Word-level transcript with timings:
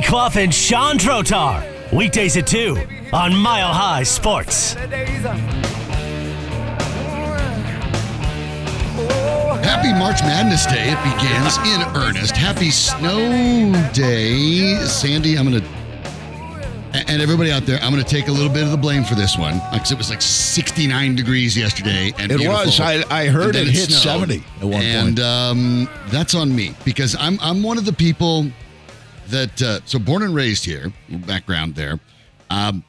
Sandy 0.00 0.08
Clough 0.08 0.30
and 0.42 0.54
Sean 0.54 0.96
Drotar. 0.96 1.92
Weekdays 1.92 2.36
at 2.38 2.46
2 2.46 2.76
on 3.12 3.36
Mile 3.36 3.72
High 3.72 4.02
Sports. 4.02 4.72
Happy 9.62 9.92
March 9.98 10.20
Madness 10.22 10.64
Day. 10.66 10.90
It 10.90 10.98
begins 11.04 11.58
in 11.58 11.82
earnest. 12.02 12.34
Happy 12.36 12.70
Snow 12.70 13.72
Day. 13.92 14.76
Sandy, 14.86 15.36
I'm 15.36 15.50
going 15.50 15.60
to, 15.62 15.68
and 16.94 17.20
everybody 17.20 17.52
out 17.52 17.66
there, 17.66 17.78
I'm 17.82 17.92
going 17.92 18.02
to 18.02 18.08
take 18.08 18.28
a 18.28 18.32
little 18.32 18.52
bit 18.52 18.62
of 18.62 18.70
the 18.70 18.76
blame 18.78 19.04
for 19.04 19.14
this 19.16 19.36
one 19.36 19.60
because 19.72 19.92
it 19.92 19.98
was 19.98 20.08
like 20.08 20.22
69 20.22 21.14
degrees 21.14 21.56
yesterday. 21.56 22.12
And 22.18 22.32
It 22.32 22.38
beautiful. 22.38 22.64
was. 22.66 22.80
I, 22.80 23.02
I 23.10 23.26
heard 23.26 23.54
And 23.56 23.68
it 23.68 23.72
hit 23.74 23.90
snowed. 23.90 24.30
70 24.30 24.44
at 24.60 24.64
one 24.64 24.82
and 24.82 25.06
point. 25.16 25.20
um, 25.20 25.88
that's 26.08 26.34
on 26.34 26.54
me 26.54 26.74
because 26.84 27.14
I'm 27.18 27.38
I'm 27.42 27.62
one 27.62 27.76
of 27.76 27.84
the 27.84 27.92
people 27.92 28.46
that 29.30 29.62
uh, 29.62 29.80
so 29.84 29.98
born 29.98 30.22
and 30.22 30.34
raised 30.34 30.64
here. 30.64 30.92
Background 31.08 31.74
there. 31.74 31.98
Um, 32.50 32.84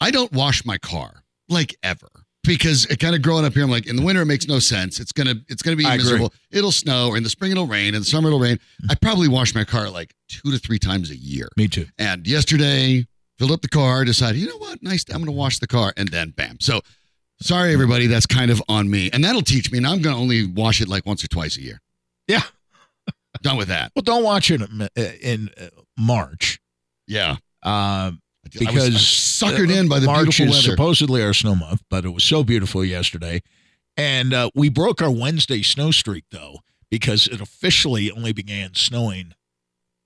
I 0.00 0.10
don't 0.10 0.32
wash 0.32 0.64
my 0.64 0.78
car 0.78 1.22
like 1.48 1.76
ever 1.82 2.08
because 2.44 2.84
it 2.86 3.00
kind 3.00 3.14
of 3.14 3.22
growing 3.22 3.44
up 3.44 3.54
here. 3.54 3.64
I'm 3.64 3.70
like 3.70 3.86
in 3.86 3.96
the 3.96 4.02
winter 4.02 4.22
it 4.22 4.26
makes 4.26 4.46
no 4.46 4.58
sense. 4.58 5.00
It's 5.00 5.12
gonna 5.12 5.34
it's 5.48 5.62
gonna 5.62 5.76
be 5.76 5.84
I 5.84 5.94
agree. 5.94 6.04
miserable. 6.04 6.34
It'll 6.50 6.72
snow, 6.72 7.08
or 7.08 7.16
in 7.16 7.22
the 7.22 7.30
spring 7.30 7.52
it'll 7.52 7.66
rain, 7.66 7.94
in 7.94 8.00
the 8.00 8.04
summer 8.06 8.28
it'll 8.28 8.40
rain. 8.40 8.58
I 8.88 8.94
probably 8.94 9.28
wash 9.28 9.54
my 9.54 9.64
car 9.64 9.90
like 9.90 10.14
two 10.28 10.50
to 10.50 10.58
three 10.58 10.78
times 10.78 11.10
a 11.10 11.16
year. 11.16 11.48
Me 11.56 11.68
too. 11.68 11.86
And 11.98 12.26
yesterday, 12.26 13.06
filled 13.38 13.50
up 13.52 13.62
the 13.62 13.68
car, 13.68 14.04
decided, 14.04 14.40
you 14.40 14.48
know 14.48 14.58
what, 14.58 14.82
nice, 14.82 15.04
I'm 15.10 15.16
going 15.16 15.26
to 15.26 15.32
wash 15.32 15.58
the 15.58 15.66
car, 15.66 15.92
and 15.96 16.08
then 16.08 16.30
bam. 16.30 16.58
So, 16.60 16.80
sorry 17.40 17.72
everybody, 17.72 18.06
that's 18.06 18.26
kind 18.26 18.50
of 18.50 18.62
on 18.68 18.90
me, 18.90 19.10
and 19.12 19.24
that'll 19.24 19.42
teach 19.42 19.70
me. 19.72 19.78
And 19.78 19.86
I'm 19.86 20.00
going 20.02 20.14
to 20.14 20.20
only 20.20 20.46
wash 20.46 20.80
it 20.80 20.88
like 20.88 21.06
once 21.06 21.24
or 21.24 21.28
twice 21.28 21.56
a 21.56 21.62
year. 21.62 21.80
Yeah. 22.28 22.42
Done 23.44 23.56
with 23.56 23.68
that. 23.68 23.92
Well, 23.94 24.02
don't 24.02 24.24
watch 24.24 24.50
it 24.50 24.60
in, 24.60 24.88
in 25.22 25.50
uh, 25.60 25.66
March 25.96 26.58
Yeah, 27.06 27.36
uh, 27.64 27.66
I 27.66 28.10
was- 28.10 28.16
I 28.56 28.58
because 28.58 28.92
was 28.94 29.02
suckered 29.02 29.70
in 29.74 29.88
by 29.88 30.00
the 30.00 30.06
March 30.06 30.24
beautiful 30.24 30.46
is 30.46 30.50
weather. 30.66 30.76
supposedly 30.76 31.22
our 31.22 31.32
snow 31.32 31.54
month, 31.54 31.82
but 31.88 32.04
it 32.04 32.10
was 32.10 32.24
so 32.24 32.42
beautiful 32.44 32.84
yesterday. 32.84 33.40
And 33.96 34.34
uh, 34.34 34.50
we 34.54 34.68
broke 34.68 35.00
our 35.00 35.10
Wednesday 35.10 35.62
snow 35.62 35.90
streak, 35.92 36.24
though, 36.30 36.58
because 36.90 37.26
it 37.28 37.40
officially 37.40 38.10
only 38.10 38.32
began 38.32 38.74
snowing 38.74 39.32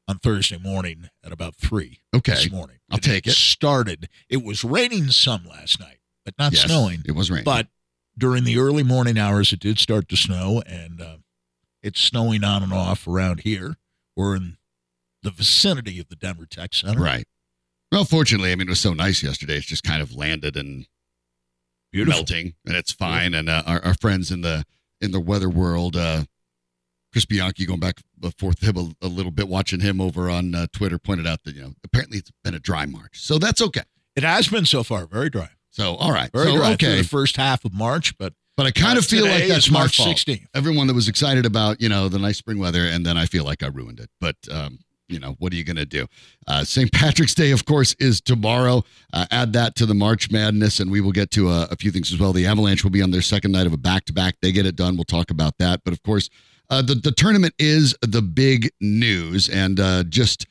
on 0.06 0.18
Thursday 0.18 0.58
morning 0.58 1.08
at 1.24 1.32
about 1.32 1.54
3 1.56 1.98
okay, 2.14 2.32
this 2.32 2.50
morning. 2.50 2.76
I'll 2.90 2.98
take 2.98 3.26
it. 3.26 3.32
started. 3.32 4.08
It 4.28 4.42
was 4.44 4.62
raining 4.64 5.08
some 5.10 5.44
last 5.46 5.80
night, 5.80 5.98
but 6.24 6.34
not 6.38 6.52
Yes, 6.52 6.62
snowing. 6.62 7.02
It 7.06 7.12
was 7.12 7.30
raining, 7.30 7.44
But 7.44 7.68
during 8.16 8.44
the 8.44 8.58
early 8.58 8.82
morning 8.82 9.18
hours, 9.18 9.52
it 9.52 9.60
did 9.60 9.78
start 9.78 10.08
to 10.10 10.16
snow, 10.16 10.62
and 10.66 11.00
uh, 11.00 11.16
it's 11.82 12.00
snowing 12.00 12.44
on 12.44 12.62
and 12.62 12.72
off 12.72 13.06
around 13.06 13.40
here. 13.40 13.76
We're 14.16 14.36
in 14.36 14.56
the 15.22 15.30
vicinity 15.30 15.98
of 16.00 16.08
the 16.08 16.16
Denver 16.16 16.46
Tech 16.46 16.74
Center. 16.74 17.00
right. 17.00 17.26
Well, 17.90 18.04
fortunately, 18.04 18.52
I 18.52 18.54
mean, 18.54 18.68
it 18.68 18.70
was 18.70 18.80
so 18.80 18.92
nice 18.92 19.22
yesterday. 19.22 19.56
It's 19.56 19.64
just 19.66 19.82
kind 19.82 20.02
of 20.02 20.14
landed 20.14 20.56
and 20.58 20.86
Beautiful. 21.90 22.18
melting, 22.18 22.52
and 22.66 22.76
it's 22.76 22.92
fine. 22.92 23.32
And 23.32 23.48
uh, 23.48 23.62
our, 23.66 23.82
our 23.82 23.94
friends 23.94 24.30
in 24.30 24.42
the 24.42 24.64
in 25.00 25.10
the 25.12 25.20
weather 25.20 25.48
world, 25.48 25.96
uh, 25.96 26.24
Chris 27.12 27.24
Bianchi, 27.24 27.64
going 27.64 27.80
back 27.80 28.02
and 28.22 28.34
forth 28.36 28.60
him 28.62 28.76
a, 28.76 29.06
a 29.06 29.08
little 29.08 29.32
bit, 29.32 29.48
watching 29.48 29.80
him 29.80 30.00
over 30.02 30.28
on 30.28 30.54
uh, 30.54 30.66
Twitter, 30.70 30.98
pointed 30.98 31.26
out 31.26 31.44
that 31.44 31.54
you 31.54 31.62
know 31.62 31.72
apparently 31.82 32.18
it's 32.18 32.30
been 32.44 32.54
a 32.54 32.58
dry 32.58 32.84
March, 32.84 33.20
so 33.20 33.38
that's 33.38 33.62
okay. 33.62 33.84
It 34.14 34.22
has 34.22 34.48
been 34.48 34.66
so 34.66 34.82
far 34.82 35.06
very 35.06 35.30
dry. 35.30 35.48
So 35.70 35.94
all 35.94 36.12
right, 36.12 36.30
Very 36.30 36.46
so 36.48 36.56
dry 36.56 36.72
okay, 36.72 36.98
the 36.98 37.04
first 37.04 37.36
half 37.36 37.64
of 37.64 37.72
March, 37.72 38.18
but 38.18 38.34
but 38.58 38.66
I 38.66 38.72
kind 38.72 38.96
uh, 38.96 38.98
of 38.98 39.06
feel 39.06 39.24
like 39.24 39.46
that's 39.46 39.70
March 39.70 39.98
fault. 39.98 40.16
16th. 40.16 40.44
Everyone 40.52 40.88
that 40.88 40.94
was 40.94 41.06
excited 41.06 41.46
about 41.46 41.80
you 41.80 41.88
know 41.88 42.08
the 42.08 42.18
nice 42.18 42.38
spring 42.38 42.58
weather, 42.58 42.86
and 42.86 43.06
then 43.06 43.16
I 43.16 43.24
feel 43.24 43.44
like 43.44 43.62
I 43.62 43.68
ruined 43.68 44.00
it. 44.00 44.10
But 44.20 44.34
um, 44.50 44.80
you 45.06 45.20
know 45.20 45.36
what 45.38 45.52
are 45.52 45.56
you 45.56 45.62
going 45.62 45.76
to 45.76 45.86
do? 45.86 46.08
Uh, 46.48 46.64
St. 46.64 46.90
Patrick's 46.92 47.34
Day, 47.34 47.52
of 47.52 47.64
course, 47.64 47.94
is 48.00 48.20
tomorrow. 48.20 48.82
Uh, 49.12 49.26
add 49.30 49.52
that 49.52 49.76
to 49.76 49.86
the 49.86 49.94
March 49.94 50.32
Madness, 50.32 50.80
and 50.80 50.90
we 50.90 51.00
will 51.00 51.12
get 51.12 51.30
to 51.30 51.48
a, 51.48 51.68
a 51.70 51.76
few 51.76 51.92
things 51.92 52.12
as 52.12 52.18
well. 52.18 52.32
The 52.32 52.46
Avalanche 52.46 52.82
will 52.82 52.90
be 52.90 53.00
on 53.00 53.12
their 53.12 53.22
second 53.22 53.52
night 53.52 53.68
of 53.68 53.72
a 53.72 53.78
back 53.78 54.06
to 54.06 54.12
back. 54.12 54.34
They 54.42 54.50
get 54.50 54.66
it 54.66 54.74
done. 54.74 54.96
We'll 54.96 55.04
talk 55.04 55.30
about 55.30 55.56
that. 55.58 55.82
But 55.84 55.92
of 55.92 56.02
course, 56.02 56.28
uh, 56.68 56.82
the 56.82 56.96
the 56.96 57.12
tournament 57.12 57.54
is 57.60 57.94
the 58.02 58.22
big 58.22 58.70
news, 58.80 59.48
and 59.48 59.78
uh, 59.78 60.02
just. 60.02 60.46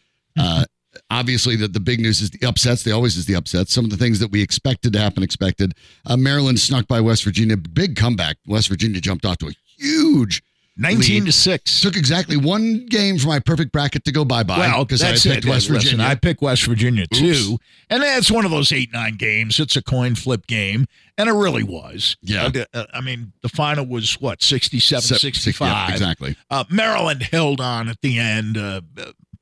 Uh, 1.09 1.15
Obviously, 1.15 1.55
the, 1.55 1.67
the 1.67 1.79
big 1.79 1.99
news 1.99 2.21
is 2.21 2.29
the 2.29 2.45
upsets. 2.47 2.83
They 2.83 2.91
always 2.91 3.17
is 3.17 3.25
the 3.25 3.35
upsets. 3.35 3.73
Some 3.73 3.85
of 3.85 3.91
the 3.91 3.97
things 3.97 4.19
that 4.19 4.31
we 4.31 4.41
expected 4.41 4.93
to 4.93 4.99
happen, 4.99 5.23
expected. 5.23 5.73
Uh, 6.05 6.15
Maryland 6.17 6.59
snuck 6.59 6.87
by 6.87 7.01
West 7.01 7.23
Virginia. 7.23 7.57
Big 7.57 7.95
comeback. 7.95 8.37
West 8.45 8.69
Virginia 8.69 9.01
jumped 9.01 9.25
off 9.25 9.37
to 9.39 9.47
a 9.47 9.53
huge 9.77 10.41
19 10.77 11.23
lead. 11.23 11.25
to 11.25 11.31
6. 11.31 11.81
Took 11.81 11.95
exactly 11.95 12.37
one 12.37 12.85
game 12.85 13.17
for 13.17 13.27
my 13.27 13.39
perfect 13.39 13.71
bracket 13.71 14.05
to 14.05 14.11
go 14.11 14.23
bye 14.23 14.43
bye. 14.43 14.59
Well, 14.59 14.85
because 14.85 15.01
I 15.01 15.13
picked 15.13 15.25
it. 15.25 15.49
West 15.49 15.69
Listen, 15.69 15.73
Virginia. 15.73 16.05
I 16.05 16.15
picked 16.15 16.41
West 16.41 16.63
Virginia 16.65 17.03
Oops. 17.03 17.19
too, 17.19 17.57
and 17.89 18.03
that's 18.03 18.29
one 18.29 18.45
of 18.45 18.51
those 18.51 18.71
eight 18.71 18.93
nine 18.93 19.15
games. 19.15 19.59
It's 19.59 19.75
a 19.75 19.81
coin 19.81 20.13
flip 20.15 20.45
game, 20.45 20.85
and 21.17 21.27
it 21.29 21.33
really 21.33 21.63
was. 21.63 22.15
Yeah. 22.21 22.51
Uh, 22.73 22.85
I 22.93 23.01
mean, 23.01 23.33
the 23.41 23.49
final 23.49 23.85
was 23.85 24.21
what 24.21 24.43
67 24.43 25.01
65? 25.01 25.67
yeah, 25.67 25.91
exactly. 25.91 26.35
Uh, 26.49 26.65
Maryland 26.69 27.23
held 27.23 27.59
on 27.59 27.89
at 27.89 28.01
the 28.01 28.19
end, 28.19 28.57
uh, 28.57 28.81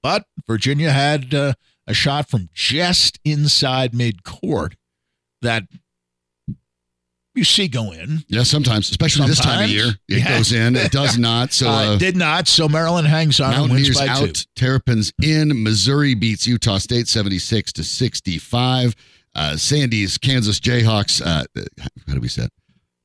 but 0.06 0.24
Virginia 0.46 0.92
had 0.92 1.34
uh, 1.34 1.54
a 1.88 1.94
shot 1.96 2.30
from 2.30 2.48
just 2.54 3.20
inside 3.26 3.92
midcourt 3.92 4.74
that 5.42 5.64
you 7.34 7.44
see 7.44 7.68
go 7.68 7.92
in. 7.92 8.20
Yeah, 8.28 8.44
sometimes, 8.44 8.92
especially 8.92 9.26
this 9.26 9.40
time 9.40 9.64
of 9.64 9.70
year, 9.72 9.88
it 10.08 10.20
Yeah. 10.20 10.38
goes 10.38 10.52
in. 10.54 10.76
It 10.76 10.92
does 10.92 11.18
not. 11.18 11.52
So 11.54 11.68
Uh, 11.72 11.72
uh, 11.72 11.98
did 11.98 12.16
not. 12.16 12.48
So 12.48 12.70
Maryland 12.70 13.08
hangs 13.08 13.40
on 13.40 13.52
and 13.56 13.62
wins 13.74 13.90
Mountaineers 13.90 13.98
by 13.98 14.08
out. 14.08 14.36
two. 14.36 14.44
Terrapins 14.56 15.12
in. 15.24 15.64
Missouri 15.64 16.14
beats 16.14 16.46
Utah 16.46 16.78
State 16.78 17.08
seventy 17.08 17.40
six 17.40 17.74
to 17.74 17.84
sixty 17.84 18.38
five. 18.38 18.96
Uh, 19.34 19.58
Sandy's 19.58 20.20
Kansas 20.20 20.60
Jayhawks. 20.60 21.20
Uh, 21.26 21.44
how 22.08 22.14
do 22.14 22.20
we 22.22 22.28
say 22.28 22.44
it? 22.44 22.52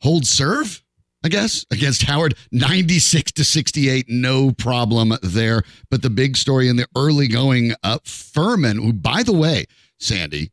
Hold 0.02 0.26
serve. 0.26 0.84
I 1.22 1.28
guess 1.28 1.66
against 1.70 2.02
Howard, 2.04 2.34
ninety 2.50 2.98
six 2.98 3.30
to 3.32 3.44
sixty 3.44 3.88
eight. 3.90 4.06
No 4.08 4.52
problem 4.52 5.12
there. 5.22 5.62
But 5.90 6.02
the 6.02 6.10
big 6.10 6.36
story 6.36 6.68
in 6.68 6.76
the 6.76 6.86
early 6.96 7.28
going, 7.28 7.72
uh, 7.82 7.98
Furman, 8.04 8.78
who 8.78 8.92
by 8.92 9.22
the 9.22 9.32
way, 9.34 9.66
Sandy. 9.98 10.50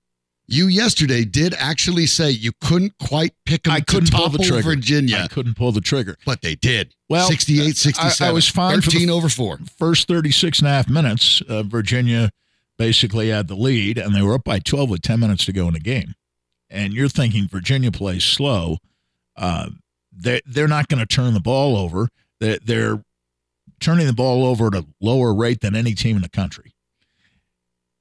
You 0.50 0.68
yesterday 0.68 1.26
did 1.26 1.54
actually 1.60 2.06
say 2.06 2.30
you 2.32 2.54
couldn't 2.62 2.94
quite 3.06 3.34
pick 3.46 3.64
them 3.64 3.74
I 3.74 3.82
couldn't 3.82 4.14
pull 4.14 4.30
the 4.30 4.38
trigger. 4.38 4.62
Virginia, 4.62 5.18
I 5.26 5.28
couldn't 5.28 5.56
pull 5.58 5.74
the 5.74 5.82
trigger. 5.82 6.16
but 6.26 6.42
they 6.42 6.56
did. 6.56 6.94
Well, 7.10 7.28
68 7.28 7.76
67. 7.76 8.26
I- 8.26 8.30
I 8.30 8.32
was 8.32 8.48
fine 8.48 8.80
for 8.80 8.90
13 8.92 9.10
over 9.10 9.28
4. 9.28 9.60
First 9.78 10.08
36 10.08 10.60
and 10.60 10.68
a 10.70 10.72
half 10.72 10.90
minutes, 10.90 11.42
uh, 11.50 11.64
Virginia 11.64 12.30
basically 12.78 13.28
had 13.28 13.50
the 13.50 13.56
lead, 13.56 13.98
and 13.98 14.16
they 14.16 14.22
were 14.22 14.36
up 14.36 14.46
by 14.46 14.60
12 14.60 14.90
with 14.90 15.02
10 15.02 15.20
minutes 15.20 15.44
to 15.46 15.52
go 15.52 15.68
in 15.68 15.74
the 15.74 15.82
game. 15.82 16.14
And 16.70 16.94
you're 16.94 17.10
thinking 17.10 17.50
Virginia 17.50 17.92
plays 17.92 18.24
slow. 18.24 18.78
Uh, 19.36 19.72
they, 20.18 20.42
they're 20.46 20.68
not 20.68 20.88
going 20.88 21.00
to 21.00 21.06
turn 21.06 21.34
the 21.34 21.40
ball 21.40 21.78
over. 21.78 22.10
They're, 22.40 22.60
they're 22.64 23.04
turning 23.80 24.08
the 24.08 24.14
ball 24.14 24.46
over 24.46 24.68
at 24.68 24.74
a 24.76 24.86
lower 25.00 25.34
rate 25.34 25.62
than 25.62 25.76
any 25.76 25.94
team 25.94 26.16
in 26.16 26.22
the 26.22 26.30
country. 26.30 26.74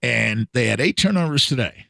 And 0.02 0.48
they 0.52 0.66
had 0.68 0.80
eight 0.80 0.96
turnovers 0.96 1.46
today. 1.46 1.86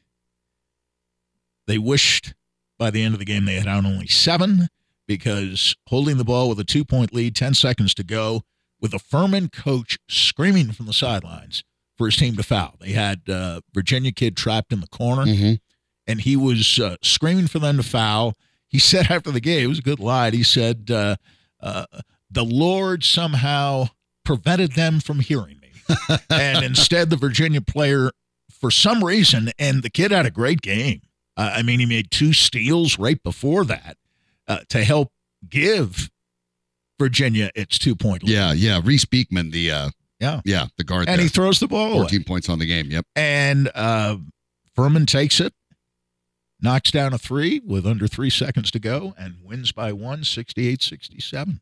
They 1.66 1.78
wished 1.78 2.34
by 2.78 2.90
the 2.90 3.02
end 3.02 3.14
of 3.14 3.18
the 3.18 3.24
game 3.26 3.44
they 3.44 3.54
had 3.56 3.66
out 3.66 3.84
only 3.84 4.06
seven 4.06 4.68
because 5.06 5.74
holding 5.88 6.16
the 6.18 6.24
ball 6.24 6.48
with 6.48 6.60
a 6.60 6.64
two 6.64 6.84
point 6.84 7.12
lead, 7.14 7.34
10 7.34 7.54
seconds 7.54 7.94
to 7.94 8.04
go, 8.04 8.42
with 8.80 8.92
a 8.94 8.98
Furman 8.98 9.48
coach 9.48 9.98
screaming 10.08 10.72
from 10.72 10.86
the 10.86 10.92
sidelines 10.92 11.64
for 11.96 12.06
his 12.06 12.16
team 12.16 12.36
to 12.36 12.42
foul. 12.42 12.74
They 12.80 12.92
had 12.92 13.22
uh, 13.28 13.60
Virginia 13.72 14.12
kid 14.12 14.36
trapped 14.36 14.72
in 14.72 14.80
the 14.80 14.86
corner, 14.88 15.24
Mm-hmm. 15.24 15.54
and 16.06 16.20
he 16.20 16.36
was 16.36 16.78
uh, 16.78 16.96
screaming 17.02 17.46
for 17.46 17.58
them 17.58 17.78
to 17.78 17.82
foul. 17.82 18.34
He 18.76 18.80
said 18.80 19.10
after 19.10 19.30
the 19.30 19.40
game, 19.40 19.64
it 19.64 19.68
was 19.68 19.78
a 19.78 19.82
good 19.82 20.00
line. 20.00 20.34
He 20.34 20.42
said, 20.42 20.90
uh, 20.90 21.16
uh, 21.60 21.86
"The 22.30 22.44
Lord 22.44 23.04
somehow 23.04 23.88
prevented 24.22 24.72
them 24.72 25.00
from 25.00 25.20
hearing 25.20 25.58
me," 25.62 25.70
and 26.30 26.62
instead, 26.62 27.08
the 27.08 27.16
Virginia 27.16 27.62
player, 27.62 28.10
for 28.50 28.70
some 28.70 29.02
reason, 29.02 29.50
and 29.58 29.82
the 29.82 29.88
kid 29.88 30.10
had 30.10 30.26
a 30.26 30.30
great 30.30 30.60
game. 30.60 31.00
Uh, 31.38 31.52
I 31.54 31.62
mean, 31.62 31.80
he 31.80 31.86
made 31.86 32.10
two 32.10 32.34
steals 32.34 32.98
right 32.98 33.22
before 33.22 33.64
that 33.64 33.96
uh, 34.46 34.58
to 34.68 34.84
help 34.84 35.10
give 35.48 36.10
Virginia 36.98 37.50
its 37.54 37.78
two 37.78 37.94
point 37.96 38.24
lead. 38.24 38.32
Yeah, 38.34 38.52
yeah. 38.52 38.80
Reece 38.84 39.06
Beekman, 39.06 39.52
the 39.52 39.70
uh 39.70 39.90
Yeah. 40.20 40.40
yeah, 40.44 40.66
the 40.76 40.84
guard 40.84 41.08
And 41.08 41.18
there. 41.18 41.24
he 41.24 41.28
throws 41.30 41.60
the 41.60 41.68
ball 41.68 41.92
away. 41.92 42.00
14 42.00 42.24
points 42.24 42.48
on 42.50 42.58
the 42.58 42.66
game. 42.66 42.90
Yep. 42.90 43.06
And 43.16 43.70
uh, 43.74 44.16
Furman 44.74 45.06
takes 45.06 45.40
it, 45.40 45.54
knocks 46.60 46.90
down 46.90 47.12
a 47.12 47.18
three 47.18 47.60
with 47.64 47.86
under 47.86 48.06
three 48.06 48.30
seconds 48.30 48.70
to 48.72 48.78
go, 48.78 49.14
and 49.18 49.36
wins 49.42 49.72
by 49.72 49.92
one, 49.92 50.24
68 50.24 50.82
67. 50.82 51.60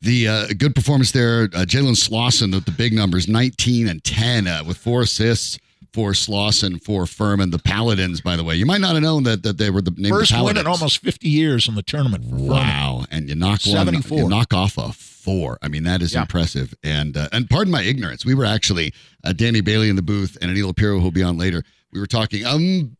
The 0.00 0.26
uh, 0.28 0.46
good 0.58 0.74
performance 0.74 1.12
there, 1.12 1.44
uh, 1.44 1.64
Jalen 1.64 1.96
Slawson 1.96 2.50
with 2.50 2.64
the 2.64 2.72
big 2.72 2.92
numbers, 2.92 3.28
19 3.28 3.86
and 3.88 4.02
10 4.02 4.46
uh, 4.48 4.64
with 4.66 4.76
four 4.76 5.02
assists, 5.02 5.58
for 5.92 6.14
Slawson 6.14 6.78
for 6.78 7.06
Furman, 7.06 7.50
the 7.50 7.58
Paladins. 7.58 8.22
By 8.22 8.36
the 8.36 8.42
way, 8.44 8.56
you 8.56 8.64
might 8.64 8.80
not 8.80 8.94
have 8.94 9.02
known 9.02 9.24
that 9.24 9.42
that 9.42 9.58
they 9.58 9.68
were 9.70 9.82
the 9.82 9.90
name 9.90 10.10
First 10.12 10.32
the 10.34 10.42
win 10.42 10.56
in 10.56 10.66
almost 10.66 10.98
50 10.98 11.28
years 11.28 11.68
in 11.68 11.74
the 11.74 11.82
tournament. 11.82 12.24
For 12.24 12.30
Furman. 12.30 12.46
Wow, 12.48 13.04
and 13.10 13.28
you 13.28 13.34
knock 13.34 13.60
one, 13.66 13.76
74. 13.76 14.18
you 14.18 14.28
knock 14.28 14.54
off 14.54 14.78
a 14.78 14.92
four. 14.92 15.58
I 15.60 15.68
mean, 15.68 15.82
that 15.84 16.00
is 16.02 16.14
Yeah. 16.14 16.22
impressive. 16.22 16.74
And 16.82 17.16
uh, 17.16 17.28
and 17.30 17.48
pardon 17.48 17.70
my 17.70 17.82
ignorance, 17.82 18.24
we 18.24 18.34
were 18.34 18.46
actually 18.46 18.94
uh, 19.22 19.34
Danny 19.34 19.60
Bailey 19.60 19.90
in 19.90 19.96
the 19.96 20.02
booth 20.02 20.38
and 20.40 20.50
Anil 20.50 20.74
Piro, 20.74 20.98
who'll 20.98 21.10
be 21.10 21.22
on 21.22 21.36
later. 21.36 21.62
We 21.92 22.00
were 22.00 22.06
talking. 22.06 22.44
Um, 22.46 22.96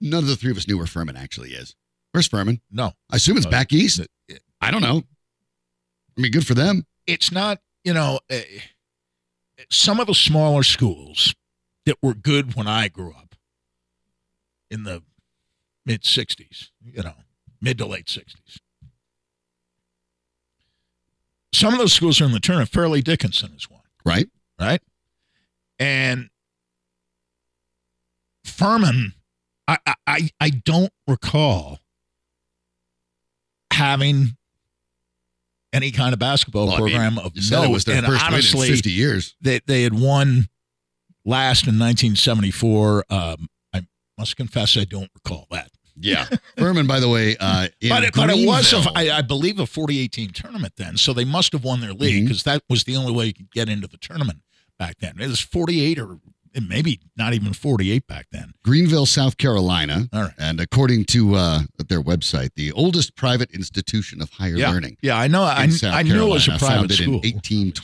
none 0.00 0.22
of 0.22 0.28
the 0.28 0.36
three 0.36 0.50
of 0.50 0.56
us 0.56 0.66
knew 0.68 0.76
where 0.78 0.86
Furman 0.86 1.16
actually 1.16 1.50
is. 1.52 1.74
Where's 2.12 2.26
Furman? 2.28 2.60
No, 2.70 2.92
I 3.10 3.16
assume 3.16 3.36
it's 3.36 3.46
Uh, 3.46 3.50
back 3.50 3.72
east. 3.72 4.00
it- 4.28 4.42
I 4.60 4.70
don't 4.70 4.82
know. 4.82 5.04
I 6.16 6.20
mean, 6.20 6.32
good 6.32 6.46
for 6.46 6.54
them. 6.54 6.86
it's 7.06 7.30
not, 7.30 7.60
you 7.84 7.92
know, 7.92 8.20
uh, 8.30 8.40
some 9.70 10.00
of 10.00 10.06
the 10.06 10.14
smaller 10.14 10.62
schools 10.62 11.34
that 11.84 12.02
were 12.02 12.14
good 12.14 12.54
when 12.54 12.66
I 12.66 12.88
grew 12.88 13.12
up 13.12 13.36
in 14.70 14.82
the 14.84 15.02
mid 15.84 16.02
60s, 16.04 16.70
you 16.84 17.02
know, 17.02 17.14
mid 17.60 17.78
to 17.78 17.86
late 17.86 18.06
60s. 18.08 18.58
Some 21.54 21.72
of 21.72 21.78
those 21.78 21.92
schools 21.92 22.20
are 22.20 22.24
in 22.24 22.32
the 22.32 22.40
tournament. 22.40 22.70
Fairleigh 22.70 23.02
Dickinson 23.02 23.52
is 23.54 23.70
one, 23.70 23.82
Right? 24.04 24.28
right? 24.58 24.82
And 25.78 26.28
Furman, 28.44 29.14
I, 29.68 29.78
I- 30.06 30.30
I, 30.40 30.50
don't 30.50 30.92
recall 31.08 31.80
having 33.72 34.36
any 35.72 35.90
kind 35.90 36.12
of 36.12 36.18
basketball 36.18 36.66
Well, 36.68 36.76
I 36.76 36.78
mean, 36.78 36.88
program 36.90 37.18
of 37.18 37.32
note. 37.50 37.64
it 37.64 37.70
was 37.70 37.84
their 37.84 37.96
and 37.96 38.06
first 38.06 38.24
honestly, 38.24 38.60
win 38.60 38.68
in 38.70 38.74
50 38.76 38.90
years. 38.90 39.34
they 39.40 39.60
they 39.66 39.82
had 39.82 39.92
won 39.98 40.46
last 41.24 41.64
in 41.64 41.78
1974. 41.78 43.04
Um, 43.10 43.48
I 43.74 43.86
must 44.16 44.36
confess 44.36 44.76
I 44.76 44.84
don't 44.84 45.10
recall 45.14 45.46
that. 45.50 45.70
Yeah. 45.98 46.26
Furman, 46.58 46.86
by 46.86 47.00
the 47.00 47.08
way, 47.08 47.36
uh, 47.40 47.68
in 47.80 47.88
but 47.88 48.04
it, 48.04 48.14
but 48.14 48.30
it 48.30 48.46
was, 48.46 48.72
a, 48.72 48.90
I, 48.94 49.18
I 49.18 49.22
believe, 49.22 49.58
a 49.58 49.66
48 49.66 50.12
team 50.12 50.30
tournament 50.30 50.74
then. 50.76 50.96
So 50.96 51.12
they 51.12 51.24
must 51.24 51.52
have 51.52 51.64
won 51.64 51.80
their 51.80 51.92
league 51.94 52.24
because 52.24 52.42
that 52.44 52.62
was 52.68 52.84
the 52.84 52.96
only 52.96 53.12
way 53.12 53.26
you 53.26 53.34
could 53.34 53.50
get 53.50 53.68
into 53.68 53.88
the 53.88 53.96
tournament 53.96 54.40
back 54.78 54.98
then. 55.00 55.14
It 55.18 55.26
was 55.26 55.40
48 55.40 55.98
or 55.98 56.18
maybe 56.68 57.00
not 57.16 57.34
even 57.34 57.52
48 57.52 58.06
back 58.06 58.26
then. 58.32 58.52
Greenville, 58.64 59.06
South 59.06 59.36
Carolina. 59.36 60.08
All 60.12 60.22
right. 60.22 60.32
And 60.38 60.60
according 60.60 61.04
to 61.06 61.34
uh, 61.34 61.60
their 61.88 62.02
website, 62.02 62.50
the 62.56 62.72
oldest 62.72 63.14
private 63.16 63.50
institution 63.52 64.22
of 64.22 64.30
higher 64.30 64.56
Yeah. 64.56 64.70
learning. 64.70 64.96
Yeah, 65.02 65.18
I 65.18 65.28
know. 65.28 65.42
I, 65.42 65.68
South 65.68 65.94
I 65.94 66.02
knew 66.02 66.26
it 66.26 66.30
was 66.30 66.46
a 66.48 66.52
private 66.52 66.66
founded 66.66 66.96
school. 66.96 67.20
in 67.22 67.34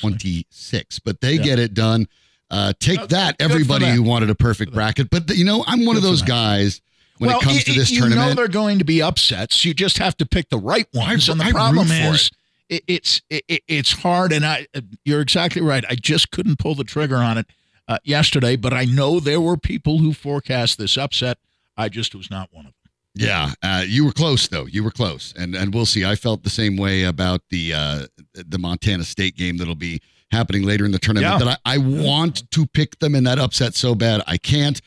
1826. 0.07 0.99
But 1.01 1.21
they 1.21 1.35
Yeah. 1.35 1.43
get 1.43 1.59
it 1.59 1.75
done. 1.75 2.07
Uh, 2.51 2.73
take 2.79 3.01
Oh, 3.01 3.07
that, 3.07 3.37
everybody 3.41 3.87
them. 3.87 3.97
who 3.97 4.03
wanted 4.03 4.29
a 4.31 4.35
perfect 4.35 4.73
Good 4.73 4.75
for 4.75 4.81
them. 4.81 5.07
bracket. 5.09 5.11
But 5.11 5.37
you 5.37 5.45
know, 5.45 5.65
I'm 5.67 5.85
one 5.87 5.97
of 5.97 6.03
Good 6.03 6.09
for 6.09 6.11
those 6.13 6.23
guys 6.23 6.81
when 7.19 7.29
well, 7.29 7.39
it 7.41 7.43
comes 7.45 7.57
y- 7.57 7.63
to 7.63 7.73
this 7.73 7.91
tournament. 7.91 8.21
you 8.21 8.27
know 8.29 8.35
they're 8.35 8.49
going 8.49 8.79
to 8.79 8.85
be 8.85 9.01
upsets. 9.01 9.65
You 9.65 9.73
just 9.73 9.99
have 9.99 10.17
to 10.19 10.27
pick 10.27 10.51
the 10.51 10.59
right 10.59 10.87
ones. 10.93 11.29
I- 11.29 11.33
and 11.33 11.41
the 11.41 11.45
I 11.47 11.51
problem 11.53 11.91
is, 11.91 12.31
it, 12.69 12.85
it's 12.87 13.23
it, 13.31 13.45
it- 13.49 13.63
it's 13.69 13.93
hard. 13.93 14.33
And 14.33 14.45
I, 14.45 14.67
you're 15.05 15.23
exactly 15.23 15.63
right. 15.63 15.85
I 15.89 15.95
just 15.95 16.31
couldn't 16.31 16.59
pull 16.59 16.75
the 16.75 16.85
trigger 16.85 17.17
on 17.17 17.39
it 17.39 17.47
uh, 17.89 17.99
yesterday. 18.05 18.57
But 18.57 18.73
I 18.73 18.85
know 18.85 19.21
there 19.21 19.41
were 19.41 19.57
people 19.57 19.99
who 19.99 20.13
forecast 20.13 20.79
this 20.79 20.97
upset. 20.97 21.39
I 21.77 21.89
just 21.89 22.15
was 22.15 22.31
not 22.31 22.49
one 22.53 22.67
of 22.67 22.73
them. 22.73 22.93
Yeah, 23.15 23.53
uh, 23.63 23.85
you 23.87 24.05
were 24.07 24.13
close 24.13 24.49
though. 24.49 24.67
You 24.67 24.83
were 24.83 24.91
close, 24.91 25.35
and 25.37 25.55
and 25.55 25.75
we'll 25.75 25.85
see. 25.87 26.05
I 26.05 26.15
felt 26.17 26.45
the 26.45 26.51
same 26.51 26.77
way 26.79 27.05
about 27.05 27.43
the 27.51 27.75
uh, 27.75 28.07
the 28.35 28.59
Montana 28.59 29.05
State 29.05 29.37
game 29.37 29.59
that'll 29.59 29.75
be 29.75 30.01
happening 30.31 30.63
later 30.63 30.87
in 30.87 30.93
the 30.93 30.99
tournament. 30.99 31.31
Yeah. 31.41 31.45
That 31.47 31.61
I, 31.67 31.75
I 31.75 31.79
want 31.79 32.51
to 32.53 32.67
pick 32.67 32.99
them 33.01 33.15
in 33.15 33.25
that 33.25 33.39
upset 33.39 33.75
so 33.75 33.95
bad. 33.95 34.23
I 34.27 34.39
can't, 34.39 34.81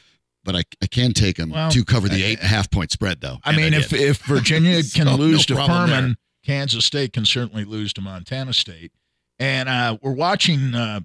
but 0.44 0.56
I 0.56 0.64
I 0.82 0.88
can 0.88 1.14
take 1.14 1.38
them 1.38 1.52
Well, 1.52 1.70
to 1.70 1.86
cover 1.86 2.10
the 2.10 2.24
I- 2.24 2.28
eight 2.30 2.40
and 2.40 2.46
a 2.48 2.50
half 2.50 2.72
point 2.72 2.92
spread 2.92 3.22
though. 3.22 3.38
I 3.44 3.56
mean, 3.56 3.76
if 3.76 3.94
if 3.94 4.18
Virginia 4.24 4.82
So, 4.84 5.04
can 5.04 5.16
lose 5.18 5.48
no 5.48 5.58
to 5.58 5.66
Furman, 5.68 5.88
there. 6.08 6.16
Kansas 6.44 6.84
State 6.84 7.14
can 7.14 7.26
certainly 7.26 7.64
lose 7.64 7.94
to 7.94 8.02
Montana 8.02 8.54
State. 8.54 8.92
And 9.38 9.70
uh, 9.70 9.98
we're 10.02 10.14
watching 10.14 10.74
uh, 10.74 11.02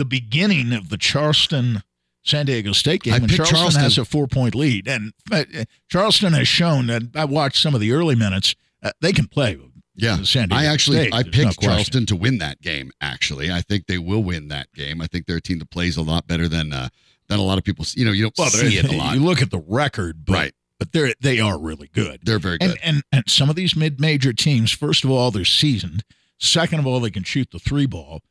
the 0.00 0.04
beginning 0.06 0.72
of 0.72 0.88
the 0.88 0.96
Charleston 0.96 1.82
San 2.24 2.46
Diego 2.46 2.72
State 2.72 3.02
game, 3.02 3.14
I 3.14 3.16
and 3.18 3.28
Charleston, 3.30 3.56
Charleston. 3.56 3.82
has 3.82 3.98
a 3.98 4.04
four 4.04 4.26
point 4.26 4.54
lead. 4.54 4.88
And 4.88 5.12
uh, 5.30 5.44
Charleston 5.88 6.32
has 6.32 6.48
shown 6.48 6.86
that 6.88 7.02
I 7.14 7.26
watched 7.26 7.60
some 7.62 7.74
of 7.74 7.80
the 7.80 7.92
early 7.92 8.14
minutes; 8.14 8.54
uh, 8.82 8.90
they 9.00 9.12
can 9.12 9.26
play. 9.26 9.58
yeah, 9.94 10.22
San 10.22 10.48
Diego 10.48 10.54
I 10.54 10.64
actually 10.66 10.98
State, 10.98 11.14
I 11.14 11.22
there's 11.22 11.36
picked 11.36 11.62
no. 11.62 11.68
Charleston 11.68 12.06
to 12.06 12.16
win 12.16 12.38
that 12.38 12.60
game. 12.62 12.90
Actually, 13.00 13.50
I 13.52 13.60
think 13.60 13.86
they 13.86 13.98
will 13.98 14.22
win 14.22 14.48
that 14.48 14.72
game. 14.72 15.00
I 15.00 15.06
think 15.06 15.26
they're 15.26 15.36
a 15.36 15.40
team 15.42 15.58
that 15.60 15.70
plays 15.70 15.96
a 15.96 16.02
lot 16.02 16.26
better 16.26 16.48
than 16.48 16.72
uh, 16.72 16.88
than 17.28 17.38
a 17.38 17.42
lot 17.42 17.58
of 17.58 17.64
people. 17.64 17.84
You 17.94 18.04
know, 18.06 18.12
you 18.12 18.22
don't 18.22 18.34
Well, 18.38 18.48
see 18.50 18.78
it 18.78 18.90
a 18.90 18.96
lot, 18.96 19.14
you 19.14 19.20
look 19.20 19.42
at 19.42 19.50
the 19.50 19.62
record, 19.66 20.24
but, 20.24 20.32
right? 20.32 20.54
But 20.78 20.92
they're 20.92 21.14
they 21.20 21.40
are 21.40 21.58
really 21.58 21.88
good. 21.92 22.20
They're 22.22 22.38
very 22.38 22.58
good. 22.58 22.70
And, 22.70 22.78
and 22.82 23.02
and 23.12 23.24
some 23.28 23.50
of 23.50 23.56
these 23.56 23.76
mid-major 23.76 24.32
teams, 24.32 24.72
first 24.72 25.04
of 25.04 25.10
all, 25.10 25.30
they're 25.30 25.44
seasoned. 25.44 26.04
Second 26.38 26.78
of 26.80 26.86
all, 26.86 27.00
they 27.00 27.10
can 27.10 27.22
shoot 27.22 27.50
the 27.50 27.58
three 27.58 27.86
ball. 27.86 28.22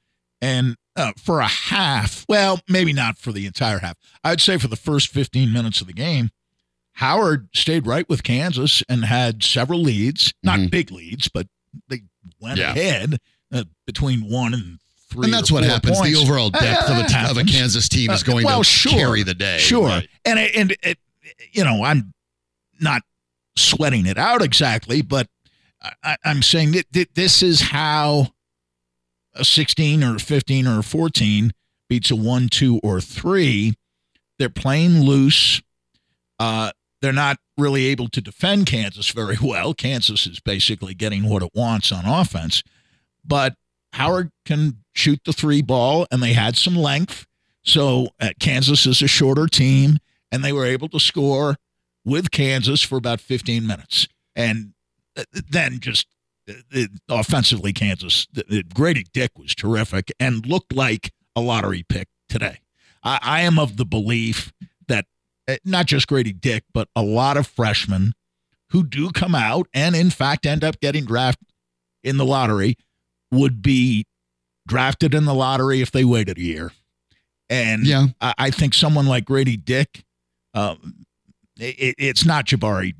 And 0.41 0.75
uh, 0.99 1.13
for 1.17 1.39
a 1.39 1.47
half, 1.47 2.25
well, 2.29 2.59
maybe 2.67 2.93
not 2.93 3.17
for 3.17 3.31
the 3.31 3.45
entire 3.45 3.79
half. 3.79 3.95
I'd 4.23 4.41
say 4.41 4.57
for 4.57 4.67
the 4.67 4.75
first 4.75 5.07
15 5.09 5.51
minutes 5.53 5.81
of 5.81 5.87
the 5.87 5.93
game, 5.93 6.29
Howard 6.93 7.47
stayed 7.53 7.87
right 7.87 8.07
with 8.09 8.23
Kansas 8.23 8.83
and 8.89 9.05
had 9.05 9.41
several 9.43 9.79
leads, 9.81 10.33
not 10.43 10.59
Mhm. 10.59 10.69
big 10.71 10.91
leads, 10.91 11.29
but 11.29 11.47
they 11.87 12.01
went 12.39 12.59
Yeah. 12.59 12.71
ahead 12.71 13.19
uh, 13.51 13.63
between 13.87 14.29
one 14.29 14.53
and 14.53 14.79
three. 15.09 15.23
and 15.25 15.33
that's 15.33 15.51
what 15.51 15.63
happens. 15.63 15.97
points. 15.97 16.17
The 16.19 16.23
overall 16.23 16.51
Uh, 16.53 16.59
depth 16.59 16.89
of, 16.89 16.97
a, 16.97 17.29
of 17.31 17.37
a. 17.37 17.43
Kansas 17.45 17.89
team 17.89 18.11
is 18.11 18.21
Uh, 18.21 18.25
going 18.25 18.45
well, 18.45 18.59
to 18.59 18.69
sure. 18.69 18.91
carry 18.91 19.23
the 19.23 19.33
day. 19.33 19.57
Sure. 19.57 19.87
Right. 19.87 20.09
And 20.25 20.37
it, 20.37 20.55
and 20.55 20.75
it, 20.83 20.99
you 21.51 21.63
know, 21.63 21.83
I'm 21.83 22.13
not 22.79 23.01
sweating 23.55 24.05
it 24.05 24.17
out 24.19 24.41
exactly, 24.43 25.01
but 25.01 25.27
I- 26.03 26.17
I'm 26.25 26.43
saying 26.43 26.73
that, 26.73 26.85
that 26.91 27.15
this 27.15 27.41
is 27.41 27.59
how 27.61 28.33
a 29.33 29.45
16 29.45 30.03
or 30.03 30.19
15 30.19 30.67
or 30.67 30.81
14 30.81 31.51
beats 31.87 32.11
a 32.11 32.15
1, 32.15 32.49
2, 32.49 32.79
or 32.83 33.01
3. 33.01 33.73
They're 34.37 34.49
playing 34.49 35.01
loose. 35.01 35.61
Uh, 36.39 36.71
they're 37.01 37.11
not 37.13 37.37
really 37.57 37.85
able 37.87 38.07
to 38.09 38.21
defend 38.21 38.65
Kansas 38.65 39.09
very 39.09 39.37
well. 39.41 39.73
Kansas 39.73 40.25
is 40.25 40.39
basically 40.39 40.93
getting 40.93 41.29
what 41.29 41.43
it 41.43 41.51
wants 41.53 41.91
on 41.91 42.05
offense. 42.05 42.63
But 43.25 43.55
Howard 43.93 44.31
can 44.45 44.83
shoot 44.93 45.19
the 45.25 45.33
three 45.33 45.61
ball, 45.61 46.05
and 46.11 46.21
they 46.21 46.33
had 46.33 46.55
some 46.55 46.75
length. 46.75 47.25
So 47.63 48.09
uh, 48.19 48.29
Kansas 48.39 48.85
is 48.85 49.01
a 49.01 49.07
shorter 49.07 49.47
team, 49.47 49.97
and 50.31 50.43
they 50.43 50.53
were 50.53 50.65
able 50.65 50.89
to 50.89 50.99
score 50.99 51.57
with 52.05 52.31
Kansas 52.31 52.81
for 52.81 52.97
about 52.97 53.19
15 53.19 53.65
minutes. 53.65 54.07
And 54.35 54.73
uh, 55.17 55.23
then 55.49 55.79
just 55.79 56.07
offensively, 57.09 57.73
Kansas, 57.73 58.27
Gradey 58.33 59.05
Dick 59.11 59.37
was 59.37 59.55
terrific 59.55 60.11
and 60.19 60.45
looked 60.45 60.73
like 60.73 61.11
a 61.35 61.41
lottery 61.41 61.83
pick 61.87 62.07
today. 62.27 62.59
I, 63.03 63.19
I 63.21 63.41
am 63.41 63.57
of 63.59 63.77
the 63.77 63.85
belief 63.85 64.51
that 64.87 65.05
uh, 65.47 65.55
not 65.63 65.85
just 65.85 66.07
Gradey 66.07 66.39
Dick, 66.39 66.63
but 66.73 66.89
a 66.95 67.01
lot 67.03 67.37
of 67.37 67.47
freshmen 67.47 68.13
who 68.71 68.83
do 68.83 69.09
come 69.11 69.33
out 69.35 69.67
and, 69.73 69.95
in 69.95 70.09
fact, 70.09 70.45
end 70.45 70.63
up 70.63 70.79
getting 70.79 71.05
drafted 71.05 71.47
in 72.03 72.17
the 72.17 72.25
lottery 72.25 72.77
would 73.31 73.61
be 73.61 74.05
drafted 74.67 75.13
in 75.13 75.25
the 75.25 75.33
lottery 75.33 75.81
if 75.81 75.91
they 75.91 76.03
waited 76.03 76.37
a 76.37 76.41
year. 76.41 76.71
And 77.49 77.85
Yeah. 77.85 78.07
I, 78.21 78.33
I 78.37 78.51
think 78.51 78.73
someone 78.73 79.07
like 79.07 79.25
Gradey 79.25 79.63
Dick, 79.63 80.03
um, 80.53 81.05
it, 81.57 81.95
it's 81.97 82.25
not 82.25 82.45
Jabari 82.45 82.93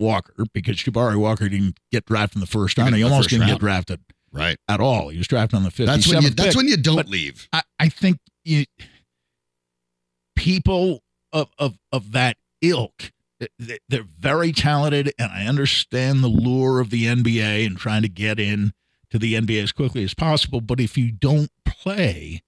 Walker 0.00 0.34
because 0.52 0.76
Jabari 0.76 1.16
Walker 1.16 1.48
didn't 1.48 1.78
get 1.92 2.06
drafted 2.06 2.36
in 2.36 2.40
the 2.40 2.46
first 2.46 2.76
round. 2.78 2.94
He 2.96 3.02
almost 3.02 3.28
didn't 3.28 3.42
round. 3.42 3.52
get 3.52 3.60
drafted 3.60 4.00
Right. 4.32 4.56
at 4.68 4.80
all. 4.80 5.08
He 5.10 5.18
was 5.18 5.28
drafted 5.28 5.56
on 5.56 5.62
the 5.64 5.70
57th 5.70 5.86
That's 5.86 6.08
when 6.08 6.22
you. 6.22 6.30
That's 6.30 6.48
pick. 6.50 6.56
when 6.56 6.68
you 6.68 6.76
don't 6.76 6.96
But- 6.96 7.08
leave. 7.08 7.48
I, 7.52 7.62
I 7.78 7.88
think 7.88 8.18
you 8.44 8.64
people 10.36 11.02
of 11.32 11.48
of 11.58 11.78
of 11.92 12.12
that 12.12 12.36
ilk 12.62 13.12
they- 13.58 13.78
they're 13.88 14.06
very 14.18 14.52
talented 14.52 15.12
and 15.18 15.30
I 15.32 15.46
understand 15.46 16.22
the 16.22 16.28
lure 16.28 16.80
of 16.80 16.90
the 16.90 17.04
NBA 17.06 17.66
and 17.66 17.76
trying 17.76 18.02
to 18.02 18.08
get 18.08 18.38
in 18.38 18.72
to 19.10 19.18
the 19.18 19.34
NBA 19.34 19.62
as 19.62 19.72
quickly 19.72 20.02
as 20.04 20.14
possible 20.14 20.60
but 20.60 20.80
if 20.80 20.96
you 20.98 21.10
don't 21.12 21.50
play 21.64 22.42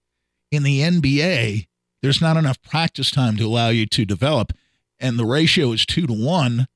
in 0.50 0.62
the 0.62 0.80
NBA 0.80 1.66
there's 2.02 2.20
not 2.20 2.36
enough 2.36 2.60
practice 2.62 3.10
time 3.10 3.36
to 3.36 3.44
allow 3.44 3.68
you 3.68 3.86
to 3.86 4.04
develop 4.04 4.52
and 4.98 5.18
the 5.18 5.26
ratio 5.26 5.72
is 5.72 5.84
2 5.86 6.06
to 6.06 6.12
1 6.12 6.66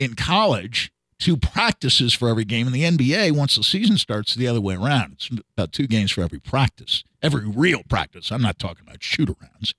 in 0.00 0.14
college 0.14 0.90
two 1.20 1.36
practices 1.36 2.12
for 2.12 2.28
every 2.28 2.44
game. 2.44 2.66
In 2.66 2.72
the 2.72 2.82
NBA 2.82 3.32
once 3.32 3.54
the 3.54 3.62
season 3.62 3.98
starts 3.98 4.34
the 4.34 4.48
other 4.48 4.60
way 4.60 4.74
around. 4.74 5.12
It's 5.12 5.30
about 5.56 5.70
two 5.70 5.86
games 5.86 6.10
for 6.10 6.22
every 6.22 6.40
practice 6.40 7.04
every 7.22 7.46
real 7.46 7.82
practice. 7.88 8.32
I'm 8.32 8.42
not 8.42 8.58
talking 8.58 8.84
about 8.84 9.02
shoot 9.02 9.28
arounds 9.28 9.74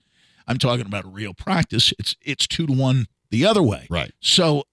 I'm 0.47 0.57
talking 0.57 0.85
about 0.85 1.05
a 1.05 1.09
real 1.09 1.33
practice. 1.33 1.93
It's 1.99 2.15
it's 2.21 2.47
2 2.47 2.67
to 2.67 2.73
1 2.73 3.07
the 3.29 3.45
other 3.45 3.63
way. 3.63 3.87
Right. 3.89 4.13
so 4.21 4.63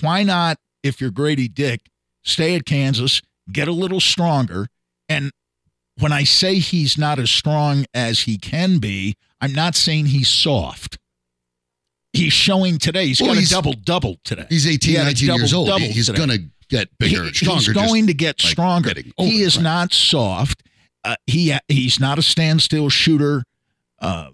why 0.00 0.24
not 0.24 0.58
if 0.82 1.00
you're 1.00 1.10
Gradey 1.10 1.52
Dick 1.52 1.90
stay 2.22 2.56
at 2.56 2.64
Kansas 2.64 3.22
get 3.50 3.68
a 3.68 3.72
little 3.72 4.00
stronger. 4.00 4.68
And 5.08 5.32
when 5.98 6.12
I 6.12 6.24
say 6.24 6.56
he's 6.56 6.96
not 6.96 7.18
as 7.18 7.30
strong 7.30 7.86
as 7.94 8.20
he 8.20 8.38
can 8.38 8.78
be, 8.78 9.16
I'm 9.40 9.52
not 9.52 9.74
saying 9.74 10.06
he's 10.06 10.28
soft. 10.28 10.98
He's 12.18 12.32
showing 12.32 12.78
today. 12.78 13.06
He's 13.08 13.20
Well, 13.20 13.30
got 13.30 13.38
he's- 13.38 13.50
a 13.50 13.54
double 13.54 13.72
double 13.74 14.18
today. 14.24 14.46
He's 14.48 14.66
18, 14.66 14.90
He 14.90 14.96
had 14.96 15.02
a 15.02 15.10
19 15.10 15.34
years 15.36 15.52
old. 15.54 15.68
double-double 15.68 15.92
He's 15.94 16.08
going 16.10 16.28
to 16.30 16.42
get 16.68 16.88
bigger 16.98 17.22
and 17.22 17.30
He- 17.30 17.34
stronger. 17.36 17.60
He's 17.60 17.68
going 17.72 18.06
to 18.06 18.14
get 18.14 18.42
like 18.44 18.52
stronger. 18.52 18.92
older, 19.16 19.30
he 19.32 19.42
is 19.42 19.56
right. 19.56 19.62
not 19.62 19.92
soft. 19.94 20.62
Uh, 21.04 21.16
he 21.26 21.56
he's 21.68 22.00
not 22.00 22.18
a 22.18 22.22
standstill 22.22 22.88
shooter 22.90 23.44
uh, 24.00 24.30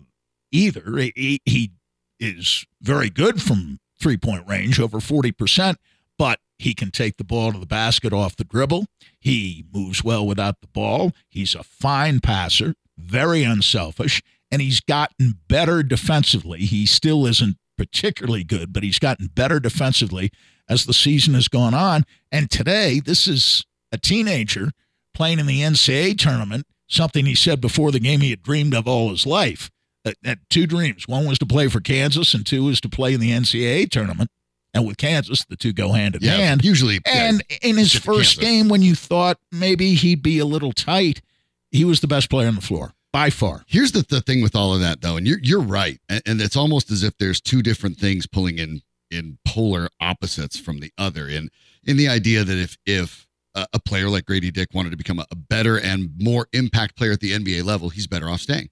either. 0.51 0.97
He, 1.15 1.41
he 1.45 1.73
is 2.19 2.65
very 2.81 3.11
good 3.11 3.43
from 3.43 3.79
three 4.01 4.17
point 4.17 4.47
range, 4.49 4.81
over 4.81 4.99
forty 5.01 5.31
percent. 5.33 5.79
But 6.19 6.41
he 6.59 6.75
can 6.75 6.91
take 6.91 7.17
the 7.19 7.25
ball 7.25 7.53
to 7.53 7.59
the 7.59 7.67
basket 7.67 8.13
off 8.13 8.37
the 8.37 8.45
dribble. 8.45 8.87
He 9.21 9.65
moves 9.73 10.03
well 10.05 10.27
without 10.27 10.61
the 10.61 10.69
ball. 10.69 11.13
He's 11.29 11.55
a 11.55 11.63
fine 11.65 12.21
passer, 12.21 12.75
very 12.97 13.43
unselfish, 13.43 14.23
and 14.51 14.63
he's 14.63 14.81
gotten 14.81 15.39
better 15.49 15.83
defensively. 15.83 16.61
He 16.61 16.87
still 16.87 17.27
isn't 17.27 17.57
particularly 17.77 18.45
good, 18.45 18.73
but 18.73 18.83
he's 18.83 18.99
gotten 18.99 19.27
better 19.29 19.61
defensively 19.61 20.31
as 20.69 20.85
the 20.87 20.95
season 20.95 21.35
has 21.35 21.49
gone 21.49 21.75
on. 21.75 22.05
And 22.33 22.51
today, 22.51 23.01
this 23.05 23.27
is 23.27 23.65
a 23.93 23.99
teenager 23.99 24.71
playing 25.15 25.39
in 25.39 25.47
the 25.47 25.61
NCAA 25.61 26.19
tournament, 26.19 26.67
something 26.89 27.27
he 27.27 27.35
said 27.35 27.61
before 27.61 27.91
the 27.93 28.01
game 28.01 28.21
he 28.21 28.31
had 28.31 28.43
dreamed 28.43 28.75
of 28.75 28.89
all 28.89 29.11
his 29.11 29.27
life. 29.27 29.71
Uh, 30.05 30.13
uh, 30.27 30.35
two 30.51 30.67
dreams. 30.67 31.07
One 31.09 31.27
was 31.27 31.39
to 31.39 31.47
play 31.47 31.69
for 31.69 31.81
Kansas, 31.81 32.35
and 32.35 32.45
two 32.45 32.65
was 32.65 32.81
to 32.83 32.89
play 32.89 33.15
in 33.15 33.21
the 33.21 33.31
NCAA 33.31 33.91
tournament. 33.91 34.31
And 34.75 34.85
with 34.87 34.97
Kansas, 34.97 35.45
the 35.45 35.57
two 35.57 35.73
go 35.73 35.93
hand 35.93 36.17
in 36.17 36.23
Yeah, 36.23 36.37
hand. 36.37 36.65
usually. 36.65 37.01
yeah, 37.07 37.29
And 37.29 37.45
in 37.63 37.77
his 37.77 37.93
first 37.95 38.39
Kansas. 38.41 38.45
game, 38.45 38.69
when 38.69 38.83
you 38.83 38.95
thought 38.97 39.39
maybe 39.53 39.95
he'd 39.95 40.21
be 40.23 40.41
a 40.41 40.45
little 40.45 40.73
tight, 40.73 41.23
he 41.71 41.85
was 41.85 42.01
the 42.01 42.09
best 42.09 42.29
player 42.29 42.49
on 42.49 42.57
the 42.57 42.61
floor 42.61 42.93
by 43.15 43.31
far. 43.31 43.63
Here's 43.69 43.93
the, 43.93 44.03
the 44.03 44.21
thing 44.21 44.43
with 44.43 44.57
all 44.57 44.75
of 44.75 44.81
that, 44.81 45.01
though, 45.01 45.17
and 45.17 45.25
you're 45.25 45.39
you're 45.41 45.63
right, 45.63 46.01
and, 46.09 46.21
and 46.27 46.41
it's 46.41 46.57
almost 46.57 46.91
as 46.91 47.05
if 47.05 47.17
there's 47.19 47.41
two 47.41 47.63
different 47.63 47.97
things 47.97 48.27
pulling 48.27 48.59
in 48.59 48.83
in 49.09 49.39
polar 49.47 49.89
opposites 50.01 50.59
from 50.59 50.81
the 50.81 50.91
other. 50.99 51.29
In 51.29 51.49
in 51.85 51.97
the 51.97 52.09
idea 52.09 52.43
that 52.43 52.59
if 52.59 52.77
if 52.85 53.29
a, 53.55 53.79
player 53.79 54.11
like 54.11 54.25
Gradey 54.25 54.53
Dick 54.53 54.71
wanted 54.75 54.91
to 54.91 54.97
become 54.97 55.21
a, 55.21 55.27
a 55.31 55.37
better 55.37 55.79
and 55.79 56.11
more 56.19 56.49
impact 56.53 56.97
player 56.97 57.13
at 57.13 57.21
the 57.21 57.31
NBA 57.31 57.63
level, 57.63 57.89
he's 57.89 58.09
better 58.09 58.29
off 58.29 58.41
staying. 58.41 58.69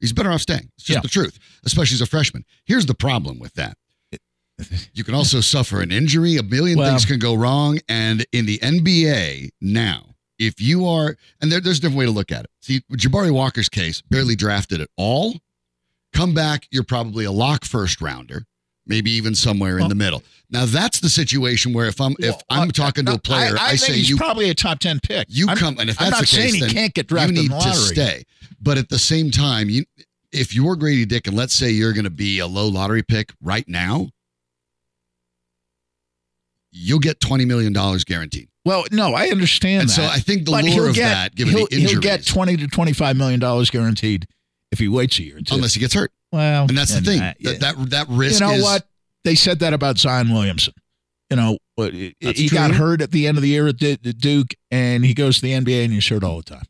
He's 0.00 0.12
better 0.12 0.30
off 0.30 0.42
staying. 0.42 0.68
It's 0.76 0.84
just 0.84 0.98
Yeah. 0.98 1.00
the 1.00 1.08
truth, 1.08 1.38
especially 1.64 1.94
as 1.94 2.02
a 2.02 2.06
freshman. 2.06 2.44
Here's 2.66 2.84
the 2.84 2.94
problem 2.94 3.38
with 3.38 3.54
that. 3.54 3.78
You 4.92 5.02
can 5.04 5.14
also 5.14 5.40
suffer 5.40 5.80
an 5.80 5.90
injury. 5.92 6.36
A 6.36 6.42
million 6.42 6.78
Well- 6.78 6.90
things 6.90 7.06
can 7.06 7.18
go 7.18 7.34
wrong. 7.34 7.78
And 7.88 8.26
in 8.32 8.44
the 8.44 8.58
NBA 8.58 9.50
now, 9.62 10.16
if 10.38 10.60
you 10.60 10.86
are, 10.86 11.16
and 11.40 11.50
there, 11.50 11.60
there's 11.60 11.78
a 11.78 11.80
different 11.80 11.98
way 11.98 12.04
to 12.06 12.10
look 12.10 12.30
at 12.32 12.44
it. 12.44 12.50
See, 12.60 12.80
Jabari 12.92 13.30
Walker's 13.30 13.68
case, 13.68 14.00
barely 14.02 14.36
drafted 14.36 14.80
at 14.80 14.88
all. 14.96 15.34
Come 16.12 16.34
back, 16.34 16.66
you're 16.70 16.84
probably 16.84 17.24
a 17.24 17.32
lock 17.32 17.64
first 17.64 18.00
rounder, 18.00 18.46
maybe 18.86 19.10
even 19.10 19.34
somewhere 19.34 19.78
in 19.78 19.88
the 19.88 19.94
middle. 19.94 20.22
Now 20.50 20.64
that's 20.64 21.00
the 21.00 21.10
situation 21.10 21.74
where 21.74 21.86
if 21.86 22.00
I'm 22.00 22.12
if 22.18 22.30
Well, 22.30 22.42
I'm 22.48 22.68
uh, 22.68 22.72
talking 22.72 23.04
to 23.04 23.14
a 23.14 23.18
player, 23.18 23.56
I, 23.58 23.66
I, 23.66 23.68
think 23.70 23.80
say 23.80 23.92
he's 23.94 24.08
you 24.08 24.16
probably 24.16 24.48
a 24.48 24.54
top 24.54 24.78
ten 24.78 25.00
pick. 25.00 25.26
you 25.28 25.46
I'm- 25.48 25.58
come, 25.58 25.78
and 25.78 25.90
if 25.90 25.98
that's 25.98 26.10
not 26.10 26.20
the 26.20 26.26
saying 26.26 26.44
case, 26.46 26.54
he 26.54 26.60
then 26.60 26.70
can't 26.70 26.94
get 26.94 27.10
you 27.10 27.16
drafted 27.16 27.38
in 27.38 27.48
need 27.48 27.60
to 27.60 27.74
stay. 27.74 28.24
But 28.60 28.78
at 28.78 28.88
the 28.88 28.98
same 28.98 29.30
time, 29.30 29.68
you 29.68 29.84
if 30.32 30.54
you're 30.54 30.76
Gradey 30.76 31.06
Dick, 31.06 31.26
and 31.26 31.36
let's 31.36 31.52
say 31.54 31.70
you're 31.70 31.92
going 31.92 32.04
to 32.04 32.10
be 32.10 32.38
a 32.38 32.46
low 32.46 32.68
lottery 32.68 33.02
pick 33.02 33.32
right 33.42 33.68
now, 33.68 34.08
you'll 36.70 36.98
get 36.98 37.20
twenty 37.20 37.44
million 37.44 37.74
dollars 37.74 38.04
guaranteed. 38.04 38.48
Well, 38.68 38.84
no, 38.92 39.14
I 39.14 39.28
understand 39.28 39.80
And 39.82 39.90
that. 39.90 39.94
so 39.94 40.04
I 40.04 40.18
think 40.18 40.44
the 40.44 40.50
but 40.50 40.64
lure 40.64 40.88
of 40.90 40.94
get, 40.94 41.08
that, 41.08 41.34
given 41.34 41.56
he'll, 41.56 41.66
the 41.66 41.74
injuries, 41.76 41.92
he'll 41.92 42.00
get 42.00 42.26
twenty 42.26 42.56
to 42.58 42.66
twenty-five 42.66 43.16
million 43.16 43.40
dollars 43.40 43.70
guaranteed 43.70 44.26
if 44.70 44.78
he 44.78 44.88
waits 44.88 45.18
a 45.18 45.22
year. 45.24 45.40
Unless 45.50 45.72
he 45.74 45.80
gets 45.80 45.94
hurt, 45.94 46.12
well, 46.32 46.66
and 46.68 46.76
that's 46.76 46.94
the 46.94 47.00
thing. 47.00 47.20
that, 47.20 47.60
that 47.60 47.90
that 47.90 48.06
risk 48.10 48.40
you 48.40 48.46
know 48.46 48.52
is 48.52 48.62
what? 48.62 48.86
They 49.24 49.34
said 49.34 49.60
that 49.60 49.72
about 49.72 49.96
Zion 49.98 50.30
Williamson. 50.32 50.74
You 51.30 51.36
know, 51.36 51.58
he 51.76 52.14
he 52.20 52.48
got 52.48 52.72
hurt 52.72 53.00
at 53.00 53.10
the 53.10 53.26
end 53.26 53.38
of 53.38 53.42
the 53.42 53.48
year 53.48 53.66
at 53.68 53.76
Duke, 53.78 54.48
and 54.70 55.04
he 55.04 55.14
goes 55.14 55.36
to 55.36 55.42
the 55.42 55.52
NBA 55.52 55.84
and 55.84 55.92
he's 55.92 56.06
hurt 56.08 56.22
all 56.22 56.36
the 56.38 56.42
time. 56.42 56.64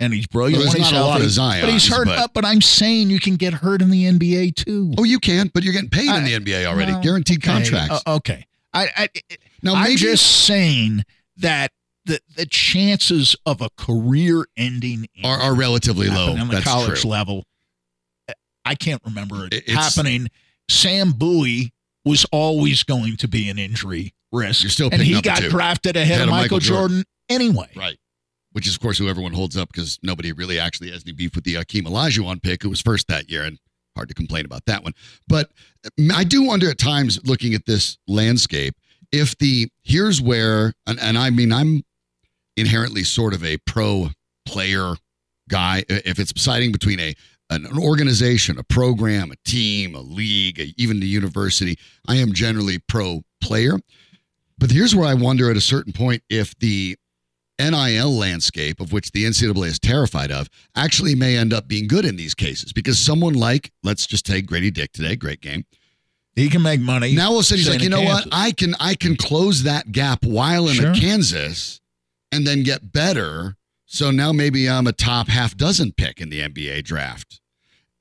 And 0.00 0.12
he's 0.12 0.26
brilliant 0.26 0.58
Well, 0.58 0.66
when 0.68 0.78
there's 0.78 0.88
he's 0.90 0.92
not 0.92 1.02
a 1.04 1.06
lot 1.06 1.20
of 1.20 1.26
Zions, 1.28 1.60
but 1.60 1.70
he's 1.70 1.86
hurt. 1.88 2.06
but- 2.06 2.34
But 2.34 2.44
I'm 2.44 2.60
saying 2.60 3.10
you 3.10 3.20
can 3.20 3.36
get 3.36 3.52
hurt 3.52 3.80
in 3.82 3.90
the 3.90 4.04
NBA 4.06 4.56
too. 4.56 4.92
Oh, 4.98 5.04
you 5.04 5.20
can, 5.20 5.48
but 5.54 5.62
you're 5.62 5.72
getting 5.72 5.90
paid 5.90 6.08
in 6.08 6.24
the 6.24 6.32
NBA 6.34 6.66
already, 6.66 6.92
guaranteed 7.02 7.38
Okay, 7.38 7.52
contracts. 7.52 8.02
uh, 8.06 8.16
okay, 8.16 8.44
I, 8.74 8.88
I 8.96 9.08
now 9.62 9.74
I'm 9.76 9.96
just 9.96 10.44
saying 10.46 11.04
that 11.42 11.70
the 12.04 12.20
the 12.36 12.46
chances 12.46 13.36
of 13.46 13.60
a 13.60 13.68
career-ending 13.76 15.06
are, 15.22 15.38
are 15.38 15.54
relatively 15.54 16.08
low. 16.08 16.32
on 16.36 16.48
the 16.48 16.54
That's 16.54 16.64
college 16.64 17.00
true. 17.02 17.10
level. 17.10 17.44
I 18.64 18.74
can't 18.74 19.02
remember 19.04 19.46
it 19.46 19.54
It- 19.54 19.64
it's- 19.68 19.94
happening. 19.96 20.28
Sam 20.68 21.12
Bowie 21.12 21.72
was 22.04 22.24
always 22.32 22.82
going 22.84 23.16
to 23.18 23.28
be 23.28 23.48
an 23.48 23.58
injury 23.58 24.14
risk. 24.32 24.62
You're 24.62 24.70
still 24.70 24.88
and 24.90 25.02
he 25.02 25.20
got 25.20 25.42
drafted 25.42 25.96
ahead, 25.96 26.22
of 26.22 26.28
Michael, 26.30 26.58
Jordan, 26.60 27.04
anyway. 27.28 27.68
Right. 27.76 27.98
Which 28.52 28.66
is, 28.66 28.74
of 28.74 28.80
course, 28.80 28.98
who 28.98 29.08
everyone 29.08 29.32
holds 29.32 29.56
up 29.56 29.70
because 29.72 29.98
nobody 30.02 30.32
really 30.32 30.58
actually 30.58 30.90
has 30.90 31.02
any 31.04 31.12
beef 31.12 31.34
with 31.34 31.44
the 31.44 31.54
Akeem 31.54 31.82
Olajuwon 31.82 32.42
pick, 32.42 32.62
who 32.62 32.70
was 32.70 32.80
first 32.80 33.08
that 33.08 33.30
year, 33.30 33.44
and 33.44 33.58
hard 33.96 34.08
to 34.08 34.14
complain 34.14 34.44
about 34.44 34.64
that 34.66 34.82
one. 34.82 34.92
But 35.28 35.50
mm, 35.98 36.12
I 36.12 36.24
do 36.24 36.42
wonder 36.42 36.70
at 36.70 36.78
times, 36.78 37.18
looking 37.24 37.54
at 37.54 37.66
this 37.66 37.98
landscape, 38.06 38.74
if 39.12 39.36
the 39.38 39.68
here's 39.82 40.20
where, 40.20 40.72
and, 40.86 40.98
and 41.00 41.18
I 41.18 41.30
mean, 41.30 41.52
I'm 41.52 41.82
inherently 42.56 43.04
sort 43.04 43.34
of 43.34 43.44
a 43.44 43.58
pro 43.58 44.08
player 44.46 44.94
guy. 45.48 45.84
If 45.88 46.18
it's 46.18 46.32
deciding 46.32 46.72
between 46.72 46.98
a 46.98 47.14
an, 47.50 47.66
an 47.66 47.78
organization, 47.78 48.58
a 48.58 48.64
program, 48.64 49.30
a 49.30 49.36
team, 49.44 49.94
a 49.94 50.00
league, 50.00 50.58
a, 50.58 50.74
even 50.76 51.00
the 51.00 51.06
university, 51.06 51.78
I 52.08 52.16
am 52.16 52.32
generally 52.32 52.78
pro 52.78 53.22
player. 53.40 53.78
But 54.58 54.70
here's 54.70 54.94
where 54.94 55.08
I 55.08 55.14
wonder 55.14 55.50
at 55.50 55.56
a 55.56 55.60
certain 55.60 55.92
point 55.92 56.22
if 56.30 56.56
the 56.58 56.96
NIL 57.58 58.10
landscape, 58.10 58.80
of 58.80 58.92
which 58.92 59.12
the 59.12 59.24
NCAA 59.24 59.66
is 59.66 59.78
terrified 59.78 60.30
of, 60.30 60.48
actually 60.74 61.14
may 61.14 61.36
end 61.36 61.52
up 61.52 61.68
being 61.68 61.86
good 61.86 62.04
in 62.04 62.16
these 62.16 62.34
cases 62.34 62.72
because 62.72 62.98
someone 62.98 63.34
like, 63.34 63.70
let's 63.82 64.06
just 64.06 64.24
take 64.24 64.46
Gradey 64.46 64.72
Dick 64.72 64.92
today, 64.92 65.16
great 65.16 65.40
game. 65.40 65.64
He 66.34 66.48
can 66.48 66.62
make 66.62 66.80
money. 66.80 67.14
Now 67.14 67.28
all 67.30 67.34
of 67.36 67.40
a 67.40 67.44
sudden 67.44 67.58
he's 67.58 67.68
like, 67.68 67.82
you 67.82 67.88
know 67.90 68.02
what? 68.02 68.26
I 68.32 68.52
can 68.52 68.74
I 68.80 68.94
can 68.94 69.16
close 69.16 69.64
that 69.64 69.92
gap 69.92 70.24
while 70.24 70.66
in 70.68 70.74
Sure. 70.74 70.94
Kansas 70.94 71.80
and 72.30 72.46
then 72.46 72.62
get 72.62 72.92
better. 72.92 73.56
So 73.84 74.10
now 74.10 74.32
maybe 74.32 74.68
I'm 74.70 74.86
a 74.86 74.92
top 74.92 75.28
half 75.28 75.56
dozen 75.56 75.92
pick 75.92 76.20
in 76.20 76.30
the 76.30 76.40
NBA 76.40 76.84
draft. 76.84 77.40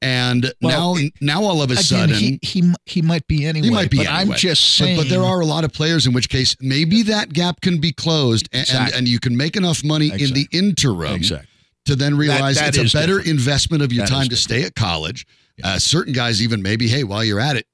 And 0.04 0.52
Well, 0.62 0.96
now 0.96 1.02
now 1.20 1.44
all 1.44 1.62
of 1.62 1.70
a 1.70 1.74
Again, 1.74 1.84
sudden 1.84 2.16
he, 2.16 2.40
he 2.42 2.74
he 2.86 3.02
might 3.04 3.28
be 3.28 3.46
anyway. 3.46 3.70
might 3.70 3.92
be 3.92 3.98
but 3.98 4.08
anyway. 4.08 4.32
I'm 4.34 4.38
just 4.38 4.64
saying. 4.76 4.98
but 4.98 5.10
there 5.10 5.22
are 5.24 5.42
a 5.42 5.46
lot 5.46 5.64
of 5.64 5.74
players 5.74 6.08
in 6.08 6.14
which 6.14 6.28
case 6.30 6.56
maybe 6.60 7.04
that 7.04 7.34
gap 7.34 7.62
can 7.62 7.80
be 7.80 7.92
closed 7.92 8.48
and, 8.52 8.62
and, 8.62 8.70
Exactly. 8.70 8.98
and 8.98 9.08
you 9.08 9.20
can 9.20 9.38
make 9.38 9.56
enough 9.58 9.84
money 9.84 10.08
in 10.08 10.34
the 10.34 10.48
interim 10.52 11.14
exactly. 11.16 11.48
to 11.86 11.96
then 11.96 12.18
realize 12.18 12.56
that 12.56 12.76
it's 12.78 12.94
a 12.94 12.98
better 12.98 13.18
different. 13.18 13.28
investment 13.40 13.84
of 13.84 13.94
your 13.94 14.06
That 14.06 14.12
time 14.12 14.30
to 14.30 14.36
stay 14.38 14.64
at 14.64 14.74
college. 14.74 15.28
Uh, 15.64 15.78
certain 15.78 16.14
guys 16.14 16.42
even 16.42 16.64
maybe, 16.64 16.88
hey, 16.88 17.04
while 17.04 17.24
you're 17.24 17.40
at 17.40 17.56
it, 17.58 17.68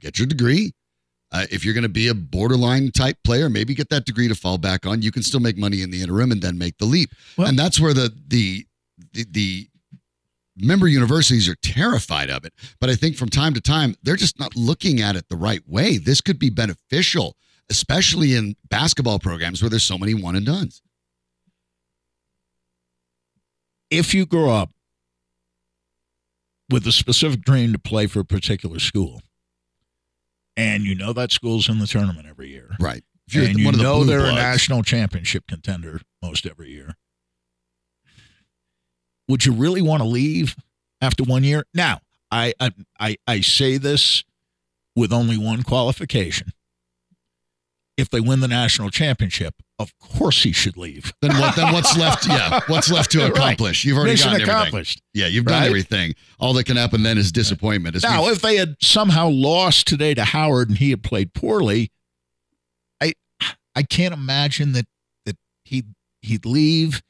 get 0.00 0.18
your 0.18 0.26
degree. 0.26 0.72
Uh, 1.32 1.46
if 1.50 1.64
you're 1.64 1.74
going 1.74 1.82
to 1.82 1.88
be 1.88 2.08
a 2.08 2.14
borderline 2.14 2.90
type 2.90 3.16
player, 3.22 3.48
maybe 3.48 3.72
get 3.74 3.88
that 3.88 4.04
degree 4.04 4.26
to 4.26 4.34
fall 4.34 4.58
back 4.58 4.84
on. 4.84 5.00
You 5.00 5.12
can 5.12 5.22
still 5.22 5.38
make 5.38 5.56
money 5.56 5.80
in 5.82 5.90
the 5.90 6.02
interim 6.02 6.32
and 6.32 6.42
then 6.42 6.58
make 6.58 6.78
the 6.78 6.86
leap. 6.86 7.10
Well- 7.36 7.48
and 7.48 7.58
that's 7.58 7.78
where 7.78 7.94
the 7.94 8.12
the 8.28 8.66
the, 9.12 9.24
the 9.30 9.68
member 10.56 10.88
universities 10.88 11.48
are 11.48 11.56
terrified 11.62 12.28
of 12.30 12.44
it. 12.44 12.52
But 12.80 12.90
I 12.90 12.94
think 12.96 13.16
from 13.16 13.28
time 13.28 13.54
to 13.54 13.60
time, 13.60 13.94
they're 14.02 14.16
just 14.16 14.38
not 14.38 14.56
looking 14.56 15.00
at 15.00 15.16
it 15.16 15.28
the 15.28 15.36
right 15.36 15.62
way. 15.68 15.96
This 15.98 16.20
could 16.20 16.38
be 16.38 16.50
beneficial, 16.50 17.36
especially 17.70 18.34
in 18.34 18.56
basketball 18.68 19.18
programs 19.20 19.62
where 19.62 19.70
there's 19.70 19.84
so 19.84 19.96
many 19.96 20.14
one 20.14 20.36
and 20.36 20.44
dones. 20.44 20.82
if 23.90 24.14
you 24.14 24.24
grow 24.24 24.50
up 24.50 24.70
with 26.70 26.86
a 26.86 26.92
specific 26.92 27.42
dream 27.42 27.72
to 27.72 27.78
play 27.78 28.06
for 28.06 28.20
a 28.20 28.24
particular 28.24 28.78
school, 28.78 29.20
and 30.56 30.84
you 30.84 30.94
know 30.94 31.12
that 31.12 31.32
school's 31.32 31.68
in 31.68 31.78
the 31.78 31.86
tournament 31.86 32.26
every 32.28 32.48
year, 32.48 32.70
Right. 32.80 33.02
And 33.32 33.58
you 33.58 33.64
one 33.66 33.74
of 33.74 33.78
the 33.78 33.84
know 33.84 34.04
they're 34.04 34.26
a 34.26 34.32
national 34.32 34.82
championship 34.82 35.46
contender 35.46 36.00
most 36.20 36.46
every 36.46 36.70
year, 36.70 36.96
would 39.28 39.44
you 39.44 39.52
really 39.52 39.82
want 39.82 40.02
to 40.02 40.08
leave 40.08 40.56
after 41.00 41.22
one 41.22 41.44
year? 41.44 41.64
Now, 41.72 42.00
I 42.30 42.54
I 42.58 42.72
I, 42.98 43.16
I 43.26 43.40
say 43.40 43.78
this 43.78 44.24
with 44.96 45.12
only 45.12 45.38
one 45.38 45.62
qualification. 45.62 46.52
If 47.96 48.08
they 48.08 48.20
win 48.20 48.40
the 48.40 48.48
national 48.48 48.88
championship, 48.90 49.54
of 49.78 49.92
course 49.98 50.42
he 50.42 50.52
should 50.52 50.76
leave. 50.78 51.12
then 51.20 51.32
what? 51.38 51.54
Then 51.54 51.72
what's 51.72 51.98
left? 51.98 52.26
Yeah, 52.26 52.60
what's 52.66 52.90
left 52.90 53.10
to 53.12 53.18
Right. 53.22 53.30
accomplish? 53.30 53.84
You've 53.84 53.98
already 53.98 54.12
Mission 54.12 54.28
gotten 54.30 54.40
everything. 54.42 54.58
accomplished. 54.60 55.02
Yeah, 55.12 55.26
you've 55.26 55.44
done 55.44 55.60
Right? 55.60 55.66
everything. 55.68 56.14
All 56.38 56.54
that 56.54 56.64
can 56.64 56.76
happen 56.78 57.02
then 57.02 57.18
is 57.18 57.30
disappointment. 57.30 57.96
As 57.96 58.02
Now, 58.02 58.28
if 58.28 58.40
they 58.40 58.56
had 58.56 58.76
somehow 58.80 59.28
lost 59.28 59.86
today 59.86 60.14
to 60.14 60.24
Howard 60.24 60.68
and 60.70 60.78
he 60.78 60.90
had 60.90 61.02
played 61.02 61.34
poorly, 61.34 61.90
I 63.02 63.12
I 63.74 63.82
can't 63.82 64.14
imagine 64.14 64.72
that 64.72 64.86
that 65.26 65.36
he 65.64 65.84
he'd 66.22 66.46
leave. 66.46 67.02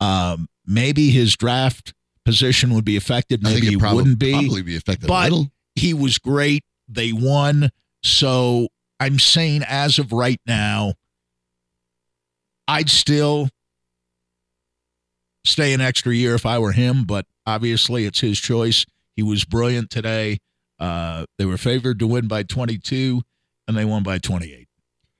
Um, 0.00 0.48
maybe 0.66 1.10
his 1.10 1.36
draft 1.36 1.94
position 2.26 2.74
would 2.74 2.84
be 2.84 2.96
affected. 2.96 3.42
Maybe 3.42 3.66
it 3.66 3.70
he 3.70 3.76
probably, 3.78 3.96
wouldn't 3.96 4.18
be. 4.18 4.32
probably 4.32 4.62
be 4.62 4.76
affected 4.76 5.06
but- 5.06 5.20
a 5.32 5.34
little. 5.34 5.50
He 5.76 5.94
was 5.94 6.18
great. 6.18 6.64
They 6.88 7.12
won. 7.12 7.70
So 8.02 8.68
I'm 9.04 9.18
saying, 9.18 9.62
as 9.68 9.98
of 9.98 10.12
right 10.12 10.40
now, 10.46 10.94
I'd 12.66 12.88
still 12.88 13.50
stay 15.44 15.74
an 15.74 15.82
extra 15.82 16.14
year 16.14 16.34
if 16.34 16.46
I 16.46 16.58
were 16.58 16.72
him, 16.72 17.04
but 17.04 17.26
obviously 17.46 18.06
it's 18.06 18.20
his 18.20 18.38
choice. 18.38 18.86
He 19.14 19.22
was 19.22 19.44
brilliant 19.44 19.90
today. 19.90 20.38
Uh, 20.80 21.26
they 21.36 21.44
were 21.44 21.58
favored 21.58 21.98
to 21.98 22.06
win 22.06 22.28
by 22.28 22.44
22, 22.44 23.20
and 23.68 23.76
they 23.76 23.84
won 23.84 24.02
by 24.04 24.16
28. 24.16 24.68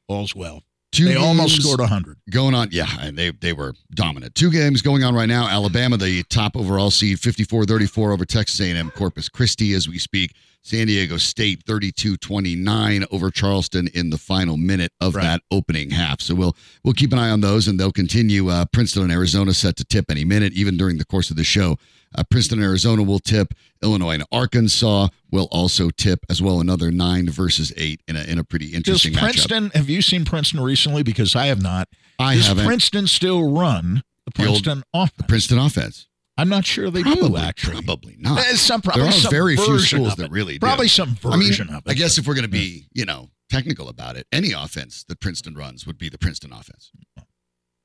All's 0.08 0.34
well. 0.34 0.62
Two 0.90 1.04
they 1.04 1.16
almost 1.16 1.60
scored 1.60 1.80
100. 1.80 2.16
going 2.30 2.54
on. 2.54 2.68
Yeah, 2.70 2.86
and 3.00 3.18
they 3.18 3.32
they 3.32 3.52
were 3.52 3.74
dominant. 3.94 4.34
Two 4.34 4.50
games 4.50 4.80
going 4.80 5.04
on 5.04 5.14
right 5.14 5.28
now. 5.28 5.46
Alabama, 5.46 5.98
the 5.98 6.22
top 6.24 6.56
overall 6.56 6.90
seed, 6.90 7.18
54-34 7.18 8.12
over 8.14 8.24
Texas 8.24 8.60
A&M 8.60 8.90
Corpus 8.92 9.28
Christi 9.28 9.74
as 9.74 9.88
we 9.88 9.98
speak. 9.98 10.34
San 10.64 10.86
Diego 10.86 11.18
State 11.18 11.62
32-29 11.66 13.06
over 13.10 13.30
Charleston 13.30 13.88
in 13.88 14.10
the 14.10 14.18
final 14.18 14.56
minute 14.56 14.92
of 15.00 15.14
Right. 15.14 15.22
that 15.24 15.42
opening 15.50 15.90
half. 15.90 16.20
So 16.20 16.34
we'll 16.34 16.56
we'll 16.82 16.94
keep 16.94 17.12
an 17.12 17.18
eye 17.18 17.30
on 17.30 17.40
those, 17.42 17.68
and 17.68 17.78
they'll 17.78 17.92
continue. 17.92 18.48
Uh, 18.48 18.64
Princeton 18.72 19.02
and 19.02 19.12
Arizona 19.12 19.52
set 19.54 19.76
to 19.76 19.84
tip 19.84 20.10
any 20.10 20.24
minute, 20.24 20.52
even 20.54 20.76
during 20.76 20.96
the 20.98 21.04
course 21.04 21.30
of 21.30 21.36
the 21.36 21.44
show. 21.44 21.76
Uh, 22.16 22.22
Princeton 22.30 22.58
and 22.60 22.64
Arizona 22.66 23.02
will 23.02 23.18
tip. 23.18 23.52
Illinois 23.82 24.14
and 24.14 24.24
Arkansas 24.32 25.08
will 25.30 25.48
also 25.50 25.90
tip 25.90 26.20
as 26.30 26.40
well. 26.40 26.60
Another 26.60 26.90
nine 26.90 27.28
versus 27.28 27.72
eight 27.76 28.00
in 28.08 28.16
a 28.16 28.22
in 28.24 28.38
a 28.38 28.44
pretty 28.44 28.66
Does 28.66 28.74
interesting 28.76 29.12
matchup. 29.12 29.18
Princeton, 29.20 29.70
have 29.74 29.90
you 29.90 30.00
seen 30.00 30.24
Princeton 30.24 30.60
recently? 30.60 31.02
Because 31.02 31.36
I 31.36 31.46
have 31.46 31.60
not. 31.62 31.88
I 32.18 32.36
Does 32.36 32.46
haven't. 32.48 32.64
Princeton 32.66 33.06
still 33.06 33.50
run 33.52 34.02
the 34.24 34.30
The 34.34 34.46
old- 34.48 34.64
Princeton 34.64 34.84
offense? 34.94 35.26
Princeton 35.28 35.58
offense. 35.58 36.06
I'm 36.36 36.48
not 36.48 36.64
sure 36.66 36.90
they 36.90 37.02
do, 37.02 37.16
Probably, 37.16 37.40
actually. 37.40 37.82
probably 37.82 38.16
not. 38.18 38.38
Eh, 38.40 38.56
some, 38.56 38.82
probably 38.82 39.02
there 39.02 39.08
are 39.10 39.12
some 39.12 39.30
very 39.30 39.56
few 39.56 39.78
schools 39.78 40.16
that 40.16 40.26
it. 40.26 40.30
really 40.32 40.54
do. 40.54 40.58
Probably 40.66 40.88
some 40.88 41.16
I 41.24 41.36
mean, 41.36 41.48
version 41.48 41.68
of 41.70 41.86
it. 41.86 41.90
I 41.90 41.94
guess 41.94 42.18
if 42.18 42.26
we're 42.26 42.34
going 42.34 42.42
to 42.42 42.50
be, 42.50 42.86
you 42.92 43.04
know, 43.04 43.30
technical 43.50 43.88
about 43.88 44.16
it, 44.16 44.26
any 44.32 44.50
offense 44.52 45.04
that 45.04 45.20
Princeton 45.20 45.54
runs 45.54 45.86
would 45.86 45.96
be 45.98 46.08
the 46.08 46.18
Princeton 46.18 46.52
offense. 46.52 46.90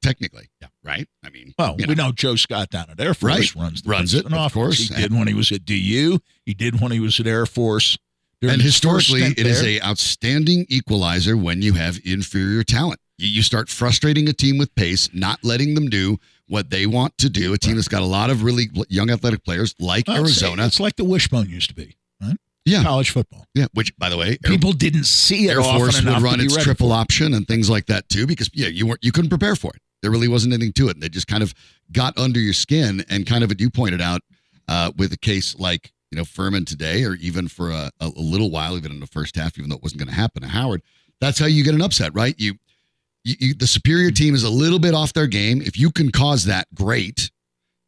Technically, 0.01 0.49
yeah, 0.61 0.69
right. 0.81 1.07
I 1.25 1.29
mean, 1.29 1.53
Well, 1.59 1.75
we 1.77 1.85
know, 1.85 1.93
know 2.05 2.11
Joe 2.13 2.37
Scott 2.37 2.69
down 2.69 2.89
at 2.89 2.99
Air 3.01 3.13
Force 3.13 3.53
Right. 3.53 3.55
runs 3.55 3.81
the 3.81 3.89
Runs 3.89 4.13
it, 4.13 4.21
Princeton 4.23 4.33
of 4.33 4.39
offense. 4.45 4.53
course. 4.53 4.77
He 4.89 4.95
did 4.95 5.13
when 5.13 5.27
he 5.27 5.33
was 5.33 5.51
at 5.51 5.65
DU. 5.65 6.19
He 6.45 6.53
did 6.53 6.79
when 6.79 6.93
he 6.93 7.01
was 7.01 7.19
at 7.19 7.27
Air 7.27 7.45
Force. 7.45 7.97
During 8.39 8.53
and 8.53 8.61
historically, 8.61 9.23
it 9.23 9.39
is 9.45 9.61
a 9.61 9.81
outstanding 9.81 10.65
equalizer 10.69 11.35
when 11.35 11.61
you 11.61 11.73
have 11.73 11.99
inferior 12.05 12.63
talent. 12.63 13.01
You, 13.17 13.27
you 13.27 13.41
start 13.41 13.67
frustrating 13.67 14.29
a 14.29 14.33
team 14.33 14.57
with 14.57 14.73
pace, 14.75 15.09
not 15.13 15.43
letting 15.43 15.73
them 15.75 15.89
do 15.89 16.17
what 16.49 16.69
they 16.69 16.85
want 16.85 17.17
to 17.19 17.29
do. 17.29 17.53
A 17.53 17.57
team 17.57 17.75
that's 17.75 17.87
got 17.87 18.01
a 18.01 18.05
lot 18.05 18.29
of 18.29 18.43
really 18.43 18.69
young 18.89 19.09
athletic 19.09 19.45
players 19.45 19.73
like 19.79 20.07
Well, 20.07 20.17
Arizona. 20.17 20.65
It's 20.65 20.79
like 20.79 20.97
the 20.97 21.05
wishbone 21.05 21.49
used 21.49 21.69
to 21.69 21.75
be, 21.75 21.95
right? 22.21 22.35
Yeah. 22.65 22.83
College 22.83 23.11
football. 23.11 23.45
yeah, 23.55 23.67
which 23.73 23.95
by 23.97 24.09
the 24.09 24.17
way, 24.17 24.31
Air- 24.31 24.37
People 24.51 24.73
didn't 24.73 25.05
see 25.05 25.47
it 25.47 25.51
Air 25.51 25.61
often 25.61 25.79
Force 25.79 26.03
would 26.03 26.21
run 26.21 26.41
its 26.41 26.61
triple 26.61 26.91
option 26.91 27.33
and 27.33 27.47
things 27.47 27.69
like 27.69 27.85
that 27.85 28.09
too, 28.09 28.27
because 28.27 28.49
yeah, 28.53 28.67
you 28.67 28.85
weren't 28.87 28.99
you 29.03 29.11
couldn't 29.11 29.29
prepare 29.29 29.55
for 29.55 29.71
it. 29.73 29.81
There 30.01 30.11
really 30.11 30.27
wasn't 30.27 30.53
anything 30.53 30.73
to 30.73 30.89
it. 30.89 30.95
And 30.95 31.03
they 31.03 31.09
just 31.09 31.27
kind 31.27 31.43
of 31.43 31.53
got 31.91 32.17
under 32.17 32.39
your 32.39 32.53
skin 32.53 33.03
and 33.09 33.25
kind 33.25 33.43
of, 33.43 33.51
as 33.51 33.57
you 33.59 33.69
pointed 33.69 34.01
out, 34.01 34.21
uh, 34.67 34.91
with 34.97 35.11
a 35.13 35.17
case 35.17 35.57
like 35.57 35.91
you 36.11 36.17
know 36.17 36.23
Furman 36.25 36.65
today, 36.65 37.03
or 37.05 37.15
even 37.15 37.47
for 37.47 37.71
a, 37.71 37.91
a 37.99 38.09
little 38.15 38.49
while, 38.51 38.77
even 38.77 38.91
in 38.91 38.99
the 38.99 39.07
first 39.07 39.35
half, 39.35 39.57
even 39.57 39.69
though 39.69 39.75
it 39.77 39.83
wasn't 39.83 39.99
going 39.99 40.09
to 40.09 40.15
happen 40.15 40.41
to 40.41 40.47
Howard. 40.47 40.81
That's 41.21 41.37
how 41.39 41.47
you 41.47 41.63
get 41.63 41.73
an 41.75 41.81
upset, 41.81 42.13
right? 42.15 42.33
You, 42.37 42.53
you, 43.29 43.36
you, 43.39 43.53
the 43.53 43.67
superior 43.67 44.09
mm-hmm. 44.09 44.24
team 44.24 44.36
is 44.36 44.43
a 44.43 44.50
little 44.50 44.79
bit 44.79 44.93
off 44.93 45.13
their 45.13 45.27
game. 45.27 45.62
If 45.62 45.77
you 45.77 45.91
can 45.91 46.12
cause 46.12 46.45
that, 46.45 46.67
great. 46.74 47.31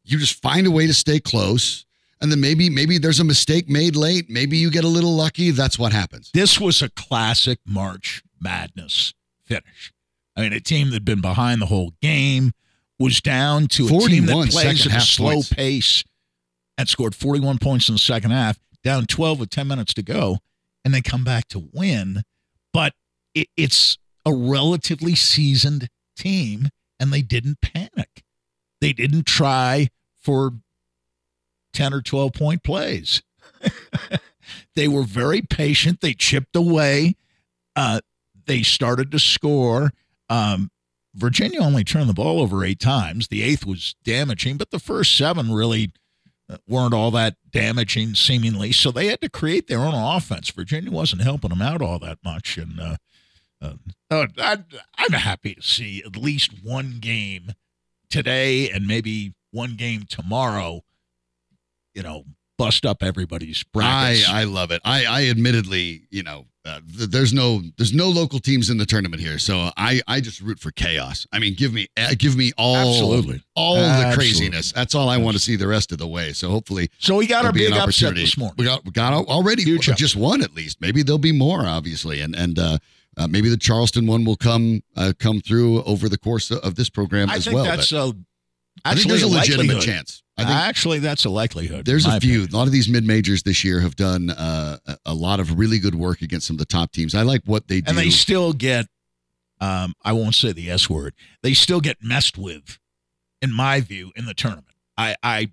You 0.04 0.18
just 0.18 0.42
find 0.42 0.68
a 0.68 0.72
way 0.72 0.88
to 0.88 0.94
stay 0.94 1.20
close, 1.20 1.86
and 2.22 2.32
then 2.32 2.40
maybe 2.40 2.70
maybe 2.70 2.98
there's 2.98 3.20
a 3.20 3.24
mistake 3.24 3.70
made 3.70 3.96
late. 3.96 4.30
Maybe 4.30 4.58
you 4.58 4.72
get 4.72 4.84
a 4.84 4.90
little 4.90 5.16
lucky. 5.16 5.52
That's 5.52 5.78
what 5.78 5.94
happens. 5.94 6.32
This 6.34 6.60
was 6.60 6.82
a 6.82 6.90
classic 6.90 7.60
March 7.66 8.24
Madness 8.40 9.14
finish. 9.46 9.94
I 10.36 10.42
mean, 10.42 10.54
a 10.54 10.60
team 10.60 10.88
that 10.88 10.96
had 10.96 11.06
been 11.06 11.22
behind 11.22 11.62
the 11.62 11.68
whole 11.68 11.94
game 12.02 12.52
was 13.00 13.22
down 13.22 13.68
to 13.68 13.86
a 13.86 13.90
team 13.90 14.00
41 14.00 14.46
that 14.46 14.52
plays 14.52 14.88
at 14.88 14.98
a 14.98 15.02
slow 15.02 15.34
points. 15.34 15.54
pace 15.54 16.04
and 16.78 16.88
scored 16.88 17.16
41 17.16 17.58
points 17.58 17.90
in 17.90 17.96
the 17.96 18.00
second 18.00 18.32
half, 18.32 18.60
down 18.84 19.06
12 19.06 19.40
with 19.40 19.50
10 19.50 19.68
minutes 19.68 19.94
to 19.96 20.02
go, 20.02 20.38
and 20.84 20.94
they 20.94 21.02
come 21.02 21.24
back 21.24 21.48
to 21.50 21.70
win. 21.74 22.24
But 22.74 22.94
it, 23.36 23.48
it's 23.58 23.98
a 24.26 24.34
relatively 24.34 25.16
seasoned 25.16 25.90
team, 26.16 26.70
and 27.00 27.12
they 27.12 27.22
didn't 27.22 27.62
panic. 27.62 28.24
They 28.80 28.94
didn't 28.94 29.26
try 29.26 29.90
for 30.20 30.54
10 31.74 31.94
or 31.94 32.02
12 32.02 32.34
point 32.34 32.64
plays. 32.64 33.22
they 34.76 34.88
were 34.88 35.04
very 35.04 35.42
patient. 35.42 36.02
They 36.02 36.14
chipped 36.14 36.56
away. 36.56 37.16
Uh, 37.76 38.02
they 38.46 38.64
started 38.64 39.12
to 39.12 39.20
score. 39.20 39.92
Um, 40.30 40.72
Virginia 41.14 41.62
only 41.62 41.84
turned 41.84 42.10
the 42.10 42.14
ball 42.14 42.40
over 42.40 42.64
eight 42.64 42.80
times. 42.80 43.28
The 43.28 43.44
eighth 43.44 43.66
was 43.66 43.96
damaging, 44.04 44.58
but 44.58 44.72
the 44.72 44.80
first 44.80 45.16
seven 45.18 45.52
really 45.52 45.92
uh, 46.50 46.58
weren't 46.68 46.94
all 46.94 47.12
that 47.12 47.36
damaging, 47.52 48.16
seemingly. 48.16 48.72
So 48.72 48.92
they 48.92 49.08
had 49.08 49.22
to 49.22 49.30
create 49.30 49.68
their 49.68 49.80
own 49.80 49.94
offense. 49.94 50.50
Virginia 50.50 50.92
wasn't 50.92 51.22
helping 51.22 51.50
them 51.50 51.62
out 51.62 51.82
all 51.82 52.00
that 52.00 52.20
much. 52.24 52.58
And 52.58 52.80
uh, 52.80 52.96
uh, 53.62 53.74
uh, 54.10 54.28
I, 54.38 54.58
I'm 54.98 55.14
happy 55.14 55.56
to 55.56 55.62
see 55.62 56.04
at 56.06 56.18
least 56.18 56.52
one 56.64 56.98
game 57.00 57.52
today 58.10 58.70
and 58.70 58.88
maybe 58.88 59.34
one 59.52 59.76
game 59.76 60.04
tomorrow, 60.10 60.82
you 61.94 62.04
know, 62.04 62.24
bust 62.58 62.86
up 62.86 63.04
everybody's 63.04 63.64
I, 63.64 63.70
brackets. 63.74 64.30
I 64.30 64.44
love 64.44 64.72
it. 64.72 64.82
I, 64.86 65.06
I 65.06 65.30
admittedly, 65.30 66.04
you 66.10 66.24
know, 66.24 66.46
uh, 66.64 66.80
th- 66.96 67.10
there's 67.10 67.34
no 67.34 67.62
there's 67.78 67.94
no 67.94 68.08
local 68.08 68.38
teams 68.38 68.70
in 68.70 68.78
the 68.78 68.86
tournament 68.86 69.20
here, 69.20 69.40
so 69.40 69.72
I 69.78 70.00
I 70.08 70.22
just 70.22 70.42
root 70.42 70.60
for 70.60 70.70
chaos. 70.70 71.26
I 71.32 71.40
mean, 71.40 71.56
give 71.56 71.74
me 71.74 71.88
uh, 71.98 72.14
give 72.16 72.38
me 72.38 72.52
all 72.56 72.76
Absolutely. 72.76 73.42
all 73.56 73.78
the 73.78 74.12
craziness. 74.14 74.72
That's 74.72 74.94
all 74.94 75.10
I 75.10 75.18
want 75.18 75.36
to 75.36 75.42
see 75.42 75.56
the 75.56 75.68
rest 75.68 75.92
of 75.92 75.98
the 75.98 76.06
way. 76.06 76.34
So 76.34 76.52
hopefully 76.52 76.92
so 77.00 77.16
we 77.16 77.26
got 77.26 77.46
our 77.46 77.52
be 77.52 77.62
big 77.62 77.70
an 77.70 77.74
upset 77.74 78.10
opportunity. 78.10 78.22
this 78.22 78.38
morning. 78.38 78.56
We 78.60 78.66
got 78.66 78.86
we 78.86 78.92
got 78.92 79.12
already 79.12 79.64
Huge 79.64 79.88
just 79.96 80.16
one 80.16 80.44
at 80.44 80.54
least. 80.54 80.80
Maybe 80.82 81.02
there'll 81.02 81.18
be 81.18 81.32
more, 81.32 81.66
obviously, 81.66 82.22
and 82.22 82.36
and 82.36 82.60
uh, 82.60 82.78
uh, 83.18 83.28
maybe 83.28 83.50
the 83.50 83.58
Charleston 83.58 84.08
one 84.08 84.24
will 84.26 84.36
come 84.38 84.82
uh, 84.96 85.14
come 85.20 85.42
through 85.42 85.84
over 85.84 86.08
the 86.10 86.18
course 86.18 86.52
of 86.52 86.76
this 86.76 86.90
program 86.90 87.30
I 87.30 87.36
as 87.36 87.46
think 87.46 87.56
well. 87.56 87.66
that's 87.66 87.92
a, 87.92 88.14
I 88.86 88.96
think 88.96 89.08
there's 89.08 89.24
a 89.24 89.28
legitimate 89.28 89.82
chance. 89.82 90.24
I 90.38 90.44
think 90.46 90.56
actually, 90.56 91.00
that's 91.00 91.26
a 91.26 91.30
likelihood. 91.30 91.86
There's 91.86 92.06
a 92.08 92.20
few. 92.20 92.32
opinion. 92.44 92.54
A 92.54 92.58
lot 92.58 92.66
of 92.68 92.72
these 92.74 92.90
mid 92.90 93.06
majors 93.06 93.44
this 93.44 93.64
year 93.64 93.80
have 93.82 93.96
done 93.96 94.30
uh, 94.32 94.78
a- 94.88 94.98
a 95.08 95.14
lot 95.14 95.40
of 95.40 95.60
really 95.60 95.78
good 95.78 95.94
work 95.94 96.22
against 96.22 96.48
some 96.48 96.56
of 96.56 96.60
the 96.60 96.66
top 96.66 96.92
teams. 96.92 97.14
I 97.14 97.22
like 97.22 97.42
what 97.46 97.68
they 97.68 97.82
do. 97.82 97.90
and 97.90 97.98
they 97.98 98.10
still 98.10 98.54
get. 98.54 98.88
Um, 99.60 99.94
I 100.04 100.14
won't 100.14 100.34
say 100.34 100.52
the 100.54 100.72
S 100.72 100.90
word. 100.90 101.14
They 101.44 101.54
still 101.54 101.82
get 101.82 101.98
messed 102.02 102.38
with, 102.40 102.80
in 103.42 103.54
my 103.54 103.82
view, 103.82 104.12
in 104.16 104.26
the 104.26 104.34
tournament. 104.34 104.68
I 104.98 105.16
I 105.22 105.52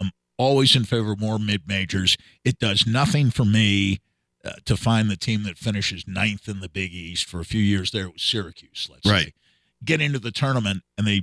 am 0.00 0.12
always 0.38 0.74
in 0.74 0.84
favor 0.84 1.12
of 1.12 1.20
more 1.20 1.38
mid 1.38 1.66
majors. 1.68 2.16
It 2.44 2.58
does 2.58 2.86
nothing 2.86 3.30
for 3.30 3.44
me 3.44 4.00
uh, 4.44 4.52
to 4.64 4.76
find 4.76 5.10
the 5.10 5.16
team 5.16 5.42
that 5.44 5.56
finishes 5.58 6.04
ninth 6.06 6.48
in 6.48 6.60
the 6.60 6.68
Big 6.68 6.92
East. 6.92 7.26
For 7.26 7.40
a 7.40 7.44
few 7.44 7.62
years 7.62 7.90
there, 7.90 8.06
it 8.06 8.12
was 8.14 8.22
Syracuse. 8.22 8.88
Let's 8.90 9.08
Right. 9.08 9.26
say 9.26 9.32
get 9.84 10.00
into 10.00 10.18
the 10.18 10.30
tournament 10.32 10.82
and 10.96 11.06
they 11.06 11.22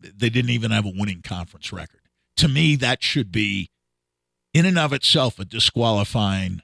they 0.00 0.30
didn't 0.30 0.50
even 0.50 0.70
have 0.70 0.86
a 0.86 0.92
winning 0.94 1.22
conference 1.22 1.72
record. 1.72 2.00
To 2.36 2.46
me, 2.48 2.76
that 2.76 3.02
should 3.02 3.32
be 3.32 3.70
in 4.54 4.64
and 4.64 4.78
of 4.78 4.92
itself 4.92 5.38
a 5.40 5.44
disqualifying 5.44 6.62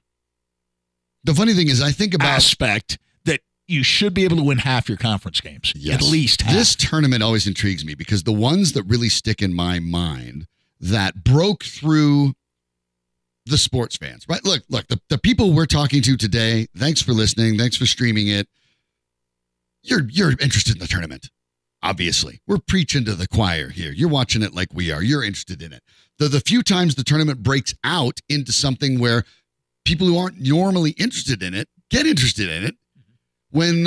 the 1.25 1.35
funny 1.35 1.55
thing 1.55 1.69
is, 1.69 1.81
I 1.83 1.91
think 1.91 2.13
about 2.15 2.29
aspect 2.29 2.99
that 3.25 3.41
you 3.67 3.83
should 3.83 4.13
be 4.13 4.25
able 4.25 4.37
to 4.37 4.43
win 4.43 4.59
half 4.59 4.89
your 4.89 4.99
conference 4.99 5.41
games. 5.41 5.73
Yes. 5.75 5.95
At 5.97 6.03
least 6.03 6.43
half. 6.43 6.55
This 6.55 6.77
tournament 6.77 7.23
always 7.23 7.47
intrigues 7.47 7.85
me 7.85 7.95
because 7.95 8.25
the 8.25 8.33
ones 8.33 8.73
that 8.75 8.83
really 8.85 9.09
stick 9.09 9.41
in 9.41 9.55
my 9.55 9.79
mind 9.79 10.47
that 10.81 11.25
broke 11.25 11.65
through 11.65 12.35
the 13.47 13.59
sports 13.59 13.97
fans, 13.97 14.27
right? 14.29 14.45
Look, 14.45 14.63
look, 14.69 14.87
the, 14.89 15.01
the 15.09 15.19
people 15.19 15.53
we're 15.53 15.67
talking 15.67 16.03
to 16.03 16.17
today, 16.17 16.67
thanks 16.77 17.03
for 17.03 17.13
listening. 17.13 17.59
Thanks 17.59 17.77
for 17.77 17.87
streaming 17.87 18.29
it. 18.29 18.49
You're 19.83 20.09
you're 20.09 20.31
interested 20.31 20.75
in 20.75 20.79
the 20.79 20.87
tournament. 20.87 21.29
Obviously. 21.83 22.41
We're 22.47 22.59
preaching 22.67 23.05
to 23.05 23.15
the 23.15 23.29
choir 23.29 23.69
here. 23.69 23.93
You're 23.93 24.09
watching 24.09 24.43
it 24.43 24.55
like 24.55 24.69
we 24.73 24.91
are. 24.91 25.03
You're 25.03 25.23
interested 25.23 25.61
in 25.61 25.75
it. 25.75 25.83
The 26.19 26.29
the 26.29 26.41
few 26.41 26.63
times 26.63 26.95
the 26.95 27.05
tournament 27.05 27.43
breaks 27.43 27.75
out 27.85 28.21
into 28.31 28.53
something 28.53 28.99
where 28.99 29.25
people 29.85 30.07
who 30.07 30.17
aren't 30.17 30.41
normally 30.41 30.93
interested 30.93 31.43
in 31.43 31.53
it 31.53 31.69
get 31.91 32.07
interested 32.07 32.49
in 32.49 32.65
it 32.65 32.75
mm-hmm. 32.75 33.59
when 33.59 33.87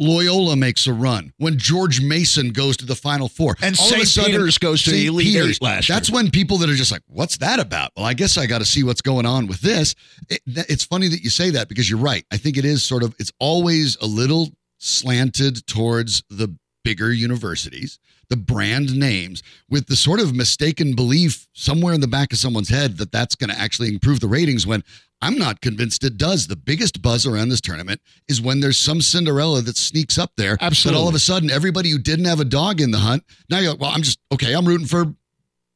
Loyola 0.00 0.56
makes 0.56 0.86
a 0.86 0.92
run, 0.94 1.32
when 1.36 1.58
George 1.58 2.00
Mason 2.00 2.50
goes 2.50 2.76
to 2.78 2.86
the 2.86 2.96
Final 2.96 3.28
Four, 3.28 3.56
and 3.60 3.78
all 3.78 3.86
St. 3.86 4.08
sudden, 4.08 4.30
Peter's 4.32 4.56
goes 4.56 4.82
to 4.84 4.90
the. 4.90 5.06
Elite 5.06 5.26
Peter's, 5.26 5.56
Eight 5.56 5.62
last 5.62 5.88
That's 5.88 6.08
year. 6.08 6.16
when 6.16 6.30
people 6.30 6.56
that 6.58 6.70
are 6.70 6.74
just 6.74 6.90
like, 6.90 7.02
"What's 7.06 7.36
that 7.38 7.60
about?" 7.60 7.92
Well, 7.96 8.06
I 8.06 8.14
guess 8.14 8.38
I 8.38 8.46
got 8.46 8.58
to 8.58 8.64
see 8.64 8.82
what's 8.82 9.02
going 9.02 9.26
on 9.26 9.46
with 9.46 9.60
this. 9.60 9.94
It, 10.30 10.40
it's 10.46 10.84
funny 10.84 11.08
that 11.08 11.22
you 11.22 11.28
say 11.28 11.50
that 11.50 11.68
because 11.68 11.88
you're 11.88 11.98
right. 11.98 12.24
I 12.32 12.38
think 12.38 12.56
it 12.56 12.64
is 12.64 12.82
sort 12.82 13.02
of. 13.02 13.14
It's 13.18 13.32
always 13.38 13.96
a 14.00 14.06
little 14.06 14.48
slanted 14.78 15.66
towards 15.66 16.22
the 16.30 16.56
bigger 16.82 17.12
universities, 17.12 17.98
the 18.30 18.36
brand 18.36 18.96
names 18.96 19.42
with 19.68 19.86
the 19.86 19.96
sort 19.96 20.20
of 20.20 20.34
mistaken 20.34 20.94
belief 20.94 21.46
somewhere 21.52 21.92
in 21.92 22.00
the 22.00 22.08
back 22.08 22.32
of 22.32 22.38
someone's 22.38 22.68
head 22.68 22.96
that 22.98 23.12
that's 23.12 23.34
going 23.34 23.50
to 23.50 23.58
actually 23.58 23.88
improve 23.88 24.20
the 24.20 24.28
ratings 24.28 24.66
when 24.66 24.82
I'm 25.20 25.36
not 25.36 25.60
convinced 25.60 26.04
it 26.04 26.16
does. 26.16 26.46
The 26.46 26.56
biggest 26.56 27.02
buzz 27.02 27.26
around 27.26 27.50
this 27.50 27.60
tournament 27.60 28.00
is 28.28 28.40
when 28.40 28.60
there's 28.60 28.78
some 28.78 29.00
Cinderella 29.00 29.60
that 29.62 29.76
sneaks 29.76 30.16
up 30.16 30.32
there. 30.36 30.56
Absolutely. 30.60 30.96
But 30.96 31.02
all 31.02 31.08
of 31.08 31.14
a 31.14 31.18
sudden, 31.18 31.50
everybody 31.50 31.90
who 31.90 31.98
didn't 31.98 32.24
have 32.24 32.40
a 32.40 32.44
dog 32.44 32.80
in 32.80 32.90
the 32.90 32.98
hunt, 32.98 33.24
now 33.50 33.58
you're 33.58 33.72
like, 33.72 33.80
well, 33.80 33.90
I'm 33.90 34.02
just, 34.02 34.18
okay, 34.32 34.54
I'm 34.54 34.64
rooting 34.64 34.86
for 34.86 35.12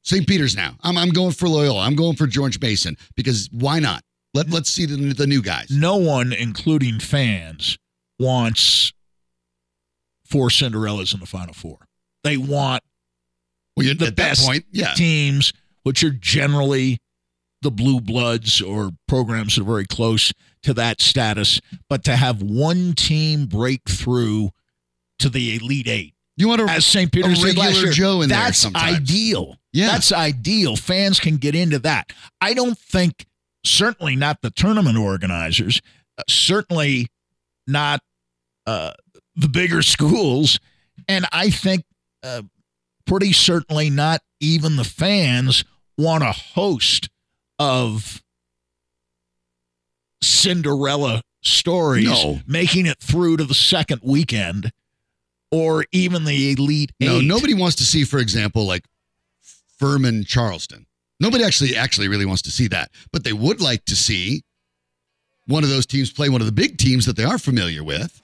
St. 0.02 0.26
Peter's 0.26 0.56
now. 0.56 0.76
I'm, 0.82 0.96
I'm 0.96 1.10
going 1.10 1.32
for 1.32 1.48
Loyola. 1.48 1.80
I'm 1.80 1.96
going 1.96 2.16
for 2.16 2.26
George 2.26 2.60
Mason 2.60 2.96
because 3.16 3.50
why 3.52 3.80
not? 3.80 4.02
Let, 4.32 4.48
let's 4.50 4.70
see 4.70 4.86
the, 4.86 4.96
the 5.12 5.26
new 5.26 5.42
guys. 5.42 5.68
No 5.70 5.96
one, 5.96 6.32
including 6.32 7.00
fans, 7.00 7.78
wants 8.18 8.92
four 10.24 10.48
Cinderellas 10.48 11.12
in 11.12 11.20
the 11.20 11.26
Final 11.26 11.54
Four. 11.54 11.83
They 12.24 12.36
want 12.36 12.82
Well, 13.76 13.94
the 13.94 14.12
best 14.12 14.44
point, 14.46 14.64
yeah. 14.72 14.94
teams, 14.94 15.52
which 15.84 16.02
are 16.02 16.10
generally 16.10 16.98
the 17.62 17.70
blue 17.70 18.00
bloods 18.00 18.60
or 18.60 18.90
programs 19.08 19.54
that 19.54 19.62
are 19.62 19.64
very 19.64 19.86
close 19.86 20.32
to 20.64 20.74
that 20.74 21.00
status. 21.00 21.60
But 21.88 22.04
to 22.04 22.16
have 22.16 22.42
one 22.42 22.94
team 22.94 23.46
break 23.46 23.82
through 23.88 24.50
to 25.20 25.28
the 25.28 25.56
Elite 25.56 25.86
Eight, 25.88 26.14
You 26.36 26.48
want 26.48 26.60
to 26.60 26.66
as 26.66 26.84
St. 26.84 27.12
Peter's 27.12 27.42
last 27.42 27.44
regular 27.44 27.70
year, 27.70 27.92
Joe 27.92 28.22
in 28.22 28.28
there 28.28 28.38
that's 28.38 28.66
ideal. 28.74 29.56
Yeah. 29.72 29.88
That's 29.88 30.12
ideal. 30.12 30.76
Fans 30.76 31.20
can 31.20 31.36
get 31.36 31.54
into 31.54 31.78
that. 31.80 32.12
I 32.40 32.54
don't 32.54 32.78
think, 32.78 33.26
certainly 33.64 34.14
not 34.16 34.40
the 34.42 34.50
tournament 34.50 34.96
organizers, 34.98 35.80
uh, 36.18 36.22
certainly 36.28 37.08
not 37.66 38.00
uh, 38.66 38.92
the 39.36 39.48
bigger 39.48 39.82
schools, 39.94 40.60
and 41.08 41.26
I 41.32 41.50
think 41.50 41.84
uh, 42.24 42.42
pretty 43.06 43.32
certainly 43.32 43.90
not 43.90 44.20
even 44.40 44.76
the 44.76 44.84
fans 44.84 45.64
want 45.98 46.24
a 46.24 46.32
host 46.32 47.08
of 47.58 48.22
Cinderella 50.22 51.22
stories 51.42 52.06
No. 52.06 52.40
making 52.46 52.86
it 52.86 52.98
through 52.98 53.36
to 53.38 53.44
the 53.44 53.54
second 53.54 54.00
weekend 54.02 54.72
or 55.50 55.84
even 55.92 56.24
the 56.24 56.52
elite 56.52 56.92
No, 56.98 57.18
eight. 57.18 57.24
nobody 57.26 57.54
wants 57.54 57.76
to 57.76 57.84
see, 57.84 58.04
for 58.04 58.18
example, 58.18 58.64
like 58.66 58.84
Furman 59.78 60.24
Charleston. 60.24 60.86
Nobody 61.20 61.44
actually 61.44 61.76
actually 61.76 62.08
really 62.08 62.24
wants 62.26 62.42
to 62.42 62.50
see 62.50 62.66
that, 62.68 62.90
but 63.12 63.24
they 63.24 63.32
would 63.32 63.60
like 63.60 63.84
to 63.84 63.94
see 63.96 64.42
one 65.46 65.62
of 65.62 65.68
those 65.70 65.86
teams 65.86 66.10
play 66.10 66.28
one 66.30 66.40
of 66.40 66.46
the 66.46 66.52
big 66.52 66.78
teams 66.78 67.04
that 67.06 67.16
they 67.16 67.24
are 67.24 67.38
familiar 67.38 67.84
with, 67.84 68.20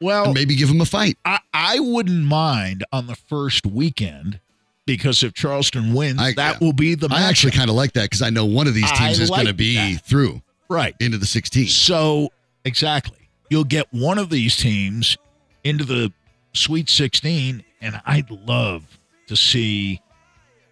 well 0.00 0.32
maybe 0.32 0.54
give 0.56 0.68
them 0.68 0.80
a 0.80 0.84
fight. 0.86 1.16
I, 1.24 1.38
I 1.52 1.80
wouldn't 1.80 2.24
mind 2.24 2.84
on 2.92 3.06
the 3.06 3.14
first 3.16 3.66
weekend 3.66 4.40
because 4.86 5.22
if 5.22 5.32
Charleston 5.34 5.94
wins, 5.94 6.20
I- 6.20 6.32
that 6.34 6.60
will 6.60 6.72
be 6.72 6.94
the 6.94 7.08
I 7.10 7.22
actually 7.22 7.52
kind 7.52 7.70
of 7.70 7.76
like 7.76 7.92
that 7.94 8.02
because 8.04 8.22
I 8.22 8.30
know 8.30 8.44
one 8.44 8.66
of 8.66 8.74
these 8.74 8.90
I 8.90 8.96
teams 9.08 9.20
is 9.20 9.30
going 9.30 9.46
to 9.46 9.54
be 9.54 9.76
that. 9.94 10.04
through 10.04 10.42
right. 10.68 10.94
into 11.00 11.18
the 11.18 11.26
16. 11.26 11.68
So 11.68 12.30
exactly, 12.64 13.28
you'll 13.50 13.64
get 13.64 13.86
one 13.92 14.18
of 14.18 14.30
these 14.30 14.56
teams 14.56 15.16
into 15.64 15.84
the 15.84 16.12
Sweet 16.52 16.88
16, 16.88 17.64
and 17.80 18.00
I'd 18.06 18.30
love 18.30 18.98
to 19.26 19.34
see 19.36 20.00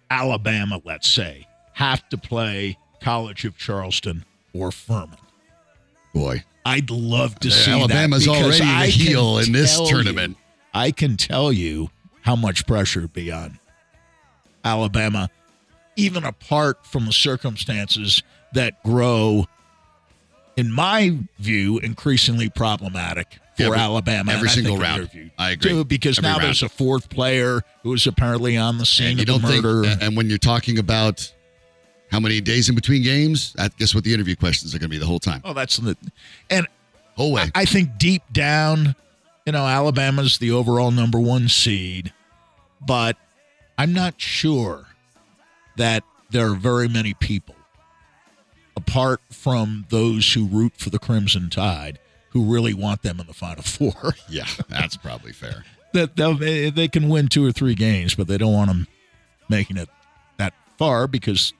Alabama, 0.09 0.79
let's 0.85 1.09
say, 1.09 1.47
have 1.73 2.07
to 2.09 2.17
play 2.17 2.77
College 3.01 3.43
of 3.45 3.57
Charleston 3.57 4.23
or 4.53 4.71
Furman. 4.71 5.17
Boy, 6.13 6.43
I'd 6.65 6.89
love 6.89 7.39
to 7.39 7.51
see 7.51 7.71
Alabama's 7.71 8.25
that 8.25 8.31
already 8.31 8.59
the 8.59 8.63
can 8.63 8.89
heel 8.89 9.37
in 9.39 9.51
this 9.51 9.79
tournament. 9.89 10.37
you- 10.37 10.43
I 10.73 10.91
can 10.91 11.17
tell 11.17 11.51
you 11.51 11.89
how 12.21 12.35
much 12.35 12.65
pressure 12.65 13.01
would 13.01 13.13
be 13.13 13.31
on 13.31 13.59
Alabama, 14.63 15.29
even 15.95 16.23
apart 16.23 16.85
from 16.85 17.05
the 17.05 17.13
circumstances 17.13 18.23
that 18.53 18.81
grow, 18.83 19.47
in 20.55 20.71
my 20.71 21.17
view, 21.39 21.79
increasingly 21.79 22.49
problematic 22.49 23.39
for 23.57 23.63
Every- 23.65 23.77
Alabama. 23.77 24.31
every 24.31 24.49
single 24.49 24.77
round. 24.77 25.11
view, 25.11 25.29
I 25.37 25.51
agree. 25.51 25.71
Too, 25.71 25.85
because 25.85 26.17
Every 26.17 26.27
now 26.29 26.33
round. 26.37 26.45
there's 26.45 26.63
a 26.63 26.69
fourth 26.69 27.09
player 27.09 27.61
who 27.83 27.93
is 27.93 28.07
apparently 28.07 28.57
on 28.57 28.77
the 28.77 28.85
scene 28.85 29.09
and 29.09 29.17
you 29.17 29.21
of 29.23 29.27
don't 29.27 29.41
the 29.43 29.61
murder. 29.61 29.83
think, 29.89 30.01
and 30.01 30.17
when 30.17 30.29
you're 30.29 30.37
talking 30.39 30.79
about 30.79 31.31
how 32.13 32.19
many 32.19 32.39
days 32.39 32.69
in 32.69 32.75
between 32.75 33.01
games, 33.01 33.55
I 33.57 33.69
guess 33.79 33.95
what 33.95 34.03
the 34.03 34.13
interview 34.13 34.35
questions 34.35 34.75
are 34.75 34.77
going 34.77 34.87
to 34.89 34.93
be 34.93 34.99
the 34.99 35.05
whole 35.07 35.19
time, 35.19 35.41
oh, 35.43 35.53
that's 35.53 35.77
the 35.77 35.97
and 36.51 36.67
whole 37.17 37.31
way. 37.31 37.49
I 37.55 37.65
think 37.65 37.97
deep 37.97 38.21
down, 38.31 38.95
you 39.47 39.51
know, 39.51 39.65
Alabama's 39.65 40.37
the 40.37 40.51
overall 40.51 40.91
number 40.91 41.19
one 41.19 41.47
seed, 41.47 42.13
but 42.85 43.17
I'm 43.79 43.93
not 43.93 44.21
sure 44.21 44.85
that 45.75 46.03
there 46.29 46.51
are 46.51 46.55
very 46.55 46.87
many 46.87 47.15
people, 47.15 47.55
apart 48.77 49.19
from 49.31 49.85
those 49.89 50.33
who 50.33 50.45
root 50.45 50.73
for 50.77 50.91
the 50.91 50.99
Crimson 50.99 51.49
Tide, 51.49 51.97
who 52.29 52.45
really 52.45 52.75
want 52.75 53.01
them 53.01 53.19
in 53.19 53.25
the 53.25 53.33
Final 53.33 53.63
Four. 53.63 54.13
yeah, 54.29 54.45
that's 54.69 54.97
probably 54.97 55.31
fair. 55.31 55.65
that 55.93 56.15
they 56.15 56.69
they 56.69 56.87
can 56.87 57.09
win 57.09 57.27
two 57.27 57.43
or 57.43 57.51
three 57.51 57.73
games, 57.73 58.13
but 58.13 58.27
they 58.27 58.37
don't 58.37 58.53
want 58.53 58.67
them 58.67 58.87
making 59.49 59.77
it 59.77 59.89
that 60.37 60.53
far 60.77 61.07
because 61.07 61.53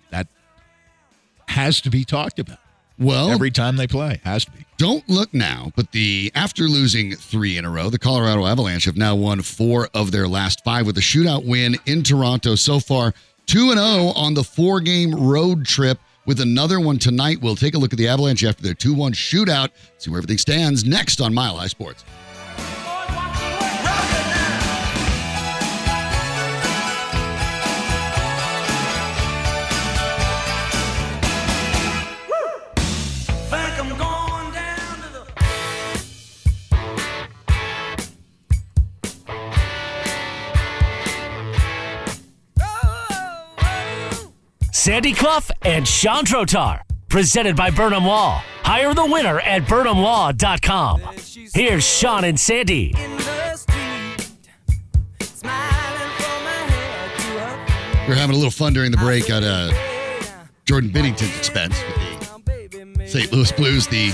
has 1.53 1.81
to 1.81 1.89
be 1.89 2.03
talked 2.03 2.39
about 2.39 2.57
Well, 2.99 3.29
every 3.29 3.51
time 3.51 3.77
they 3.77 3.87
play. 3.87 4.19
Has 4.23 4.45
to 4.45 4.51
be. 4.51 4.65
don't 4.77 5.07
look 5.09 5.33
now, 5.33 5.71
but 5.75 5.91
the 5.91 6.31
after 6.35 6.63
losing 6.63 7.15
three 7.15 7.57
in 7.57 7.65
a 7.65 7.69
row, 7.69 7.89
the 7.89 7.99
Colorado 7.99 8.45
Avalanche 8.45 8.85
have 8.85 8.97
now 8.97 9.15
won 9.15 9.41
four 9.41 9.89
of 9.93 10.11
their 10.11 10.27
last 10.27 10.63
five 10.63 10.85
with 10.85 10.97
a 10.97 11.01
shootout 11.01 11.45
win 11.45 11.77
in 11.85 12.03
Toronto 12.03 12.55
so 12.55 12.79
far. 12.79 13.13
2 13.45 13.71
and 13.71 13.79
0 13.79 14.13
on 14.15 14.33
the 14.33 14.43
four 14.43 14.79
game 14.79 15.13
road 15.13 15.65
trip 15.65 15.99
with 16.25 16.39
another 16.39 16.79
one 16.79 16.97
tonight. 16.97 17.41
We'll 17.41 17.55
take 17.57 17.75
a 17.75 17.77
look 17.77 17.91
at 17.91 17.99
the 17.99 18.07
Avalanche 18.07 18.43
after 18.45 18.63
their 18.63 18.73
2 18.73 18.93
1 18.93 19.13
shootout, 19.13 19.69
see 19.97 20.09
where 20.09 20.19
everything 20.19 20.37
stands 20.37 20.85
next 20.85 21.19
on 21.19 21.33
Mile 21.33 21.57
High 21.57 21.67
Sports. 21.67 22.05
Sandy 44.83 45.13
Clough 45.13 45.47
and 45.61 45.87
Sean 45.87 46.25
Drotar. 46.25 46.81
Presented 47.07 47.55
by 47.55 47.69
Burnham 47.69 48.03
Law. 48.03 48.43
Hire 48.63 48.93
the 48.93 49.05
winner 49.05 49.39
at 49.39 49.61
burnhamlaw.com. 49.61 51.01
Here's 51.53 51.85
Sean 51.85 52.25
and 52.25 52.37
Sandy. 52.37 52.91
feet. 52.91 52.97
We're 58.09 58.15
having 58.15 58.35
a 58.35 58.37
little 58.37 58.51
fun 58.51 58.73
during 58.73 58.91
the 58.91 58.97
break 58.97 59.29
at 59.29 59.41
uh, 59.41 59.71
Jordan 60.65 60.89
Binnington's 60.89 61.37
expense 61.37 61.81
with 61.81 62.97
the 62.97 63.07
St. 63.07 63.31
Louis 63.31 63.53
Blues. 63.53 63.87
The 63.87 64.09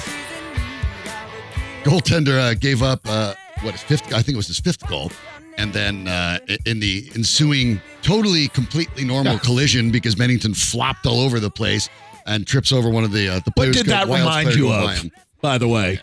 goaltender 1.82 2.39
uh, 2.39 2.53
gave 2.53 2.84
up 2.84 3.01
uh, 3.05 3.34
what 3.63 3.71
his 3.71 3.82
fifth. 3.82 4.13
I 4.13 4.21
think 4.21 4.36
it 4.36 4.38
was 4.38 4.45
his 4.45 4.60
fifth 4.60 4.88
goal, 4.88 5.12
and 5.58 5.73
then 5.73 6.08
uh, 6.08 6.38
in 6.67 6.79
the 6.79 7.10
ensuing 7.15 7.82
totally 8.03 8.47
completely 8.49 9.05
normal 9.05 9.39
collision 9.39 9.91
because 9.91 10.15
Binnington 10.15 10.55
flopped 10.55 11.05
all 11.05 11.19
over 11.21 11.39
the 11.39 11.49
place 11.49 11.89
and 12.25 12.45
trips 12.45 12.71
over 12.71 12.89
one 12.89 13.03
of 13.03 13.12
the 13.12 13.27
uh, 13.29 13.33
the 13.35 13.43
What 13.47 13.55
players. 13.55 13.75
did 13.75 13.85
that 13.88 14.07
Wilds 14.07 14.23
remind 14.23 14.55
you 14.55 14.71
of, 14.71 14.83
by 14.85 14.93
him. 14.95 15.12
by 15.41 15.57
the 15.57 15.67
way? 15.67 15.99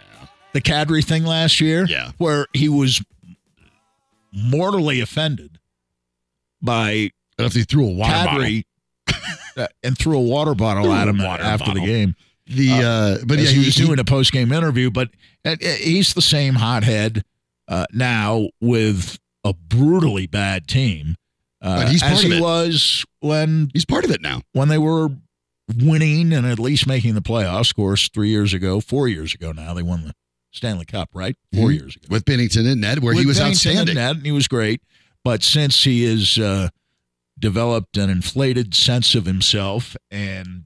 The 0.52 0.61
Kadri 0.61 1.04
thing 1.04 1.24
last 1.24 1.61
year? 1.61 1.85
Yeah. 1.87 2.12
Where 2.18 2.46
he 2.52 2.68
was 2.68 3.02
mortally 4.32 5.00
offended 5.00 5.59
by 6.62 7.11
I 7.38 7.42
if 7.44 7.52
he 7.52 7.64
threw 7.64 7.87
a 7.87 7.92
water 7.92 8.24
bottle. 8.24 8.61
Uh, 9.56 9.66
and 9.82 9.96
threw 9.96 10.18
a 10.18 10.20
water 10.20 10.54
bottle 10.54 10.92
at 10.92 11.09
him 11.09 11.18
after 11.18 11.64
bottle. 11.68 11.80
the 11.80 11.87
game. 11.87 12.14
The 12.46 12.72
uh, 12.72 13.24
but 13.24 13.38
yeah, 13.38 13.48
he 13.48 13.61
was 13.64 13.74
doing 13.74 13.98
a 13.98 14.04
post 14.04 14.30
game 14.30 14.52
interview, 14.52 14.90
but 14.90 15.09
uh, 15.46 15.52
uh, 15.52 15.66
he's 15.66 16.12
the 16.12 16.20
same 16.20 16.56
hothead 16.56 17.24
uh, 17.66 17.87
now 17.90 18.48
with 18.61 19.18
a 19.44 19.54
brutally 19.54 20.26
bad 20.26 20.68
team. 20.68 21.14
Uh, 21.62 21.82
But 21.84 21.88
he's 21.92 22.00
part 22.02 22.12
as 22.12 22.24
of 22.24 22.30
he 22.30 22.36
it. 22.38 22.40
was 22.42 23.04
when 23.20 23.70
he's 23.72 23.84
part 23.84 24.04
of 24.04 24.10
it 24.10 24.20
now. 24.20 24.42
when 24.52 24.68
they 24.68 24.78
were 24.78 25.08
winning 25.80 26.32
and 26.32 26.46
at 26.46 26.58
least 26.58 26.86
making 26.86 27.14
the 27.14 27.22
playoffs. 27.22 27.70
Of 27.70 27.76
course, 27.76 28.08
three 28.08 28.28
years 28.28 28.52
ago, 28.54 28.80
four 28.80 29.08
years 29.08 29.34
ago 29.34 29.52
now, 29.52 29.74
they 29.74 29.82
won 29.82 30.04
the 30.04 30.12
Stanley 30.52 30.84
Cup, 30.84 31.10
right? 31.12 31.34
4 31.54 31.70
Mhm. 31.70 31.74
years 31.78 31.96
ago. 31.96 32.06
with 32.08 32.24
Binnington 32.24 32.70
and 32.70 32.80
Ned, 32.80 33.00
where 33.00 33.12
he 33.14 33.20
With 33.20 33.26
was 33.28 33.38
Binnington 33.38 33.70
and 33.70 33.78
outstanding. 33.80 33.98
and 33.98 34.24
he 34.26 34.32
was 34.32 34.48
great. 34.48 34.80
But 35.24 35.42
since 35.42 35.82
he 35.84 36.04
has 36.04 36.38
uh, 36.38 36.68
developed 37.38 37.96
an 37.96 38.10
inflated 38.10 38.74
sense 38.74 39.14
of 39.14 39.26
himself, 39.26 39.96
and 40.10 40.64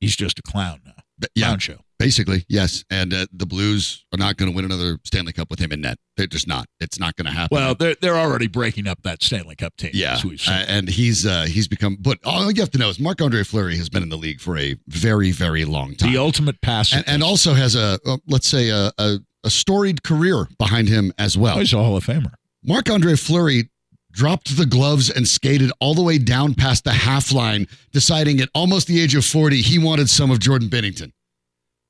he's 0.00 0.16
just 0.16 0.38
a 0.38 0.42
clown 0.42 0.80
now. 0.84 0.99
Yeah, 1.34 1.56
show. 1.58 1.78
basically 1.98 2.44
yes. 2.48 2.84
And 2.90 3.12
uh, 3.12 3.26
the 3.32 3.46
Blues 3.46 4.04
are 4.12 4.18
not 4.18 4.36
going 4.36 4.50
to 4.50 4.56
win 4.56 4.64
another 4.64 4.98
Stanley 5.04 5.32
Cup 5.32 5.50
with 5.50 5.58
him 5.58 5.72
in 5.72 5.80
net. 5.80 5.98
They're 6.16 6.26
just 6.26 6.46
not. 6.46 6.66
It's 6.80 6.98
not 6.98 7.16
going 7.16 7.26
to 7.26 7.32
happen. 7.32 7.56
Well, 7.56 7.74
they're 7.74 7.94
they're 8.00 8.18
already 8.18 8.46
breaking 8.46 8.86
up 8.86 9.02
that 9.02 9.22
Stanley 9.22 9.56
Cup 9.56 9.76
team. 9.76 9.90
Yeah, 9.94 10.14
as 10.14 10.24
we've 10.24 10.40
seen. 10.40 10.54
uh, 10.54 10.64
and 10.68 10.88
he's 10.88 11.26
uh, 11.26 11.46
he's 11.48 11.68
become. 11.68 11.96
But 12.00 12.18
all 12.24 12.50
you 12.50 12.60
have 12.62 12.70
to 12.72 12.78
know 12.78 12.88
is 12.88 12.98
Marc 13.00 13.20
Andre 13.20 13.42
Fleury 13.42 13.76
has 13.76 13.88
been 13.88 14.02
in 14.02 14.08
the 14.08 14.18
league 14.18 14.40
for 14.40 14.56
a 14.58 14.76
very 14.88 15.30
very 15.30 15.64
long 15.64 15.94
time, 15.94 16.12
the 16.12 16.18
ultimate 16.18 16.60
passer. 16.60 16.96
and, 16.96 17.08
and 17.08 17.22
also 17.22 17.54
has 17.54 17.74
a 17.76 17.98
uh, 18.06 18.16
let's 18.26 18.48
say 18.48 18.68
a, 18.70 18.92
a 18.98 19.18
a 19.44 19.50
storied 19.50 20.02
career 20.02 20.48
behind 20.58 20.88
him 20.88 21.12
as 21.18 21.36
well. 21.38 21.58
he's 21.58 21.72
a 21.72 21.76
Hall 21.78 21.96
of 21.96 22.04
Famer. 22.04 22.32
Marc 22.62 22.90
Andre 22.90 23.16
Fleury 23.16 23.70
dropped 24.12 24.56
the 24.56 24.66
gloves 24.66 25.10
and 25.10 25.26
skated 25.26 25.72
all 25.80 25.94
the 25.94 26.02
way 26.02 26.18
down 26.18 26.54
past 26.54 26.84
the 26.84 26.92
half 26.92 27.32
line, 27.32 27.66
deciding 27.92 28.40
at 28.40 28.48
almost 28.54 28.86
the 28.86 29.00
age 29.00 29.14
of 29.14 29.24
40 29.24 29.60
he 29.60 29.78
wanted 29.78 30.10
some 30.10 30.30
of 30.30 30.40
Jordan 30.40 30.68
Binnington. 30.68 31.12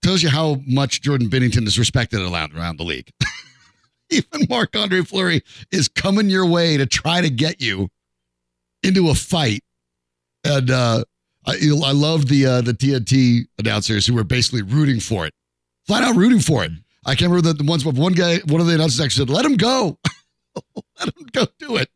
Tells 0.02 0.22
you 0.22 0.30
how 0.30 0.60
much 0.66 1.02
Jordan 1.02 1.28
Binnington 1.28 1.66
is 1.66 1.78
respected 1.78 2.20
around, 2.20 2.78
the 2.78 2.84
league. 2.84 3.10
Even 4.10 4.46
Marc 4.48 4.74
Andre 4.76 5.02
Fleury 5.02 5.42
is 5.70 5.88
coming 5.88 6.30
your 6.30 6.46
way 6.46 6.76
to 6.76 6.86
try 6.86 7.20
to 7.20 7.30
get 7.30 7.60
you 7.60 7.90
into 8.82 9.10
a 9.10 9.14
fight. 9.14 9.62
And 10.42 10.70
uh, 10.70 11.04
I, 11.46 11.52
I 11.84 11.92
love 11.92 12.28
the 12.28 12.46
uh, 12.46 12.60
the 12.62 12.72
TNT 12.72 13.46
announcers 13.58 14.06
who 14.06 14.14
were 14.14 14.24
basically 14.24 14.62
rooting 14.62 15.00
for 15.00 15.26
it, 15.26 15.34
flat 15.86 16.02
out 16.02 16.16
rooting 16.16 16.40
for 16.40 16.64
it. 16.64 16.72
I 17.04 17.14
can't 17.14 17.30
remember 17.30 17.48
the, 17.48 17.62
the 17.62 17.70
ones, 17.70 17.84
but 17.84 17.94
one 17.94 18.14
guy, 18.14 18.38
one 18.46 18.60
of 18.60 18.66
the 18.66 18.74
announcers 18.74 19.00
actually 19.00 19.26
said, 19.26 19.34
"Let 19.34 19.44
him 19.44 19.56
go, 19.56 19.98
let 20.98 21.08
him 21.08 21.26
go 21.32 21.46
do 21.58 21.76
it." 21.76 21.90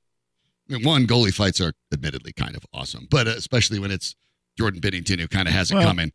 I 0.70 0.74
mean, 0.74 0.84
one 0.84 1.06
goalie 1.06 1.32
fights 1.34 1.60
are 1.60 1.72
admittedly 1.92 2.32
kind 2.32 2.56
of 2.56 2.64
awesome, 2.72 3.06
but 3.10 3.26
especially 3.26 3.78
when 3.78 3.90
it's 3.90 4.14
Jordan 4.58 4.80
Binnington 4.80 5.18
who 5.20 5.28
kind 5.28 5.46
of 5.48 5.54
has 5.54 5.70
it 5.70 5.74
Well, 5.74 5.86
coming, 5.86 6.12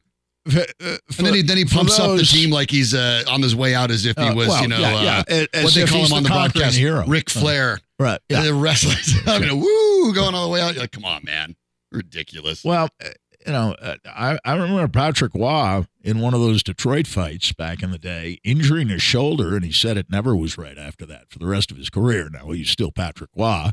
uh, 0.47 0.61
and 0.81 0.99
then 1.27 1.33
he 1.33 1.41
then 1.41 1.57
he 1.57 1.65
pumps 1.65 1.99
up 1.99 2.17
the 2.17 2.23
team 2.23 2.49
like 2.49 2.71
he's 2.71 2.93
uh, 2.93 3.23
on 3.27 3.41
his 3.41 3.55
way 3.55 3.75
out 3.75 3.91
as 3.91 4.05
if 4.05 4.17
he 4.17 4.23
Uh, 4.23 4.33
was, 4.33 4.47
well, 4.47 4.61
you 4.61 4.67
know, 4.69 4.79
yeah, 4.79 5.23
yeah, 5.29 5.45
uh, 5.53 5.61
what 5.61 5.73
they 5.73 5.85
call 5.85 6.05
him 6.05 6.13
on 6.13 6.23
the 6.23 6.29
conquering 6.29 6.51
broadcast, 6.53 6.77
hero. 6.77 7.05
Ric 7.05 7.35
Uh, 7.35 7.39
Flair. 7.39 7.79
Right. 7.99 8.19
Yeah. 8.29 8.43
The 8.43 8.53
wrestlers 8.53 9.19
having 9.25 9.49
a 9.49 9.55
woo 9.55 10.13
going 10.13 10.33
all 10.33 10.45
the 10.47 10.51
way 10.53 10.61
out. 10.61 10.73
You're 10.73 10.83
like, 10.83 10.91
come 10.93 11.05
on, 11.05 11.23
man, 11.25 11.55
ridiculous. 11.91 12.63
Well, 12.63 12.89
uh, 13.03 13.09
you 13.45 13.51
know, 13.53 13.75
uh, 13.81 13.95
I, 14.05 14.39
I 14.45 14.53
remember 14.55 14.87
Patrick 14.87 15.33
Roy 15.33 15.85
in 16.01 16.19
one 16.19 16.33
of 16.33 16.39
those 16.39 16.63
Detroit 16.63 17.07
fights 17.07 17.51
back 17.53 17.83
in 17.83 17.91
the 17.91 17.97
day, 17.97 18.39
injuring 18.43 18.89
his 18.89 19.01
shoulder, 19.01 19.55
and 19.55 19.65
he 19.65 19.71
said 19.71 19.97
it 19.97 20.09
never 20.09 20.35
was 20.35 20.57
right 20.57 20.77
after 20.77 21.05
that 21.07 21.29
for 21.29 21.39
the 21.39 21.45
rest 21.47 21.71
of 21.71 21.77
his 21.77 21.89
career. 21.89 22.29
Now 22.29 22.51
he's 22.51 22.69
still 22.69 22.91
Patrick 22.91 23.29
Roy, 23.35 23.69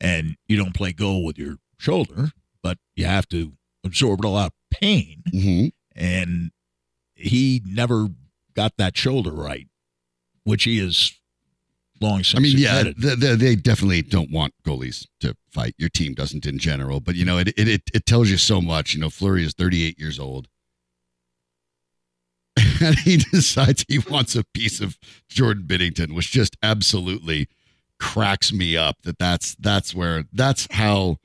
and 0.00 0.36
you 0.46 0.56
don't 0.56 0.74
play 0.74 0.92
goal 0.92 1.24
with 1.24 1.38
your 1.38 1.56
shoulder, 1.78 2.30
but 2.62 2.78
you 2.96 3.04
have 3.04 3.28
to 3.28 3.52
absorb 3.84 4.24
a 4.24 4.28
lot 4.28 4.46
of 4.46 4.78
pain, 4.80 5.22
hmm 5.30 5.66
and 5.94 6.52
he 7.16 7.60
never 7.66 8.08
got 8.54 8.76
that 8.78 8.96
shoulder 8.96 9.32
right, 9.32 9.66
which 10.44 10.62
he 10.64 10.78
is 10.78 11.18
long 12.00 12.22
since 12.22 12.38
I 12.38 12.40
mean, 12.40 12.58
yeah, 12.58 12.84
the, 12.84 13.16
the, 13.16 13.36
they 13.36 13.56
definitely 13.56 14.02
don't 14.02 14.30
want 14.30 14.54
goalies 14.64 15.06
to 15.20 15.34
fight. 15.50 15.74
Your 15.78 15.88
team 15.88 16.14
doesn't 16.14 16.46
in 16.46 16.58
general, 16.58 17.00
but 17.00 17.14
you 17.14 17.24
know, 17.24 17.38
it 17.38 17.48
it 17.48 17.68
it, 17.68 17.82
it 17.92 18.06
tells 18.06 18.30
you 18.30 18.36
so 18.36 18.60
much. 18.60 18.94
You 18.94 19.00
know, 19.00 19.10
Fleury 19.10 19.44
is 19.44 19.54
38 19.54 19.98
years 19.98 20.18
old, 20.18 20.48
and 22.80 22.96
he 23.00 23.16
decides 23.32 23.84
he 23.88 23.98
wants 23.98 24.36
a 24.36 24.44
piece 24.54 24.80
of 24.80 24.98
Jordan 25.28 25.64
Binnington, 25.66 26.14
which 26.14 26.30
just 26.30 26.56
absolutely 26.62 27.48
cracks 28.00 28.52
me 28.52 28.76
up. 28.76 28.96
That 29.02 29.18
that's 29.18 29.54
that's 29.56 29.94
where 29.94 30.24
that's 30.32 30.66
how 30.70 31.18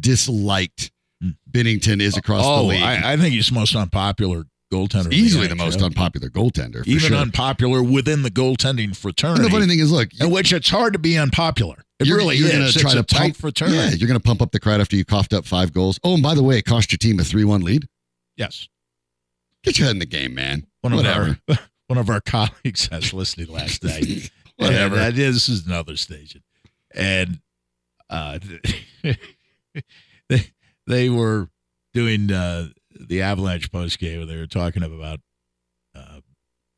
disliked 0.00 0.90
Hmm. 1.20 1.30
Binnington 1.50 2.00
is 2.00 2.16
across 2.16 2.44
oh, 2.46 2.58
the 2.62 2.68
league. 2.68 2.80
I, 2.82 3.14
I 3.14 3.16
think 3.16 3.34
he's 3.34 3.48
the 3.48 3.54
most 3.54 3.74
unpopular 3.74 4.44
goaltender. 4.72 5.12
Easily 5.12 5.48
the 5.48 5.56
NHL. 5.56 5.58
most 5.58 5.82
unpopular 5.82 6.28
goaltender, 6.28 6.84
for 6.84 6.88
even 6.90 7.08
sure. 7.08 7.16
unpopular 7.16 7.82
within 7.82 8.22
the 8.22 8.30
goaltending 8.30 8.94
fraternity. 8.96 9.42
and 9.42 9.46
the 9.46 9.50
funny 9.50 9.66
thing 9.66 9.80
is, 9.80 9.90
look, 9.90 10.10
in 10.20 10.30
which 10.30 10.52
it's 10.52 10.70
hard 10.70 10.92
to 10.92 11.00
be 11.00 11.18
unpopular. 11.18 11.74
It 11.98 12.06
You're- 12.06 12.18
really 12.20 12.36
you're 12.36 12.48
is. 12.48 12.76
gonna 12.76 12.92
try 12.94 12.94
to 12.94 13.02
pump- 13.02 13.34
fraternity. 13.36 13.76
Yeah, 13.78 13.90
you're 13.90 14.06
going 14.06 14.20
to 14.20 14.24
pump 14.24 14.40
up 14.40 14.52
the 14.52 14.60
crowd 14.60 14.80
after 14.80 14.94
you 14.94 15.04
coughed 15.04 15.32
up 15.34 15.44
five 15.44 15.72
goals. 15.72 15.98
Oh, 16.04 16.14
and 16.14 16.22
by 16.22 16.36
the 16.36 16.44
way, 16.44 16.58
it 16.58 16.62
cost 16.64 16.92
your 16.92 16.98
team 16.98 17.18
a 17.18 17.24
3 17.24 17.42
1 17.44 17.62
lead. 17.62 17.88
Yes. 18.36 18.68
Get 19.64 19.76
your 19.80 19.86
head 19.86 19.96
in 19.96 19.98
the 19.98 20.06
game, 20.06 20.34
man. 20.34 20.68
One 20.82 20.94
Whatever. 20.94 21.40
of 21.48 21.58
our 21.58 21.68
one 21.88 21.98
of 21.98 22.08
our 22.08 22.20
colleagues 22.20 22.88
was 22.92 23.12
listening 23.12 23.48
last 23.48 23.82
night. 23.82 24.30
Whatever. 24.58 24.96
And 24.96 25.16
is 25.18 25.34
this 25.34 25.48
is 25.48 25.66
another 25.66 25.96
station. 25.96 26.42
And 26.94 27.40
uh 28.10 28.38
they 30.28 30.52
they 30.86 31.08
were 31.08 31.48
doing 31.94 32.30
uh 32.30 32.68
the 32.90 33.22
Avalanche 33.22 33.70
post 33.70 33.98
game 33.98 34.26
they 34.26 34.36
were 34.36 34.46
talking 34.46 34.82
about 34.82 35.20
uh 35.94 36.20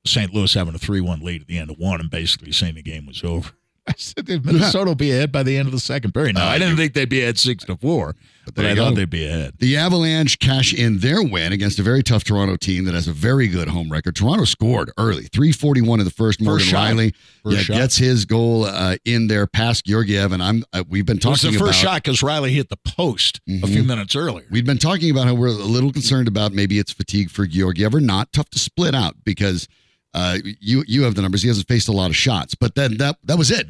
St. 0.06 0.32
Louis 0.32 0.52
having 0.52 0.74
a 0.74 0.78
three 0.78 1.00
one 1.00 1.20
lead 1.20 1.42
at 1.42 1.46
the 1.46 1.58
end 1.58 1.70
of 1.70 1.78
one 1.78 2.00
and 2.00 2.10
basically 2.10 2.52
saying 2.52 2.74
the 2.74 2.82
game 2.82 3.06
was 3.06 3.22
over. 3.24 3.50
I 3.94 3.94
said 3.96 4.44
Minnesota 4.44 4.86
will 4.86 4.94
be 4.94 5.10
ahead 5.10 5.32
by 5.32 5.42
the 5.42 5.56
end 5.56 5.66
of 5.66 5.72
the 5.72 5.80
second 5.80 6.12
period. 6.12 6.36
Now 6.36 6.46
Uh, 6.46 6.50
I 6.50 6.58
didn't 6.58 6.76
think 6.76 6.94
they'd 6.94 7.08
be 7.08 7.20
ahead 7.22 7.38
six 7.38 7.64
to 7.64 7.76
four, 7.76 8.14
But 8.46 8.54
but 8.54 8.64
I 8.66 8.74
thought 8.74 8.90
go. 8.90 8.96
they'd 8.96 9.10
be 9.10 9.26
ahead. 9.26 9.54
The 9.58 9.76
Avalanche 9.76 10.38
cash 10.38 10.72
in 10.72 10.98
their 10.98 11.22
win 11.22 11.52
against 11.52 11.78
a 11.78 11.82
very 11.82 12.02
tough 12.02 12.24
Toronto 12.24 12.56
team 12.56 12.84
that 12.86 12.94
has 12.94 13.08
a 13.08 13.12
very 13.12 13.48
good 13.48 13.68
home 13.68 13.90
record. 13.90 14.16
Toronto 14.16 14.44
scored 14.44 14.90
early, 14.98 15.24
341 15.32 16.00
in 16.00 16.04
the 16.04 16.10
first. 16.10 16.40
Morgan 16.40 16.66
shot. 16.66 16.90
Rielly 16.92 17.14
First 17.44 17.56
yeah, 17.56 17.62
shot. 17.62 17.74
gets 17.76 17.96
his 17.96 18.24
goal 18.24 18.64
uh, 18.64 18.96
in 19.04 19.26
there 19.26 19.46
past 19.46 19.84
Georgiev. 19.86 20.32
And 20.32 20.42
I'm 20.42 20.64
uh, 20.72 20.84
we've 20.88 21.04
been 21.06 21.18
It 21.18 21.24
was 21.24 21.40
talking 21.42 21.52
the 21.52 21.58
first 21.64 21.82
about 21.82 21.92
shot 21.94 22.02
because 22.04 22.20
Rielly 22.20 22.50
hit 22.50 22.68
the 22.68 22.78
post 22.84 23.40
a 23.48 23.50
Mhm. 23.52 23.68
few 23.68 23.82
minutes 23.84 24.14
earlier. 24.16 24.46
We've 24.50 24.66
been 24.66 24.78
talking 24.78 25.10
about 25.10 25.26
how 25.26 25.34
we're 25.34 25.48
a 25.48 25.52
little 25.52 25.92
concerned 25.92 26.28
about 26.28 26.52
maybe 26.52 26.78
it's 26.78 26.92
fatigue 26.92 27.30
for 27.30 27.46
Georgiev 27.46 27.94
or 27.94 28.00
not. 28.00 28.32
Tough 28.32 28.50
to 28.50 28.58
split 28.58 28.94
out 28.94 29.16
because 29.24 29.66
uh, 30.12 30.38
you 30.60 30.82
you 30.88 31.04
have 31.04 31.14
the 31.14 31.22
numbers. 31.22 31.42
He 31.42 31.46
hasn't 31.48 31.68
faced 31.68 31.86
a 31.86 31.92
lot 31.92 32.10
of 32.10 32.16
shots, 32.16 32.56
but 32.56 32.74
then 32.74 32.96
that 32.96 33.16
that 33.24 33.38
was 33.38 33.52
it. 33.52 33.66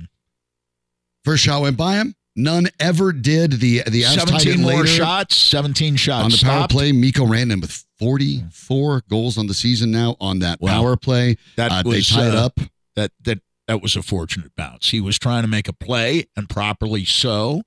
First 1.24 1.44
shot 1.44 1.62
went 1.62 1.76
by 1.76 1.96
him. 1.96 2.14
None 2.36 2.68
ever 2.78 3.12
did. 3.12 3.52
The 3.52 3.82
the 3.86 4.02
Avs 4.02 4.14
tied 4.14 4.26
it 4.26 4.28
Seventeen 4.28 4.60
more 4.62 4.72
later 4.72 4.86
shots, 4.86 5.36
seventeen 5.36 5.96
shots 5.96 6.24
on 6.24 6.30
the 6.30 6.38
power 6.38 6.58
stopped. 6.60 6.72
play. 6.72 6.92
Mikko 6.92 7.26
Rantanen 7.26 7.60
with 7.60 7.84
44 7.98 9.02
goals 9.10 9.36
on 9.36 9.46
the 9.46 9.54
season 9.54 9.90
now 9.90 10.16
on 10.20 10.38
that 10.40 10.60
Wow. 10.60 10.70
power 10.80 10.96
play. 10.96 11.36
That 11.56 11.72
Uh, 11.72 11.82
was 11.84 12.08
they 12.08 12.14
tied 12.14 12.34
uh, 12.34 12.46
up. 12.46 12.60
That 12.96 13.12
that 13.24 13.40
that 13.66 13.82
was 13.82 13.96
a 13.96 14.02
fortunate 14.02 14.52
bounce. 14.56 14.90
He 14.90 15.00
was 15.00 15.18
trying 15.18 15.42
to 15.42 15.48
make 15.48 15.68
a 15.68 15.72
play 15.72 16.26
and 16.36 16.48
properly 16.48 17.04
so, 17.04 17.62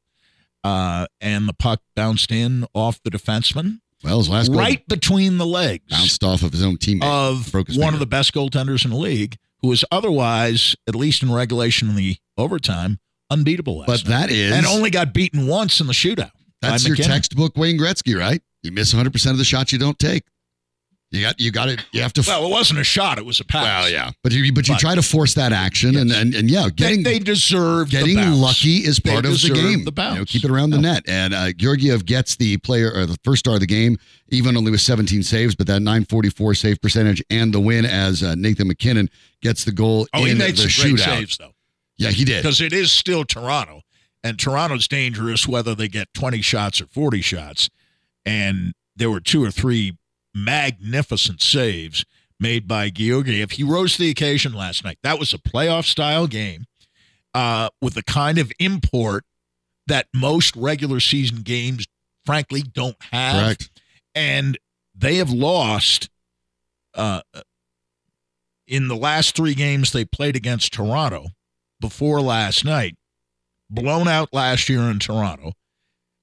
uh, 0.63 1.07
and 1.21 1.47
the 1.47 1.53
puck 1.53 1.81
bounced 1.95 2.31
in 2.31 2.65
off 2.73 2.99
the 3.03 3.09
defenseman, 3.11 3.79
Well, 4.03 4.17
his 4.19 4.29
last 4.29 4.47
goal 4.49 4.59
right 4.59 4.85
between 4.87 5.37
the 5.37 5.45
legs 5.45 5.85
bounced 5.89 6.23
off 6.23 6.41
of 6.43 6.51
his 6.51 6.63
own 6.63 6.77
teammate. 6.77 7.03
of 7.03 7.53
one 7.53 7.65
finger. 7.65 7.87
of 7.93 7.99
the 7.99 8.05
best 8.05 8.33
goaltenders 8.33 8.83
in 8.85 8.91
the 8.91 8.97
league, 8.97 9.37
who 9.61 9.67
was 9.69 9.85
otherwise, 9.91 10.75
at 10.87 10.95
least 10.95 11.21
in 11.23 11.31
regulation 11.31 11.89
in 11.89 11.95
the 11.95 12.17
overtime, 12.37 12.99
unbeatable 13.33 13.79
last 13.79 13.87
but 13.87 14.09
night. 14.09 14.27
that 14.27 14.31
is 14.31 14.51
and 14.53 14.65
only 14.65 14.89
got 14.89 15.13
beaten 15.13 15.47
once 15.47 15.79
in 15.81 15.87
the 15.87 15.93
shootout. 15.93 16.31
That's 16.61 16.85
your 16.87 16.91
MacKinnon. 16.95 17.11
textbook 17.11 17.57
Wayne 17.57 17.77
Gretzky, 17.77 18.17
right? 18.17 18.41
You 18.61 18.71
miss 18.71 18.93
100% 18.93 19.31
of 19.31 19.37
the 19.37 19.43
shots 19.43 19.73
you 19.73 19.79
don't 19.79 19.99
take. 19.99 20.23
You 21.11 21.21
got 21.21 21.39
you 21.39 21.51
got 21.51 21.69
it. 21.69 21.85
You 21.91 22.01
have 22.01 22.11
to. 22.13 22.23
Well, 22.25 22.47
it 22.47 22.49
wasn't 22.49 22.79
a 22.79 22.83
shot; 22.83 23.19
it 23.19 23.25
was 23.25 23.39
a 23.39 23.45
pass. 23.45 23.61
well, 23.63 23.87
yeah, 23.87 24.09
but 24.23 24.31
you 24.31 24.51
but 24.51 24.67
you 24.67 24.73
But- 24.73 24.79
try 24.79 24.95
to 24.95 25.03
force 25.03 25.35
that 25.35 25.53
action, 25.53 25.95
and, 25.95 26.09
Yes. 26.09 26.19
and 26.19 26.33
and 26.33 26.49
yeah, 26.49 26.69
getting 26.75 27.03
they 27.03 27.19
deserve 27.19 27.91
getting 27.91 28.15
bounce. 28.15 28.39
lucky 28.39 28.77
is 28.77 28.97
They 28.97 29.11
part 29.11 29.25
of 29.27 29.39
the 29.39 29.49
game. 29.53 29.83
the 29.83 29.91
bounce. 29.91 30.13
You 30.15 30.19
know, 30.21 30.25
keep 30.25 30.43
it 30.43 30.49
around 30.49 30.71
the 30.71 30.79
net. 30.79 31.03
And 31.07 31.35
uh, 31.35 31.51
Georgiev 31.53 32.07
gets 32.07 32.35
the 32.37 32.57
player 32.57 32.91
or 32.91 33.05
the 33.05 33.15
first 33.23 33.41
star 33.41 33.53
of 33.53 33.59
the 33.59 33.67
game, 33.67 33.99
even 34.29 34.57
only 34.57 34.71
with 34.71 34.81
17 34.81 35.21
saves, 35.21 35.53
but 35.53 35.67
that 35.67 35.81
944 35.81 36.55
save 36.55 36.81
percentage 36.81 37.21
and 37.29 37.53
the 37.53 37.59
win 37.59 37.85
as 37.85 38.23
uh, 38.23 38.33
Nathan 38.33 38.67
MacKinnon 38.67 39.07
gets 39.43 39.65
the 39.65 39.71
goal 39.71 40.07
Oh, 40.15 40.23
he 40.23 40.31
in 40.31 40.39
made 40.39 40.55
the 40.57 40.67
some 40.67 40.89
great 40.93 40.95
shootout. 40.99 41.05
saves 41.19 41.37
though, 41.37 41.52
Yeah, 41.97 42.09
he 42.09 42.25
did. 42.25 42.41
because 42.41 42.59
it 42.61 42.73
is 42.73 42.91
still 42.91 43.23
Toronto, 43.23 43.81
and 44.23 44.39
Toronto's 44.39 44.87
dangerous 44.87 45.47
whether 45.47 45.75
they 45.75 45.87
get 45.87 46.13
twenty 46.13 46.41
shots 46.41 46.81
or 46.81 46.87
forty 46.87 47.21
shots. 47.21 47.69
And 48.25 48.73
there 48.95 49.09
were 49.11 49.19
two 49.19 49.43
or 49.43 49.51
three 49.51 49.97
magnificent 50.33 51.41
saves 51.41 52.05
made 52.39 52.67
by 52.67 52.89
Georgiev. 52.89 53.51
He 53.51 53.63
rose 53.63 53.93
to 53.93 54.03
the 54.03 54.09
occasion 54.09 54.53
last 54.53 54.83
night. 54.83 54.97
That 55.03 55.19
was 55.19 55.33
a 55.33 55.37
playoff 55.37 55.85
style 55.85 56.27
game 56.27 56.65
uh, 57.33 57.69
with 57.81 57.93
the 57.93 58.03
kind 58.03 58.37
of 58.37 58.51
import 58.59 59.25
that 59.87 60.07
most 60.13 60.55
regular 60.55 60.99
season 60.99 61.41
games, 61.41 61.85
frankly, 62.25 62.61
don't 62.61 62.97
have. 63.11 63.43
Correct. 63.57 63.69
and 64.15 64.57
they 64.95 65.15
have 65.15 65.31
lost 65.31 66.09
uh, 66.95 67.21
in 68.67 68.87
the 68.87 68.95
last 68.95 69.35
three 69.35 69.53
games 69.53 69.91
they 69.91 70.05
played 70.05 70.35
against 70.35 70.73
Toronto 70.73 71.27
before 71.83 72.21
last 72.21 72.63
night. 72.63 72.95
Blown 73.69 74.07
out 74.07 74.29
last 74.31 74.69
year 74.69 74.83
in 74.83 74.99
Toronto, 74.99 75.51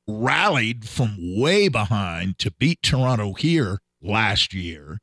rallied 0.09 0.89
from 0.89 1.39
way 1.39 1.69
behind 1.69 2.39
to 2.39 2.51
beat 2.53 2.81
Toronto 2.81 3.35
here 3.35 3.81
last 4.01 4.55
year. 4.55 5.01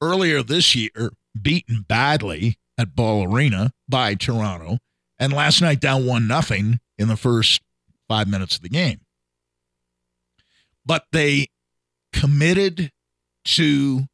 Earlier 0.00 0.42
this 0.42 0.74
year, 0.74 1.12
beaten 1.40 1.82
badly 1.82 2.56
at 2.76 2.96
Ball 2.96 3.32
Arena 3.32 3.70
by 3.88 4.16
Toronto, 4.16 4.78
and 5.16 5.32
last 5.32 5.62
night 5.62 5.78
down 5.78 6.06
one 6.06 6.26
nothing 6.26 6.80
in 6.98 7.06
the 7.06 7.16
first 7.16 7.62
five 8.08 8.26
minutes 8.26 8.56
of 8.56 8.62
the 8.62 8.68
game. 8.68 9.02
But 10.84 11.04
they 11.12 11.46
committed 12.12 12.90
to 13.44 14.06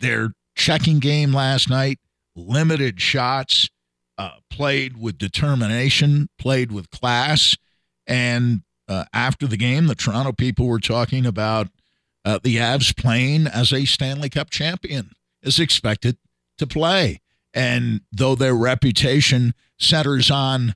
their 0.00 0.34
checking 0.54 0.98
game 0.98 1.32
last 1.32 1.70
night, 1.70 1.98
limited 2.36 3.00
shots, 3.00 3.70
uh, 4.18 4.32
played 4.50 4.98
with 4.98 5.16
determination, 5.16 6.28
played 6.38 6.72
with 6.72 6.90
class. 6.90 7.56
And 8.06 8.62
uh, 8.88 9.04
after 9.12 9.46
the 9.46 9.56
game, 9.56 9.86
the 9.86 9.94
Toronto 9.94 10.32
people 10.32 10.66
were 10.66 10.80
talking 10.80 11.24
about 11.24 11.68
uh, 12.24 12.38
the 12.42 12.56
Avs 12.56 12.96
playing 12.96 13.46
as 13.46 13.72
a 13.72 13.84
Stanley 13.84 14.28
Cup 14.28 14.50
champion 14.50 15.10
is 15.42 15.60
expected 15.60 16.18
to 16.58 16.66
play. 16.66 17.20
And 17.54 18.02
though 18.12 18.34
their 18.34 18.54
reputation 18.54 19.54
centers 19.78 20.30
on 20.30 20.74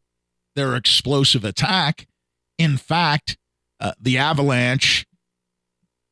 their 0.55 0.76
explosive 0.76 1.44
attack, 1.44 2.07
in 2.59 2.76
fact, 2.76 3.37
uh, 3.81 3.92
the 4.00 4.16
Avalanche 4.18 5.05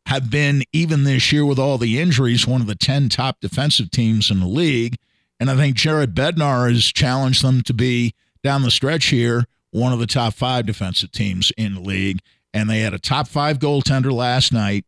have 0.06 0.30
been, 0.30 0.64
even 0.72 1.04
this 1.04 1.30
year 1.30 1.46
with 1.46 1.58
all 1.58 1.78
the 1.78 2.00
injuries, 2.00 2.46
one 2.46 2.60
of 2.60 2.66
the 2.66 2.74
10 2.74 3.08
top 3.08 3.38
defensive 3.40 3.90
teams 3.90 4.30
in 4.30 4.40
the 4.40 4.46
league. 4.46 4.96
And 5.40 5.50
I 5.50 5.56
think 5.56 5.74
Jared 5.74 6.14
Bednar 6.14 6.70
has 6.70 6.84
challenged 6.84 7.42
them 7.42 7.62
to 7.62 7.72
be, 7.72 8.14
down 8.44 8.62
the 8.62 8.70
stretch 8.70 9.06
here, 9.06 9.46
one 9.70 9.92
of 9.92 9.98
the 9.98 10.06
top 10.06 10.34
five 10.34 10.66
defensive 10.66 11.10
teams 11.10 11.50
in 11.56 11.74
the 11.74 11.80
league. 11.80 12.20
And 12.52 12.68
they 12.68 12.80
had 12.80 12.92
a 12.92 12.98
top 12.98 13.26
five 13.26 13.58
goaltender 13.58 14.12
last 14.12 14.52
night 14.52 14.84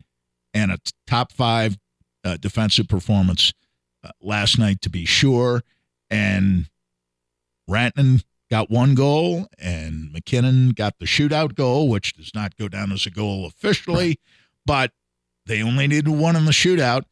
and 0.53 0.71
a 0.71 0.79
top 1.07 1.33
five 1.33 1.79
uh, 2.23 2.37
defensive 2.37 2.87
performance 2.87 3.53
uh, 4.05 4.11
last 4.21 4.59
night, 4.59 4.83
to 4.83 4.91
be 4.91 5.07
sure. 5.07 5.63
And 6.11 6.69
Rantanen 7.71 8.23
got 8.51 8.71
one 8.71 8.95
goal, 8.95 9.47
and 9.59 10.13
MacKinnon 10.13 10.71
got 10.71 10.99
the 10.99 11.07
shootout 11.07 11.55
goal, 11.55 11.89
which 11.89 12.15
does 12.15 12.35
not 12.35 12.57
go 12.59 12.69
down 12.69 12.93
as 12.93 13.07
a 13.07 13.11
goal 13.11 13.47
officially, 13.47 14.21
but 14.67 14.93
they 15.47 15.63
only 15.63 15.87
needed 15.87 16.09
one 16.09 16.37
in 16.37 16.45
the 16.45 16.53
shootout 16.53 17.05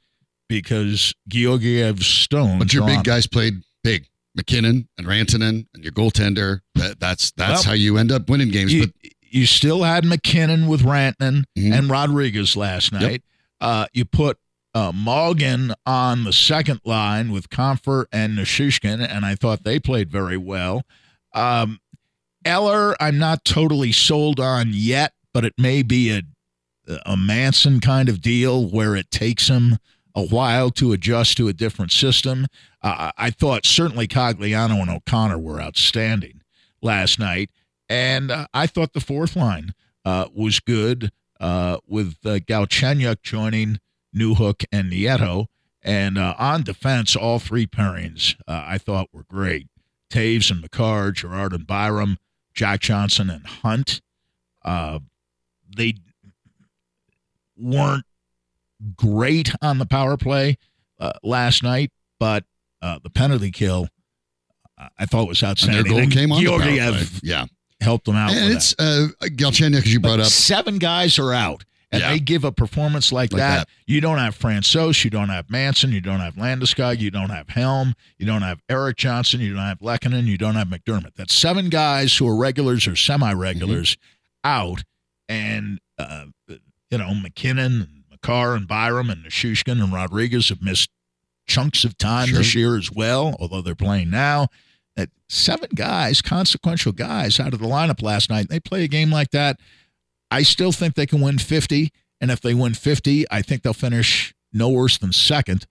because 0.50 1.14
Georgiev's 1.28 2.06
stones. 2.06 2.58
But 2.58 2.74
your 2.74 2.84
big 2.84 3.04
guys 3.04 3.26
played 3.26 3.62
big. 3.82 4.06
MacKinnon 4.36 4.88
and 4.96 5.06
Rantanen 5.08 5.66
and 5.74 5.82
your 5.82 5.92
goaltender. 5.92 6.60
That, 6.76 7.00
that's 7.00 7.32
that's 7.32 7.62
Well, 7.64 7.70
how 7.70 7.72
you 7.72 7.96
end 7.98 8.12
up 8.12 8.28
winning 8.28 8.50
games. 8.50 8.72
you, 8.72 8.86
but 8.86 8.92
you 9.22 9.44
still 9.46 9.82
had 9.82 10.04
MacKinnon 10.04 10.66
with 10.68 10.82
Rantanen 10.82 11.44
Mhm. 11.58 11.72
and 11.76 11.90
Rodrigues 11.90 12.54
last 12.56 12.92
night. 12.92 13.22
Uh, 13.60 13.86
you 13.92 14.04
put 14.04 14.38
uh, 14.72 14.92
Morgan 14.94 15.74
on 15.84 16.22
the 16.22 16.32
second 16.32 16.80
line 16.84 17.32
with 17.32 17.50
Compher 17.50 18.04
and 18.12 18.38
Nichushkin, 18.38 19.00
and 19.04 19.26
I 19.26 19.34
thought 19.34 19.64
they 19.64 19.80
played 19.80 20.10
very 20.12 20.36
well. 20.36 20.82
Um, 21.34 21.80
Eller, 22.44 22.94
I'm 23.02 23.18
not 23.18 23.44
totally 23.44 23.90
sold 23.92 24.38
on 24.40 24.70
yet, 24.72 25.12
but 25.34 25.44
it 25.44 25.54
may 25.58 25.82
be 25.82 26.10
a 26.10 26.22
a 27.06 27.16
Manson 27.16 27.78
kind 27.80 28.08
of 28.08 28.20
deal 28.20 28.68
where 28.68 28.96
it 28.96 29.10
takes 29.12 29.46
him 29.48 29.78
a 30.14 30.22
while 30.22 30.70
to 30.70 30.92
adjust 30.92 31.36
to 31.36 31.48
a 31.48 31.52
different 31.52 31.92
system. 31.92 32.46
Uh, 32.82 33.12
I 33.16 33.30
thought 33.30 33.66
certainly 33.66 34.08
Cogliano 34.08 34.80
and 34.80 34.90
O'Connor 34.90 35.38
were 35.38 35.60
outstanding 35.60 36.42
last 36.82 37.18
night, 37.18 37.50
and 37.88 38.30
uh, 38.30 38.46
I 38.54 38.66
thought 38.66 38.92
the 38.92 39.00
fourth 39.00 39.36
line 39.36 39.74
uh, 40.04 40.26
was 40.34 40.60
good 40.60 41.10
uh, 41.40 41.78
with 41.86 42.16
uh, 42.24 42.38
Galchenyuk 42.38 43.22
joining 43.22 43.80
Newhook 44.14 44.64
and 44.72 44.92
Nieto. 44.92 45.46
And 45.82 46.18
uh, 46.18 46.34
on 46.38 46.62
defense, 46.62 47.16
all 47.16 47.38
three 47.38 47.66
pairings 47.66 48.34
uh, 48.46 48.64
I 48.66 48.78
thought 48.78 49.08
were 49.12 49.24
great. 49.24 49.68
Toews 50.10 50.50
and 50.50 50.60
Makar, 50.60 51.12
Girard 51.12 51.52
and 51.52 51.66
Byram, 51.66 52.18
Jack 52.52 52.80
Johnson 52.80 53.30
and 53.30 53.46
Hunt. 53.46 54.00
They 55.76 55.94
weren't 57.56 58.04
great 58.96 59.52
on 59.62 59.78
the 59.78 59.86
power 59.86 60.16
play 60.16 60.56
uh, 60.98 61.12
last 61.22 61.62
night, 61.62 61.90
but 62.18 62.44
uh, 62.82 62.98
the 63.02 63.10
penalty 63.10 63.50
kill 63.50 63.88
I 64.98 65.04
thought 65.06 65.28
was 65.28 65.42
and 65.42 65.50
outstanding. 65.50 65.82
their 65.84 65.92
goal 65.92 66.02
And 66.02 66.12
came 66.12 66.32
on 66.32 66.42
Georgiev. 66.42 67.20
Yeah, 67.22 67.44
helped 67.82 68.06
them 68.06 68.16
out. 68.16 68.32
and 68.32 68.52
it's 68.52 68.74
uh, 68.78 69.08
Galchenyuk, 69.22 69.76
as 69.78 69.92
you 69.92 69.98
that. 70.00 70.02
brought 70.08 70.20
up. 70.20 70.26
seven 70.26 70.78
guys 70.78 71.18
are 71.18 71.34
out, 71.34 71.64
and 71.92 72.00
Yeah. 72.00 72.12
they 72.12 72.18
give 72.18 72.44
a 72.44 72.52
performance 72.52 73.12
like, 73.12 73.30
Like 73.32 73.40
that. 73.40 73.56
that. 73.58 73.68
You 73.86 74.00
don't 74.00 74.16
have 74.16 74.38
Francouz, 74.38 75.04
you 75.04 75.10
don't 75.10 75.28
have 75.28 75.50
Manson, 75.50 75.92
you 75.92 76.00
don't 76.00 76.20
have 76.20 76.36
Landeskog, 76.36 76.98
you 76.98 77.10
don't 77.10 77.28
have 77.28 77.50
Helm, 77.50 77.92
you 78.18 78.24
don't 78.24 78.40
have 78.40 78.60
Erik 78.70 78.96
Johnson, 78.96 79.40
you 79.40 79.52
don't 79.52 79.62
have 79.66 79.80
Lehkonen, 79.80 80.24
you 80.24 80.38
don't 80.38 80.54
have 80.54 80.68
McDermott. 80.68 81.14
That's 81.14 81.34
seven 81.34 81.68
guys 81.68 82.16
who 82.16 82.26
are 82.26 82.36
regulars 82.36 82.86
or 82.86 82.96
semi-regulars 82.96 83.96
Mm-hmm. 84.46 84.50
out, 84.50 84.84
and 85.28 85.78
uh, 85.98 86.24
you 86.48 86.96
know 86.96 87.12
MacKinnon, 87.14 87.99
Makar, 88.22 88.54
and 88.54 88.66
Byram, 88.68 89.10
and 89.10 89.24
Nichushkin 89.24 89.82
and 89.82 89.92
Rodrigues 89.92 90.48
have 90.48 90.62
missed 90.62 90.90
chunks 91.46 91.84
of 91.84 91.96
time 91.98 92.28
Sure. 92.28 92.38
this 92.38 92.54
year 92.54 92.76
as 92.76 92.90
well, 92.92 93.36
although 93.40 93.62
they're 93.62 93.74
playing 93.74 94.10
now. 94.10 94.48
That 94.96 95.10
seven 95.28 95.70
guys, 95.74 96.20
consequential 96.22 96.92
guys, 96.92 97.40
out 97.40 97.54
of 97.54 97.60
the 97.60 97.66
lineup 97.66 98.02
last 98.02 98.28
night. 98.30 98.48
They 98.48 98.60
play 98.60 98.84
a 98.84 98.88
game 98.88 99.10
like 99.10 99.30
that. 99.30 99.58
I 100.30 100.42
still 100.42 100.72
think 100.72 100.94
they 100.94 101.06
can 101.06 101.20
win 101.20 101.38
50. 101.38 101.90
And 102.20 102.30
if 102.30 102.40
they 102.40 102.54
win 102.54 102.74
50, 102.74 103.24
I 103.30 103.40
think 103.42 103.62
they'll 103.62 103.72
finish 103.72 104.34
no 104.52 104.68
worse 104.68 104.98
than 104.98 105.12
second 105.12 105.66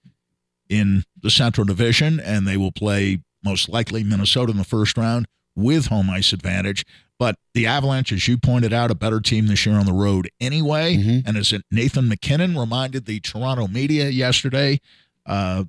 in 0.69 1.03
the 1.21 1.29
Central 1.29 1.65
Division. 1.65 2.19
And 2.19 2.47
they 2.47 2.57
will 2.57 2.71
play 2.71 3.21
most 3.43 3.69
likely 3.69 4.03
Minnesota 4.03 4.51
in 4.51 4.57
the 4.57 4.63
first 4.63 4.97
round 4.97 5.27
with 5.55 5.87
home 5.87 6.09
ice 6.09 6.33
advantage. 6.33 6.85
But 7.17 7.35
the 7.53 7.65
Avalanche, 7.67 8.13
as 8.13 8.27
you 8.27 8.37
pointed 8.37 8.71
out, 8.71 8.91
a 8.91 8.95
better 8.95 9.19
team 9.19 9.47
this 9.47 9.65
year 9.65 9.75
on 9.75 9.85
the 9.85 9.93
road 9.93 10.29
anyway. 10.39 10.95
Mhm. 10.95 11.23
And 11.25 11.35
as 11.37 11.53
Nathan 11.69 12.07
MacKinnon 12.07 12.57
reminded 12.57 13.05
the 13.05 13.19
Toronto 13.19 13.67
media 13.67 14.09
yesterday, 14.09 14.79
uh, 15.25 15.65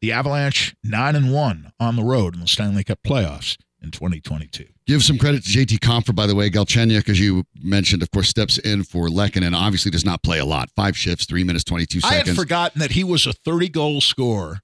the 0.00 0.12
Avalanche 0.12 0.74
nine 0.82 1.14
and 1.14 1.30
one 1.32 1.72
on 1.78 1.96
the 1.96 2.02
road 2.02 2.34
in 2.34 2.40
the 2.40 2.48
Stanley 2.48 2.84
Cup 2.84 3.00
playoffs 3.06 3.56
in 3.82 3.90
2022. 3.90 4.66
Give 4.86 5.02
some 5.02 5.18
credit 5.18 5.44
to 5.44 5.50
JT 5.50 5.78
Compher, 5.78 6.14
by 6.14 6.26
the 6.26 6.34
way. 6.34 6.50
Galchenyuk, 6.50 7.08
as 7.08 7.20
you 7.20 7.44
mentioned, 7.62 8.02
of 8.02 8.10
course, 8.10 8.28
steps 8.28 8.58
in 8.58 8.82
for 8.82 9.08
Lekin 9.08 9.44
and 9.46 9.54
obviously 9.54 9.90
does 9.90 10.04
not 10.04 10.22
play 10.22 10.38
a 10.38 10.44
lot. 10.44 10.70
Five 10.74 10.96
shifts, 10.96 11.24
three 11.26 11.44
minutes, 11.44 11.64
22 11.64 12.00
seconds. 12.00 12.22
I 12.22 12.26
had 12.28 12.36
forgotten 12.36 12.80
that 12.80 12.92
he 12.92 13.04
was 13.04 13.26
a 13.26 13.32
30 13.32 13.68
goal 13.68 14.00
scorer 14.00 14.60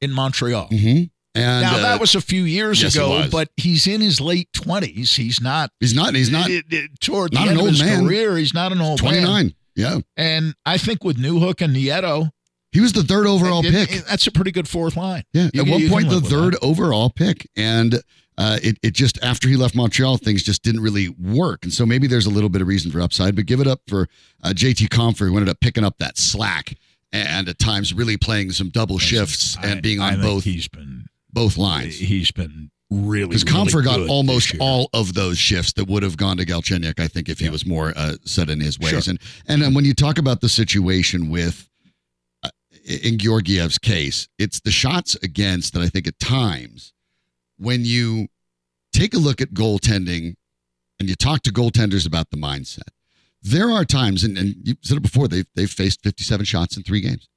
in 0.00 0.10
Montreal. 0.12 0.66
hmm 0.66 1.04
And 1.34 1.62
now 1.62 1.76
uh, 1.76 1.80
that 1.82 2.00
was 2.00 2.14
a 2.14 2.20
few 2.20 2.42
years 2.42 2.82
yes, 2.82 2.94
ago, 2.94 3.26
but 3.30 3.48
he's 3.56 3.86
in 3.86 4.00
his 4.02 4.20
late 4.20 4.52
20s. 4.52 5.14
He's 5.16 5.40
not. 5.40 5.70
he's 5.80 5.94
not, 5.94 6.14
he's 6.14 6.30
not 6.30 6.50
it- 6.50 6.66
it- 6.70 7.00
toward 7.00 7.32
not 7.32 7.44
the 7.44 7.44
an 7.44 7.48
end 7.52 7.58
of 7.58 7.62
old 7.62 7.70
his 7.70 7.82
man. 7.82 8.04
career. 8.04 8.36
He's 8.36 8.52
not 8.52 8.70
an 8.72 8.80
old 8.80 9.02
man. 9.02 9.12
29. 9.22 9.54
Yeah. 9.74 9.98
And 10.16 10.54
I 10.66 10.76
think 10.76 11.02
with 11.04 11.16
Newhook 11.16 11.62
and 11.62 11.74
Nieto, 11.74 12.30
He 12.72 12.80
was 12.80 12.92
the 12.92 13.02
third 13.02 13.26
overall 13.26 13.64
it- 13.64 13.72
pick. 13.88 14.04
that's 14.04 14.26
a 14.26 14.30
pretty 14.32 14.50
good 14.50 14.68
fourth 14.68 14.96
line. 14.96 15.24
Yeah, 15.32 15.48
You 15.54 15.62
at 15.62 15.68
one 15.68 15.88
point, 15.88 16.10
the 16.10 16.20
third 16.20 16.52
that. 16.54 16.62
overall 16.62 17.08
pick, 17.08 17.48
and 17.56 18.02
uh, 18.36 18.58
it 18.62 18.78
it 18.82 18.92
just 18.94 19.18
after 19.22 19.48
he 19.48 19.56
left 19.56 19.74
Montreal, 19.74 20.18
things 20.18 20.42
just 20.42 20.62
didn't 20.62 20.82
really 20.82 21.08
work, 21.10 21.60
and 21.64 21.72
so 21.72 21.84
maybe 21.86 22.06
there's 22.06 22.26
a 22.26 22.30
little 22.30 22.48
bit 22.50 22.60
of 22.62 22.68
reason 22.68 22.90
for 22.90 23.00
upside. 23.00 23.34
But 23.36 23.46
give 23.46 23.60
it 23.60 23.66
up 23.66 23.80
for 23.88 24.08
uh, 24.42 24.50
JT 24.50 24.88
Compher, 24.88 25.28
who 25.28 25.36
ended 25.36 25.48
up 25.50 25.60
picking 25.60 25.84
up 25.84 25.96
that 25.98 26.16
slack, 26.18 26.74
and 27.12 27.48
at 27.48 27.58
times 27.58 27.92
really 27.94 28.16
playing 28.18 28.52
some 28.52 28.68
double 28.70 28.98
shifts 28.98 29.56
I- 29.58 29.66
and 29.68 29.82
being 29.82 30.00
on 30.00 30.20
both 30.22 30.44
He's 30.44 30.66
been 30.68 31.06
both 31.32 31.56
lines. 31.56 31.98
he's 31.98 32.30
been 32.30 32.70
really 32.90 33.36
Because 33.38 33.72
really 33.74 33.84
got 33.84 34.08
almost 34.08 34.54
all 34.60 34.90
of 34.92 35.14
those 35.14 35.38
shifts 35.38 35.72
that 35.74 35.86
would 35.88 36.02
have 36.02 36.16
gone 36.18 36.36
to 36.36 36.44
Galchenyuk, 36.44 37.00
I 37.00 37.08
think, 37.08 37.28
if 37.28 37.38
he 37.38 37.46
Yeah. 37.46 37.50
was 37.52 37.64
more 37.64 37.92
uh, 37.96 38.16
set 38.24 38.50
in 38.50 38.60
his 38.60 38.78
ways. 38.78 39.04
Sure. 39.04 39.10
And 39.12 39.20
and 39.46 39.62
then 39.62 39.72
when 39.74 39.84
you 39.84 39.94
talk 39.94 40.18
about 40.18 40.40
the 40.42 40.48
situation 40.48 41.30
with 41.30 41.68
uh, 42.42 42.50
in 42.84 43.16
Georgiev's 43.18 43.78
case, 43.78 44.28
it's 44.38 44.60
the 44.60 44.70
shots 44.70 45.14
against 45.22 45.72
that 45.72 45.80
I 45.82 45.88
think 45.88 46.06
at 46.06 46.18
times 46.18 46.92
when 47.56 47.84
you 47.84 48.28
take 48.92 49.14
a 49.14 49.18
look 49.18 49.40
at 49.40 49.54
goaltending 49.54 50.34
and 51.00 51.08
you 51.08 51.14
talk 51.14 51.42
to 51.44 51.50
goaltenders 51.52 52.06
about 52.06 52.30
the 52.30 52.36
mindset, 52.36 52.88
there 53.40 53.70
are 53.70 53.84
times, 53.84 54.22
and, 54.22 54.36
and 54.36 54.54
you 54.64 54.74
said 54.82 54.98
it 54.98 55.02
before, 55.02 55.26
they've, 55.28 55.46
they've 55.56 55.70
faced 55.70 56.02
57 56.02 56.44
shots 56.44 56.76
in 56.76 56.82
three 56.82 57.00
games. 57.00 57.28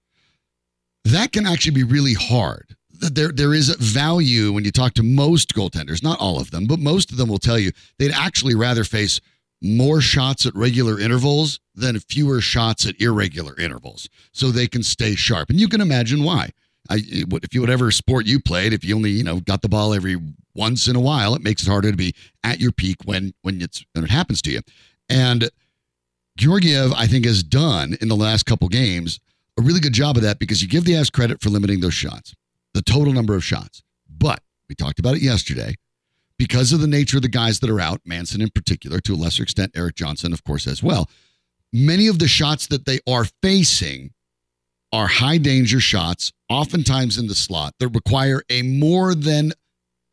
That 1.05 1.31
can 1.31 1.45
actually 1.47 1.71
be 1.73 1.84
really 1.84 2.13
hard. 2.13 2.75
There, 2.99 3.31
there 3.31 3.53
is 3.53 3.69
value 3.69 4.52
when 4.52 4.65
you 4.65 4.71
talk 4.71 4.93
to 4.96 5.04
most 5.04 5.54
goaltenders, 5.54 6.04
not 6.04 6.19
all 6.19 6.39
of 6.39 6.52
them, 6.52 6.65
but 6.65 6.79
most 6.79 7.12
of 7.12 7.17
them 7.17 7.29
will 7.29 7.39
tell 7.39 7.60
you 7.60 7.71
they'd 8.00 8.12
actually 8.12 8.56
rather 8.56 8.83
face 8.83 9.19
more 9.62 10.02
shots 10.02 10.46
at 10.46 10.56
regular 10.56 11.00
intervals 11.00 11.60
than 11.73 12.00
fewer 12.00 12.41
shots 12.41 12.85
at 12.85 13.00
irregular 13.02 13.58
intervals 13.60 14.10
so 14.31 14.52
they 14.52 14.67
can 14.67 14.83
stay 14.83 15.15
sharp. 15.15 15.50
And 15.50 15.60
you 15.60 15.67
can 15.67 15.81
imagine 15.81 16.23
why. 16.23 16.52
I, 16.89 17.02
if 17.04 17.54
you 17.54 17.62
whatever 17.62 17.89
sport 17.91 18.27
you 18.27 18.39
played, 18.39 18.73
if 18.73 18.83
you 18.83 18.96
only 18.96 19.10
you 19.12 19.23
know 19.23 19.39
got 19.39 19.62
the 19.62 19.69
ball 19.69 19.93
every 19.93 20.17
once 20.54 20.87
in 20.87 20.96
a 20.96 21.00
while, 21.00 21.33
it 21.33 21.41
makes 21.41 21.63
it 21.63 21.69
harder 21.69 21.89
to 21.89 21.98
be 21.98 22.13
at 22.43 22.60
your 22.60 22.71
peak 22.71 22.98
when 23.06 23.33
when 23.41 23.62
it's 23.62 23.83
when 23.93 24.04
it 24.04 24.12
happens 24.12 24.41
to 24.43 24.52
you. 24.52 24.62
And 25.10 25.50
Georgiev, 26.37 26.93
I 26.93 27.08
think, 27.08 27.25
has 27.25 27.41
done 27.41 27.98
in 28.02 28.08
the 28.08 28.15
last 28.15 28.46
couple 28.46 28.67
games 28.67 29.19
a 29.58 29.62
really 29.62 29.79
good 29.79 29.93
job 29.93 30.17
of 30.17 30.23
that 30.23 30.37
because 30.37 30.62
you 30.62 30.67
give 30.67 30.83
the 30.83 30.96
ass 30.96 31.10
credit 31.10 31.41
for 31.41 31.50
limiting 31.50 31.79
those 31.79 31.93
shots, 31.93 32.35
the 32.76 32.82
total 32.82 33.13
number 33.13 33.36
of 33.36 33.44
shots. 33.44 33.82
But 34.08 34.42
we 34.67 34.76
talked 34.76 35.00
about 35.00 35.15
it 35.15 35.21
yesterday 35.21 35.76
because 36.38 36.73
of 36.73 36.82
the 36.82 36.88
nature 36.88 37.17
of 37.17 37.23
the 37.23 37.30
guys 37.30 37.62
that 37.62 37.69
are 37.69 37.80
out, 37.80 38.02
Manson 38.06 38.42
in 38.42 38.50
particular, 38.50 39.00
to 39.00 39.13
a 39.13 39.15
lesser 39.15 39.44
extent, 39.44 39.71
Erik 39.76 39.96
Johnson, 39.96 40.34
of 40.34 40.44
course, 40.44 40.67
as 40.67 40.84
well. 40.84 41.10
Many 41.71 42.08
of 42.08 42.19
the 42.19 42.28
shots 42.28 42.67
that 42.67 42.86
they 42.86 43.00
are 43.08 43.26
facing 43.42 44.12
are 44.92 45.08
high 45.08 45.38
danger 45.38 45.80
shots, 45.80 46.34
oftentimes 46.50 47.17
in 47.17 47.28
the 47.28 47.36
slot, 47.36 47.73
that 47.80 47.88
require 47.90 48.44
a 48.50 48.62
more 48.62 49.15
than 49.15 49.54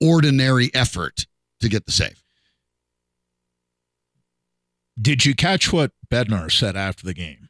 ordinary 0.01 0.71
effort 0.73 1.27
to 1.61 1.69
get 1.69 1.85
the 1.85 1.93
save. 1.93 2.23
Did 5.01 5.27
you 5.27 5.35
catch 5.35 5.73
what 5.73 5.91
Bednar 6.09 6.51
said 6.51 6.77
after 6.77 7.05
the 7.05 7.15
game? 7.15 7.49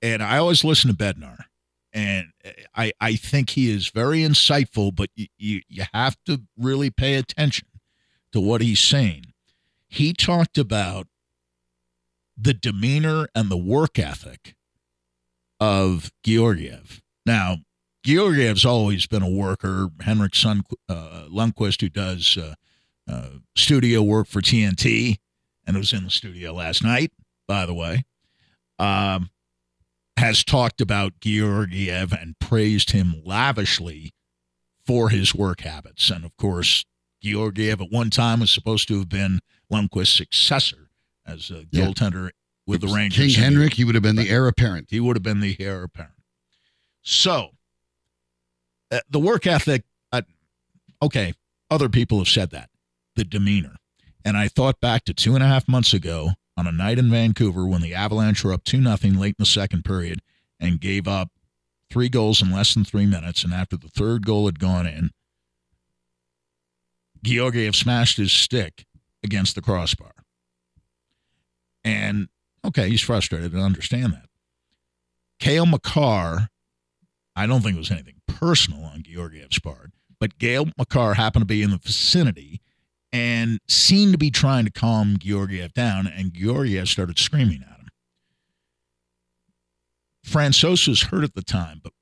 And 0.00 0.22
I 0.22 0.38
always 0.38 0.62
listen 0.62 0.88
to 0.90 0.96
Bednar, 0.96 1.44
and 1.92 2.28
I 2.74 2.92
I 3.00 3.16
think 3.16 3.50
he 3.50 3.70
is 3.70 3.88
very 3.88 4.20
insightful. 4.20 4.94
But 4.94 5.10
you 5.14 5.26
you, 5.38 5.60
you 5.68 5.84
have 5.92 6.16
to 6.26 6.42
really 6.56 6.90
pay 6.90 7.14
attention 7.14 7.68
to 8.32 8.40
what 8.40 8.60
he's 8.60 8.80
saying. 8.80 9.32
He 9.88 10.12
talked 10.12 10.56
about 10.56 11.08
the 12.36 12.54
demeanor 12.54 13.28
and 13.34 13.50
the 13.50 13.56
work 13.56 13.98
ethic 13.98 14.54
of 15.58 16.10
Georgiev. 16.24 17.02
Now, 17.26 17.58
Georgiev's 18.02 18.64
always 18.64 19.06
been 19.06 19.22
a 19.22 19.28
worker. 19.28 19.88
Henrik 20.00 20.34
Sun, 20.34 20.62
uh, 20.88 21.24
who 21.28 21.88
does 21.90 22.38
uh, 22.38 22.54
uh, 23.06 23.28
studio 23.54 24.02
work 24.02 24.26
for 24.26 24.40
TNT, 24.40 25.18
and 25.66 25.76
was 25.76 25.92
in 25.92 26.04
the 26.04 26.10
studio 26.10 26.54
last 26.54 26.82
night, 26.82 27.12
by 27.46 27.66
the 27.66 27.74
way, 27.74 28.04
um, 28.78 29.30
has 30.20 30.44
talked 30.44 30.80
about 30.80 31.18
Georgiev 31.20 32.12
and 32.12 32.38
praised 32.38 32.90
him 32.90 33.22
lavishly 33.24 34.12
for 34.86 35.08
his 35.08 35.34
work 35.34 35.62
habits. 35.62 36.10
And 36.10 36.24
of 36.24 36.36
course, 36.36 36.84
Georgiev 37.22 37.80
at 37.80 37.90
one 37.90 38.10
time 38.10 38.40
was 38.40 38.50
supposed 38.50 38.88
to 38.88 38.98
have 38.98 39.08
been 39.08 39.40
Lundqvist's 39.72 40.10
successor 40.14 40.90
as 41.26 41.50
a 41.50 41.66
Yeah. 41.70 41.86
goaltender 41.86 42.30
with 42.66 42.82
the 42.82 42.88
Rangers. 42.88 43.34
King. 43.34 43.42
Henrik, 43.44 43.74
he 43.74 43.84
would 43.84 43.94
have 43.94 44.02
been 44.02 44.16
the 44.16 44.28
heir 44.28 44.46
apparent. 44.46 44.88
He 44.90 45.00
would 45.00 45.16
have 45.16 45.22
been 45.22 45.40
the 45.40 45.56
heir 45.60 45.82
apparent. 45.82 46.14
So, 47.02 47.56
uh, 48.90 49.00
the 49.08 49.20
work 49.20 49.46
ethic, 49.46 49.84
uh, 50.12 50.22
okay, 51.02 51.34
other 51.70 51.88
people 51.88 52.18
have 52.18 52.28
said 52.28 52.50
that. 52.50 52.70
The 53.16 53.24
demeanor. 53.24 53.76
And 54.24 54.36
I 54.36 54.48
thought 54.48 54.80
back 54.80 55.04
to 55.06 55.14
two 55.14 55.34
and 55.34 55.42
a 55.42 55.46
half 55.46 55.66
months 55.66 55.92
ago 55.94 56.32
on 56.60 56.66
a 56.66 56.72
night 56.72 56.98
in 56.98 57.10
Vancouver 57.10 57.66
when 57.66 57.80
the 57.80 57.94
Avalanche 57.94 58.44
were 58.44 58.52
up 58.52 58.64
2 58.64 58.80
nothing 58.80 59.14
late 59.14 59.34
in 59.38 59.42
the 59.42 59.46
second 59.46 59.82
period 59.82 60.20
and 60.60 60.78
gave 60.78 61.08
up 61.08 61.30
three 61.88 62.10
goals 62.10 62.42
in 62.42 62.52
less 62.52 62.74
than 62.74 62.84
three 62.84 63.06
minutes. 63.06 63.42
And 63.42 63.54
after 63.54 63.78
the 63.78 63.88
third 63.88 64.26
goal 64.26 64.44
had 64.44 64.58
gone 64.58 64.86
in, 64.86 65.10
Georgiev 67.24 67.74
smashed 67.74 68.18
his 68.18 68.30
stick 68.30 68.84
against 69.24 69.54
the 69.54 69.62
crossbar. 69.62 70.12
And 71.82 72.28
okay, 72.62 72.90
he's 72.90 73.00
frustrated. 73.00 73.56
I 73.56 73.60
understand 73.60 74.12
that. 74.12 74.26
Cale 75.38 75.64
Makar, 75.64 76.48
I 77.34 77.46
don't 77.46 77.62
think 77.62 77.76
it 77.76 77.78
was 77.78 77.90
anything 77.90 78.20
personal 78.26 78.84
on 78.84 79.02
Georgiev's 79.02 79.58
part, 79.58 79.92
but 80.18 80.38
Cale 80.38 80.66
Makar 80.76 81.14
happened 81.14 81.42
to 81.42 81.46
be 81.46 81.62
in 81.62 81.70
the 81.70 81.78
vicinity 81.78 82.60
and 83.12 83.58
seemed 83.68 84.12
to 84.12 84.18
be 84.18 84.30
trying 84.30 84.64
to 84.64 84.70
calm 84.70 85.16
Georgiev 85.18 85.72
down, 85.74 86.06
and 86.06 86.32
Georgiev 86.32 86.88
started 86.88 87.18
screaming 87.18 87.62
at 87.62 87.78
him. 87.78 87.88
Francouz 90.26 90.86
was 90.86 91.02
hurt 91.04 91.24
at 91.24 91.34
the 91.34 91.42
time, 91.42 91.80
but 91.82 91.92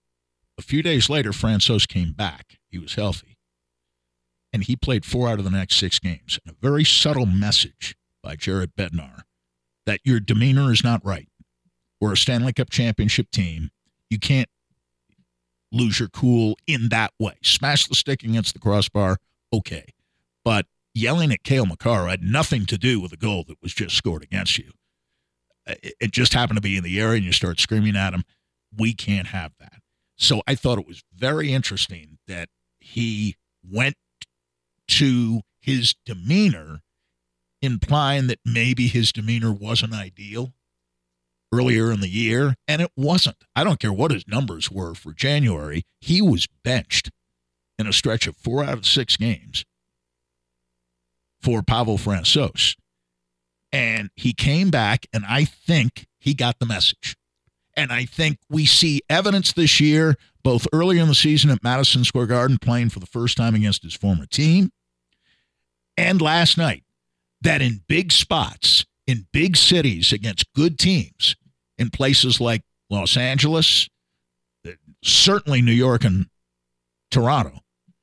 a 0.59 0.63
few 0.63 0.83
days 0.83 1.09
later, 1.09 1.31
Francouz 1.31 1.87
came 1.87 2.13
back. 2.13 2.59
He 2.69 2.79
was 2.79 2.95
healthy. 2.95 3.39
And 4.53 4.65
he 4.65 4.77
played 4.77 5.05
four 5.05 5.29
out 5.29 5.39
of 5.39 5.45
the 5.45 5.51
next 5.51 5.77
six 5.77 5.99
games. 5.99 6.39
And 6.45 6.55
a 6.55 6.59
very 6.61 6.85
subtle 6.85 7.27
message 7.27 7.97
by 8.23 8.35
Jared 8.35 8.75
Bednar 8.75 9.21
that 9.87 10.01
your 10.05 10.21
demeanor 10.21 10.73
is 10.73 10.83
not 10.83 11.05
right. 11.05 11.29
We're 12.01 12.13
a 12.13 12.17
Stanley 12.17 12.53
Cup 12.53 12.71
championship 12.71 13.31
team. 13.31 13.71
You 14.11 14.19
can't 14.19 14.49
lose 15.71 16.01
your 16.01 16.09
cool 16.09 16.57
in 16.67 16.89
that 16.89 17.13
way. 17.19 17.35
Smash 17.43 17.87
the 17.87 17.95
stick 17.95 18.23
against 18.23 18.55
the 18.55 18.59
crossbar, 18.59 19.19
okay. 19.53 19.85
But 20.45 20.67
yelling 20.99 21.33
at 21.33 21.45
Cale 21.45 21.67
Makar 21.67 22.09
had 22.09 22.23
nothing 22.23 22.67
to 22.67 22.77
do 22.77 23.01
with 23.01 23.11
the 23.11 23.17
goal 23.17 23.45
that 23.49 23.63
was 23.63 23.73
just 23.73 23.97
scored 23.97 24.23
against 24.23 24.59
you. 24.59 24.73
It 25.67 25.95
it 26.01 26.11
just 26.13 26.35
happened 26.35 26.57
to 26.57 26.63
be 26.63 26.77
in 26.77 26.85
the 26.85 27.01
area 27.01 27.17
and 27.17 27.25
you 27.25 27.33
start 27.33 27.61
screaming 27.61 27.97
at 27.97 28.15
him. 28.15 28.25
We 28.77 28.93
can't 28.95 29.29
have 29.29 29.53
that. 29.61 29.81
So 30.17 30.43
I 30.47 30.55
thought 30.55 30.79
it 30.79 30.87
was 30.87 31.03
very 31.15 31.53
interesting 31.53 32.19
that 32.27 32.49
he 32.81 33.37
went 33.63 33.97
to 34.89 35.43
his 35.61 35.95
demeanor, 36.05 36.81
implying 37.63 38.27
that 38.27 38.41
maybe 38.45 38.89
his 38.89 39.13
demeanor 39.13 39.53
wasn't 39.53 39.95
ideal 39.95 40.55
earlier 41.53 41.93
in 41.93 42.01
the 42.01 42.09
year, 42.09 42.57
and 42.67 42.83
it 42.83 42.91
wasn't. 42.97 43.37
I 43.55 43.65
don't 43.65 43.81
care 43.81 43.93
what 43.93 44.11
his 44.11 44.27
numbers 44.27 44.71
were 44.71 44.95
for 44.95 45.13
January, 45.13 45.85
he 46.01 46.21
was 46.21 46.47
benched 46.65 47.11
in 47.79 47.87
a 47.87 47.93
stretch 47.93 48.27
of 48.27 48.37
four 48.37 48.65
out 48.65 48.77
of 48.77 48.87
six 48.87 49.17
games 49.17 49.65
for 51.41 51.63
Pavel 51.63 51.99
Francouz. 51.99 52.77
And 53.73 54.11
he 54.17 54.33
came 54.33 54.71
back, 54.71 55.07
and 55.13 55.25
I 55.29 55.45
think 55.45 56.07
he 56.19 56.35
got 56.35 56.59
the 56.59 56.67
message. 56.67 57.17
And 57.77 57.93
I 57.93 58.07
think 58.07 58.39
we 58.51 58.67
see 58.67 59.03
evidence 59.09 59.53
this 59.53 59.81
year, 59.81 60.17
both 60.43 60.67
earlier 60.73 61.03
in 61.03 61.09
the 61.09 61.15
season 61.15 61.51
at 61.51 61.63
Madison 61.63 62.05
Square 62.05 62.27
Garden, 62.27 62.59
playing 62.61 62.89
for 62.89 62.99
the 62.99 63.07
first 63.07 63.37
time 63.37 63.55
against 63.55 63.83
his 63.83 63.95
former 63.95 64.27
team, 64.27 64.73
and 65.97 66.23
last 66.23 66.57
night, 66.57 66.85
that 67.41 67.61
in 67.61 67.83
big 67.89 68.13
spots, 68.13 68.87
in 69.07 69.27
big 69.33 69.57
cities 69.57 70.13
against 70.13 70.53
good 70.55 70.79
teams, 70.79 71.37
in 71.77 71.91
places 71.91 72.41
like 72.41 72.63
Los 72.89 73.17
Angeles, 73.17 73.89
certainly 75.03 75.61
New 75.61 75.73
York 75.73 76.05
and 76.05 76.27
Toronto, 77.11 77.61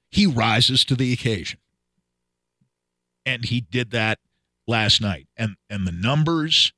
he 0.09 0.25
rises 0.25 0.85
to 0.85 0.95
the 0.95 1.13
occasion. 1.13 1.59
And 3.25 3.45
he 3.45 3.61
did 3.61 3.91
that 3.91 4.19
last 4.67 5.01
night. 5.01 5.27
And 5.35 5.55
and 5.69 5.87
the 5.87 5.91
numbers 5.91 6.73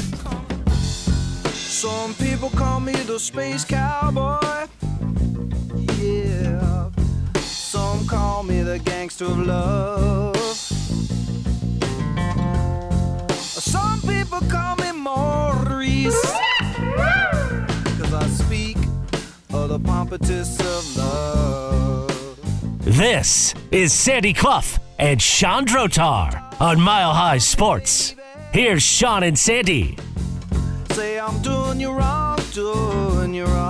some 1.52 2.14
people 2.14 2.50
call 2.50 2.80
me 2.80 2.92
the 2.92 3.18
space 3.18 3.64
cowboy. 3.64 4.66
Yeah, 5.98 6.90
some 7.36 8.06
call 8.06 8.42
me 8.42 8.62
the 8.62 8.78
gangster 8.78 9.26
of 9.26 9.38
love. 9.38 10.36
Some 13.40 14.00
people 14.02 14.40
call 14.48 14.76
me 14.76 14.83
Maurice. 16.04 16.32
Cause 17.98 18.14
I 18.14 18.26
speak 18.28 18.76
of 19.52 19.68
the 19.70 19.78
of 20.60 20.96
love. 20.96 22.38
This 22.80 23.54
is 23.70 23.92
Sandy 23.92 24.32
Clough 24.32 24.76
and 24.98 25.20
Sean 25.20 25.64
Drotar 25.64 26.60
on 26.60 26.80
Mile 26.80 27.14
High 27.14 27.38
Sports. 27.38 28.14
Here's 28.52 28.82
Sean 28.82 29.22
and 29.22 29.38
Sandy. 29.38 29.96
Say 30.90 31.18
I'm 31.18 31.40
doing 31.42 31.80
you 31.80 31.90
wrong, 31.90 32.38
doing 32.52 33.34
you 33.34 33.46
wrong. 33.46 33.63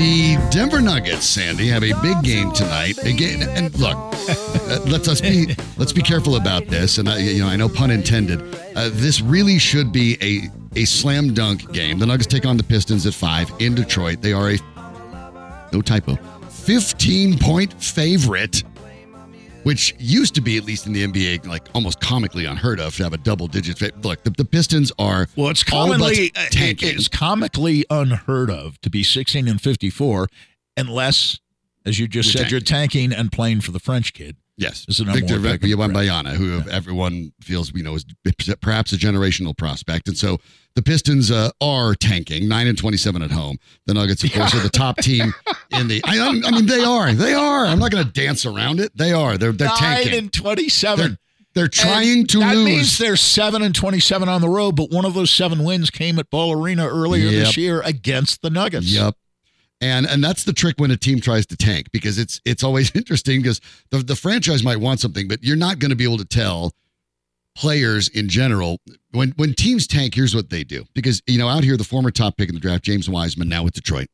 The 0.00 0.38
Denver 0.50 0.80
Nuggets, 0.80 1.26
Sandy, 1.26 1.68
have 1.68 1.82
a 1.82 1.92
big 2.00 2.22
game 2.22 2.52
tonight. 2.52 2.96
Again, 3.04 3.42
and 3.42 3.78
look, 3.78 3.98
let's 4.86 5.06
us 5.08 5.20
be 5.20 5.54
let's 5.76 5.92
be 5.92 6.00
careful 6.00 6.36
about 6.36 6.68
this. 6.68 6.96
And 6.96 7.06
I, 7.06 7.18
you 7.18 7.42
know, 7.42 7.48
I 7.48 7.56
know 7.56 7.68
pun 7.68 7.90
intended. 7.90 8.40
Uh, 8.74 8.88
this 8.94 9.20
really 9.20 9.58
should 9.58 9.92
be 9.92 10.16
a 10.22 10.48
a 10.80 10.86
slam 10.86 11.34
dunk 11.34 11.70
game. 11.74 11.98
The 11.98 12.06
Nuggets 12.06 12.28
take 12.28 12.46
on 12.46 12.56
the 12.56 12.62
Pistons 12.62 13.04
at 13.04 13.12
five 13.12 13.52
in 13.58 13.74
Detroit. 13.74 14.22
They 14.22 14.32
are 14.32 14.52
a 14.52 14.58
no 15.70 15.82
typo, 15.82 16.14
fifteen 16.48 17.38
point 17.38 17.74
favorite, 17.74 18.64
which 19.62 19.94
used 19.98 20.34
to 20.34 20.40
be 20.40 20.56
at 20.56 20.64
least 20.64 20.86
in 20.86 20.92
the 20.92 21.06
NBA 21.06 21.46
like 21.46 21.68
almost 21.74 22.00
comically 22.00 22.44
unheard 22.44 22.80
of 22.80 22.94
to 22.96 23.04
have 23.04 23.12
a 23.12 23.18
double 23.18 23.46
digit. 23.46 24.04
Look, 24.04 24.22
the, 24.22 24.30
the 24.30 24.44
Pistons 24.44 24.92
are 24.98 25.28
Well, 25.36 25.48
it's 25.48 25.64
commonly 25.64 26.32
uh, 26.36 26.46
tanking. 26.50 26.94
it's 26.94 27.08
comically 27.08 27.84
unheard 27.90 28.50
of 28.50 28.80
to 28.82 28.90
be 28.90 29.02
16 29.02 29.48
and 29.48 29.60
54 29.60 30.28
unless 30.76 31.38
as 31.86 31.98
you 31.98 32.08
just 32.08 32.34
You're 32.34 32.44
said 32.44 32.50
you're 32.50 32.60
tanking 32.60 33.12
and 33.12 33.32
playing 33.32 33.60
for 33.62 33.72
the 33.72 33.80
French 33.80 34.12
kid. 34.12 34.36
Yes, 34.60 34.84
Is 34.88 34.98
the 34.98 35.04
number 35.04 35.20
Victor 35.20 35.34
one 35.40 35.42
pick 35.52 35.62
in 35.64 35.70
the 35.70 35.76
draft. 35.76 35.92
Wembanyama, 35.94 36.34
who 36.34 36.68
everyone 36.70 37.32
feels 37.40 37.72
you 37.74 37.82
know 37.82 37.94
is 37.94 38.04
perhaps 38.60 38.92
a 38.92 38.96
generational 38.96 39.56
prospect, 39.56 40.06
and 40.06 40.16
so 40.18 40.38
the 40.74 40.82
Pistons 40.82 41.30
uh, 41.30 41.50
are 41.62 41.94
tanking 41.94 42.46
nine 42.46 42.66
and 42.66 42.76
twenty-seven 42.76 43.22
at 43.22 43.30
home. 43.30 43.56
The 43.86 43.94
Nuggets, 43.94 44.22
of 44.22 44.32
course, 44.32 44.54
are 44.54 44.60
the 44.60 44.68
top 44.68 44.98
team 44.98 45.32
in 45.72 45.88
the. 45.88 46.02
I, 46.04 46.18
I 46.44 46.50
mean, 46.50 46.66
they 46.66 46.84
are. 46.84 47.12
They 47.12 47.32
are. 47.32 47.64
I'm 47.64 47.78
not 47.78 47.90
going 47.90 48.04
to 48.04 48.12
dance 48.12 48.44
around 48.44 48.80
it. 48.80 48.94
They 48.94 49.12
are. 49.12 49.38
They're 49.38 49.52
they're 49.52 49.68
Nine 49.68 49.78
tanking. 49.78 50.18
and 50.18 50.32
27. 50.32 50.98
they're 51.06 51.18
they're 51.54 51.68
trying 51.68 52.20
And 52.20 52.28
to 52.30 52.38
that 52.40 52.54
lose. 52.54 52.64
means 52.66 52.98
they're 52.98 53.16
7 53.16 53.60
and 53.62 53.74
27 53.74 54.28
on 54.28 54.40
the 54.40 54.48
road, 54.48 54.76
but 54.76 54.90
one 54.92 55.04
of 55.04 55.14
those 55.14 55.30
seven 55.32 55.64
wins 55.64 55.90
came 55.90 56.18
at 56.20 56.30
Ball 56.30 56.52
Arena 56.52 56.86
earlier 56.86 57.24
Yep. 57.30 57.32
this 57.46 57.56
year 57.56 57.80
against 57.80 58.42
the 58.42 58.50
Nuggets. 58.50 58.86
Yep. 58.92 59.16
And 59.80 60.06
and 60.06 60.22
that's 60.22 60.44
the 60.44 60.52
trick 60.52 60.76
when 60.78 60.90
a 60.90 60.96
team 60.96 61.20
tries 61.20 61.46
to 61.46 61.56
tank 61.56 61.90
because 61.92 62.18
it's 62.18 62.40
it's 62.44 62.62
always 62.62 62.90
interesting 62.94 63.40
because 63.40 63.60
the 63.90 63.98
the 63.98 64.16
franchise 64.16 64.62
might 64.62 64.76
want 64.76 65.00
something, 65.00 65.28
but 65.28 65.42
you're 65.42 65.56
not 65.56 65.78
going 65.78 65.90
to 65.90 65.96
be 65.96 66.04
able 66.04 66.18
to 66.18 66.24
tell 66.24 66.72
players 67.56 68.08
in 68.08 68.28
general 68.28 68.78
when 69.12 69.30
when 69.36 69.54
teams 69.54 69.86
tank. 69.86 70.14
Here's 70.14 70.34
what 70.34 70.50
they 70.50 70.64
do 70.64 70.84
because 70.94 71.22
you 71.26 71.38
know 71.38 71.48
out 71.48 71.64
here 71.64 71.76
the 71.76 71.84
former 71.84 72.10
top 72.10 72.36
pick 72.36 72.48
in 72.48 72.54
the 72.54 72.60
draft, 72.60 72.84
James 72.84 73.08
Wiseman, 73.08 73.48
now 73.48 73.64
with 73.64 73.74
Detroit, 73.74 74.08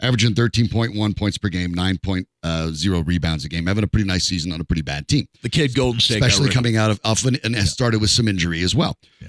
averaging 0.00 0.34
13.1 0.34 1.16
points 1.16 1.38
per 1.38 1.48
game, 1.48 1.74
9.0 1.74 2.24
uh, 2.42 3.04
rebounds 3.04 3.44
a 3.44 3.48
game, 3.48 3.66
having 3.66 3.84
a 3.84 3.88
pretty 3.88 4.06
nice 4.06 4.24
season 4.24 4.52
on 4.52 4.60
a 4.60 4.64
pretty 4.64 4.82
bad 4.82 5.06
team 5.06 5.26
The 5.42 5.50
kid 5.50 5.74
Golden 5.74 6.00
State 6.00 6.22
especially 6.22 6.50
coming 6.50 6.76
out 6.76 6.90
of 6.90 7.00
off 7.04 7.24
and, 7.24 7.38
and 7.44 7.54
has 7.54 7.70
started 7.70 8.00
with 8.00 8.10
some 8.10 8.26
injury 8.26 8.62
as 8.62 8.74
well. 8.74 8.96
Yeah. 9.20 9.28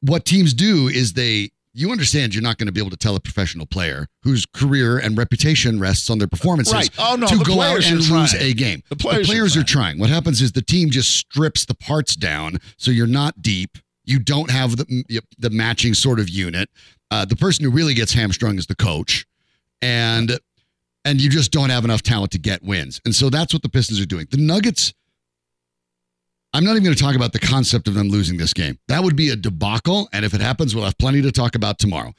What 0.00 0.24
teams 0.24 0.54
do 0.54 0.88
is 0.88 1.12
they 1.12 1.50
you 1.72 1.90
understand 1.92 2.34
you're 2.34 2.42
not 2.42 2.58
going 2.58 2.66
to 2.66 2.72
be 2.72 2.80
able 2.80 2.90
to 2.90 2.96
tell 2.96 3.14
a 3.16 3.20
professional 3.20 3.66
player 3.66 4.06
whose 4.22 4.44
career 4.46 4.98
and 4.98 5.16
reputation 5.16 5.78
rests 5.78 6.10
on 6.10 6.18
their 6.18 6.28
performances 6.28 6.74
Right. 6.74 6.90
Oh, 6.98 7.16
no, 7.16 7.26
to 7.26 7.36
the 7.36 7.44
go 7.44 7.60
out 7.60 7.84
and 7.84 7.96
lose 7.96 8.08
trying. 8.32 8.42
a 8.42 8.52
game. 8.54 8.82
The 8.88 8.96
players 8.96 9.56
are 9.56 9.60
are 9.60 9.64
trying. 9.64 9.98
What 9.98 10.10
happens 10.10 10.42
is 10.42 10.52
the 10.52 10.62
team 10.62 10.90
just 10.90 11.10
strips 11.16 11.64
the 11.64 11.74
parts 11.74 12.16
down 12.16 12.58
so 12.76 12.90
you're 12.90 13.06
not 13.06 13.40
deep. 13.42 13.78
You 14.04 14.18
don't 14.18 14.50
have 14.50 14.76
the 14.76 15.20
the 15.38 15.50
matching 15.50 15.94
sort 15.94 16.18
of 16.18 16.28
unit. 16.28 16.68
Uh, 17.10 17.24
the 17.24 17.36
person 17.36 17.64
who 17.64 17.70
really 17.70 17.94
gets 17.94 18.12
hamstrung 18.12 18.58
is 18.58 18.66
the 18.66 18.74
coach, 18.76 19.26
and 19.82 20.38
and 21.04 21.20
you 21.20 21.30
just 21.30 21.52
don't 21.52 21.70
have 21.70 21.84
enough 21.84 22.02
talent 22.02 22.32
to 22.32 22.38
get 22.38 22.62
wins. 22.62 23.00
And 23.04 23.14
so 23.14 23.30
that's 23.30 23.52
what 23.52 23.62
the 23.62 23.68
Pistons 23.68 24.00
are 24.00 24.06
doing. 24.06 24.26
The 24.30 24.36
Nuggets. 24.38 24.92
I'm 26.52 26.64
not 26.64 26.72
even 26.72 26.82
going 26.82 26.96
to 26.96 27.02
talk 27.02 27.14
about 27.14 27.32
the 27.32 27.38
concept 27.38 27.86
of 27.86 27.94
them 27.94 28.08
losing 28.08 28.36
this 28.36 28.52
game. 28.52 28.78
That 28.88 29.04
would 29.04 29.14
be 29.16 29.28
a 29.30 29.36
debacle. 29.36 30.08
And 30.12 30.24
if 30.24 30.34
it 30.34 30.40
happens, 30.40 30.74
we'll 30.74 30.84
have 30.84 30.98
plenty 30.98 31.22
to 31.22 31.30
talk 31.30 31.54
about 31.54 31.78
tomorrow. 31.78 32.12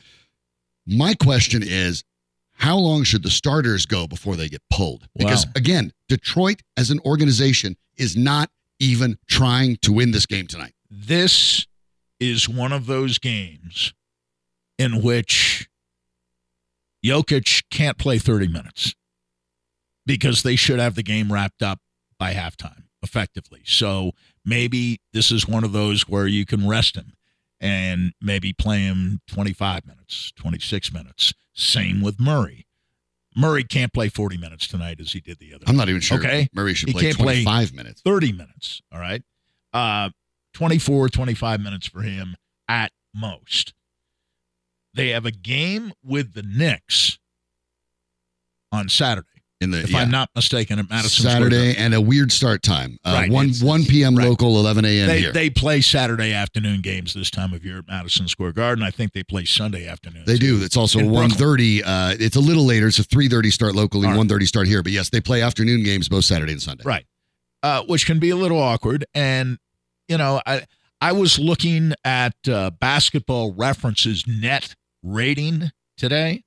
My 0.88 1.14
question 1.16 1.62
is 1.66 2.04
how 2.54 2.78
long 2.78 3.04
should 3.04 3.24
the 3.24 3.30
starters 3.30 3.86
go 3.86 4.08
before 4.08 4.36
they 4.36 4.48
get 4.48 4.62
pulled? 4.72 5.08
Because 5.18 5.46
Wow. 5.48 5.52
again, 5.56 5.94
Detroit 6.08 6.62
as 6.78 6.92
an 6.92 7.00
organization 7.06 7.76
is 7.98 8.16
not 8.16 8.50
even 8.80 9.18
trying 9.28 9.78
to 9.82 9.92
win 9.92 10.12
this 10.12 10.26
game 10.26 10.48
tonight. 10.48 10.74
this 10.90 11.66
is 12.20 12.48
one 12.48 12.72
of 12.72 12.86
those 12.86 13.18
games 13.18 13.94
in 14.78 15.02
which 15.02 15.68
Jokic 17.04 17.64
can't 17.72 17.98
play 17.98 18.20
30 18.20 18.48
minutes 18.48 18.94
because 20.06 20.44
they 20.44 20.56
should 20.56 20.80
have 20.80 20.94
the 20.96 21.02
game 21.04 21.32
wrapped 21.34 21.64
up 21.64 21.80
by 22.20 22.34
halftime 22.34 22.84
effectively. 23.04 23.62
So 23.66 24.12
maybe 24.46 25.02
this 25.14 25.32
is 25.32 25.48
one 25.48 25.64
of 25.64 25.72
those 25.72 26.08
where 26.08 26.28
you 26.28 26.46
can 26.46 26.68
rest 26.68 26.96
him 26.96 27.14
and 27.60 28.14
maybe 28.22 28.54
play 28.54 28.80
him 28.80 29.22
25 29.28 29.86
minutes, 29.86 30.32
26 30.36 30.94
minutes. 30.94 31.34
Same 31.54 32.02
with 32.02 32.20
Murray. 32.20 32.66
Murray 33.36 33.64
can't 33.64 33.94
play 33.94 34.10
40 34.10 34.38
minutes 34.38 34.68
tonight 34.68 35.00
as 35.00 35.14
he 35.14 35.20
did 35.22 35.40
the 35.40 35.54
other 35.54 35.66
I'm 35.68 35.78
not 35.78 35.88
even 35.90 36.02
sure. 36.02 36.20
Okay. 36.20 36.50
Murray 36.54 36.74
should 36.74 36.90
He 36.90 36.94
play 36.94 37.04
can't 37.04 37.18
play 37.18 37.44
25 37.44 37.74
minutes. 37.74 38.02
30 38.02 38.32
minutes. 38.34 38.82
All 38.92 39.00
right. 39.00 39.24
Uh, 39.74 40.10
24, 40.54 41.10
25 41.10 41.62
minutes 41.62 41.88
for 41.88 42.02
him 42.02 42.36
at 42.68 42.92
most. 43.16 43.74
They 44.94 45.10
have 45.10 45.26
a 45.26 45.32
game 45.32 45.94
with 46.04 46.34
the 46.34 46.44
Knicks 46.44 47.20
on 48.72 48.90
Saturday, 48.90 49.41
In 49.62 49.70
the 49.70 49.82
if 49.82 49.92
yeah. 49.92 50.00
I'm 50.00 50.10
not 50.10 50.30
mistaken, 50.36 50.80
at 50.80 50.90
Madison 50.90 51.10
Square 51.24 51.34
Saturday 51.34 51.76
and 51.78 51.94
a 51.94 52.02
weird 52.02 52.32
start 52.32 52.64
time. 52.64 52.98
Uh, 53.06 53.12
Right, 53.22 53.32
1 53.32 53.46
it's- 53.46 53.62
1 53.62 53.86
p.m. 53.86 54.16
right. 54.16 54.28
local, 54.28 54.58
11 54.60 54.86
a.m. 54.86 55.08
They, 55.08 55.20
here. 55.20 55.32
they 55.32 55.50
play 55.52 55.82
Saturday 55.82 56.34
afternoon 56.34 56.82
games 56.82 57.14
this 57.14 57.30
time 57.30 57.54
of 57.54 57.64
year 57.64 57.78
at 57.78 57.88
Madison 57.88 58.28
Square 58.28 58.54
Garden. 58.54 58.84
I 58.84 58.90
think 58.90 59.14
they 59.14 59.22
play 59.24 59.46
Sunday 59.46 59.88
afternoon. 59.88 60.24
They 60.26 60.38
do. 60.38 60.64
It's 60.64 60.76
also 60.76 60.98
Brooklyn. 61.00 61.30
1.30. 61.30 61.82
Uh, 61.86 62.16
it's 62.20 62.36
a 62.36 62.40
little 62.40 62.66
later. 62.66 62.88
It's 62.88 62.98
a 62.98 63.04
3.30 63.04 63.52
start 63.52 63.76
locally, 63.76 64.08
All 64.08 64.16
right. 64.16 64.28
1.30 64.28 64.48
start 64.48 64.68
here. 64.68 64.82
But 64.82 64.94
yes, 64.94 65.10
they 65.10 65.22
play 65.22 65.44
afternoon 65.44 65.84
games 65.84 66.10
both 66.10 66.26
Saturday 66.26 66.54
and 66.54 66.62
Sunday. 66.62 66.84
Right. 66.84 67.06
Uh, 67.62 67.84
which 67.84 68.08
can 68.08 68.18
be 68.18 68.32
a 68.32 68.36
little 68.36 68.60
awkward. 68.60 69.06
And, 69.14 69.60
you 70.08 70.18
know, 70.18 70.42
I, 70.48 70.66
I 71.00 71.12
was 71.12 71.38
looking 71.38 71.94
at 72.04 72.34
uh, 72.50 72.72
basketball 72.72 73.54
references 73.54 74.26
net 74.26 74.76
rating 75.04 75.72
today, 75.98 76.44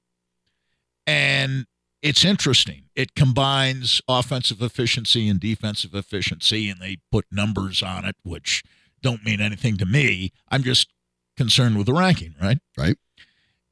and 1.06 1.66
it's 2.04 2.24
interesting. 2.24 2.84
It 2.94 3.14
combines 3.14 4.00
offensive 4.06 4.60
efficiency 4.62 5.26
and 5.26 5.40
defensive 5.40 5.94
efficiency, 5.94 6.68
and 6.68 6.78
they 6.80 6.98
put 7.10 7.24
numbers 7.32 7.82
on 7.82 8.04
it, 8.04 8.14
which 8.22 8.62
don't 9.02 9.24
mean 9.24 9.40
anything 9.40 9.78
to 9.78 9.86
me. 9.86 10.30
I'm 10.50 10.62
just 10.62 10.88
concerned 11.36 11.76
with 11.78 11.86
the 11.86 11.94
ranking, 11.94 12.34
right? 12.40 12.58
Right. 12.78 12.96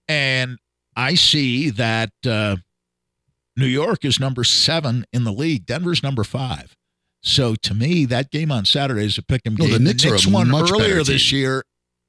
And 0.09 0.59
I 0.97 1.15
see 1.15 1.71
that 1.71 2.11
uh, 2.27 2.57
New 3.57 3.67
York 3.67 4.05
is 4.05 4.19
number 4.19 4.45
seven 4.45 5.05
in 5.13 5.25
the 5.25 5.33
league. 5.33 5.67
Denver's 5.67 6.03
number 6.03 6.25
five. 6.25 6.75
So 7.23 7.55
to 7.57 7.75
me, 7.75 8.07
that 8.07 8.31
game 8.31 8.51
on 8.51 8.65
Saturday 8.65 9.05
is 9.05 9.17
a 9.19 9.23
pick 9.23 9.43
'em 9.47 9.55
No, 9.57 9.67
game. 9.67 9.75
the 9.75 9.79
Knicks 9.79 10.05
are 10.07 10.17
a 10.17 10.33
won 10.33 10.51
earlier 10.53 11.05
this 11.05 11.31
year 11.31 11.65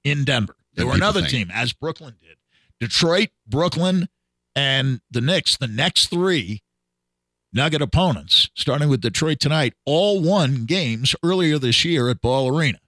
in 0.06 0.24
Denver. 0.24 0.56
They 0.74 0.86
were 0.86 0.96
another 0.96 1.20
think. 1.20 1.32
team, 1.32 1.52
as 1.54 1.72
Brooklyn 1.74 2.16
did. 2.22 2.38
Detroit, 2.80 3.30
Brooklyn, 3.46 4.08
and 4.56 5.02
the 5.10 5.22
Knicks, 5.22 5.58
the 5.58 5.68
next 5.68 6.08
three 6.08 6.62
Nugget 7.54 7.82
opponents, 7.82 8.50
starting 8.56 8.90
with 8.90 9.02
Detroit 9.02 9.40
tonight, 9.40 9.74
all 9.86 10.22
won 10.22 10.66
games 10.66 11.16
earlier 11.24 11.60
this 11.60 11.86
year 11.86 12.10
at 12.10 12.20
Ball 12.20 12.48
Arena. 12.48 12.80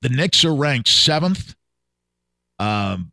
The 0.00 0.08
Knicks 0.08 0.44
are 0.44 0.54
ranked 0.54 0.88
seventh. 0.88 1.56
Um, 2.60 3.10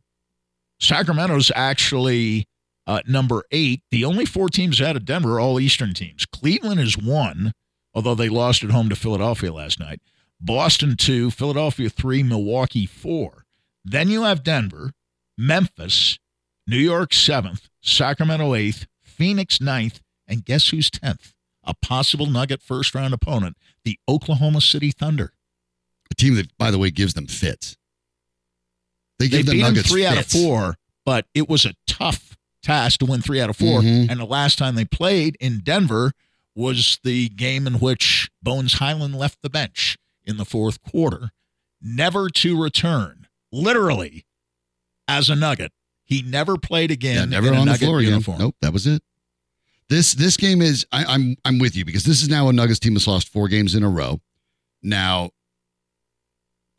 Sacramento's 0.80 1.52
actually 1.56 2.48
uh, 2.86 3.02
number 3.08 3.44
eight. 3.52 3.82
The 3.90 4.06
only 4.06 4.26
four 4.26 4.50
teams 4.50 4.82
out 4.82 4.96
of 4.96 5.06
Denver 5.06 5.36
are 5.36 5.40
all 5.40 5.60
Eastern 5.60 5.96
teams. 5.96 6.26
Cleveland 6.28 6.80
is 6.80 6.96
one, 6.96 7.52
although 7.96 8.16
they 8.16 8.30
lost 8.30 8.64
at 8.64 8.70
home 8.70 8.90
to 8.90 8.96
Philadelphia 8.96 9.52
last 9.52 9.80
night. 9.80 10.00
Boston 10.40 10.96
two, 10.96 11.32
Philadelphia 11.32 11.90
three, 11.90 12.22
Milwaukee 12.22 12.86
four. 12.86 13.46
Then 13.84 14.10
you 14.10 14.24
have 14.24 14.44
Denver, 14.44 14.92
Memphis, 15.38 16.20
New 16.68 16.78
York 16.78 17.14
seventh, 17.14 17.70
Sacramento 17.82 18.54
eighth, 18.56 18.88
Phoenix 19.04 19.62
ninth, 19.62 20.02
and 20.28 20.44
guess 20.46 20.70
who's 20.70 20.90
tenth? 20.90 21.34
A 21.64 21.74
possible 21.74 22.26
Nugget 22.28 22.62
first 22.62 22.94
round 22.94 23.14
opponent, 23.14 23.58
the 23.84 24.00
Oklahoma 24.08 24.62
City 24.62 24.92
Thunder. 24.92 25.34
A 26.12 26.16
team 26.16 26.36
that, 26.36 26.56
by 26.58 26.72
the 26.72 26.78
way, 26.78 26.92
gives 26.92 27.14
them 27.14 27.28
fits. 27.28 27.76
They 29.20 29.28
They 29.28 29.38
beat 29.38 29.46
them 29.48 29.58
Nuggets 29.60 29.90
three 29.90 30.06
out 30.06 30.18
of 30.18 30.26
four, 30.28 30.78
but 31.06 31.26
it 31.34 31.50
was 31.50 31.66
a 31.66 31.74
tough 31.88 32.38
task 32.62 33.00
to 33.00 33.06
win 33.06 33.22
three 33.22 33.40
out 33.40 33.50
of 33.50 33.56
4 33.56 33.82
Mhm. 33.82 34.10
And 34.10 34.20
the 34.20 34.26
last 34.26 34.58
time 34.58 34.74
they 34.76 34.86
played 34.86 35.38
in 35.40 35.60
Denver 35.60 36.14
was 36.56 37.00
the 37.04 37.30
game 37.30 37.68
in 37.68 37.80
which 37.80 38.30
Bones 38.42 38.74
Hyland 38.74 39.16
left 39.16 39.42
the 39.44 39.50
bench 39.50 39.98
in 40.24 40.38
the 40.38 40.46
fourth 40.46 40.82
quarter, 40.82 41.32
never 41.80 42.28
to 42.30 42.60
return. 42.60 43.28
Literally, 43.52 44.26
as 45.08 45.30
a 45.30 45.36
Nugget, 45.36 45.72
he 46.06 46.22
never 46.22 46.56
played 46.58 46.92
again. 46.92 47.32
Yeah, 47.32 47.42
never 47.42 47.54
on 47.54 47.68
the 47.68 47.76
floor 47.76 48.02
uniform. 48.02 48.36
again. 48.36 48.48
Nope, 48.48 48.56
that 48.62 48.72
was 48.72 48.88
it. 48.88 49.02
This 49.90 50.14
this 50.14 50.38
game 50.38 50.62
is 50.62 50.86
I, 50.92 51.04
I'm 51.06 51.36
I'm 51.46 51.60
with 51.60 51.76
you 51.76 51.86
because 51.86 52.04
this 52.04 52.22
is 52.22 52.30
now 52.30 52.48
a 52.48 52.54
Nuggets 52.54 52.80
team 52.80 52.94
that's 52.94 53.08
lost 53.08 53.30
four 53.30 53.48
games 53.48 53.76
in 53.76 53.84
a 53.84 53.90
row. 53.90 54.20
Now, 54.82 55.32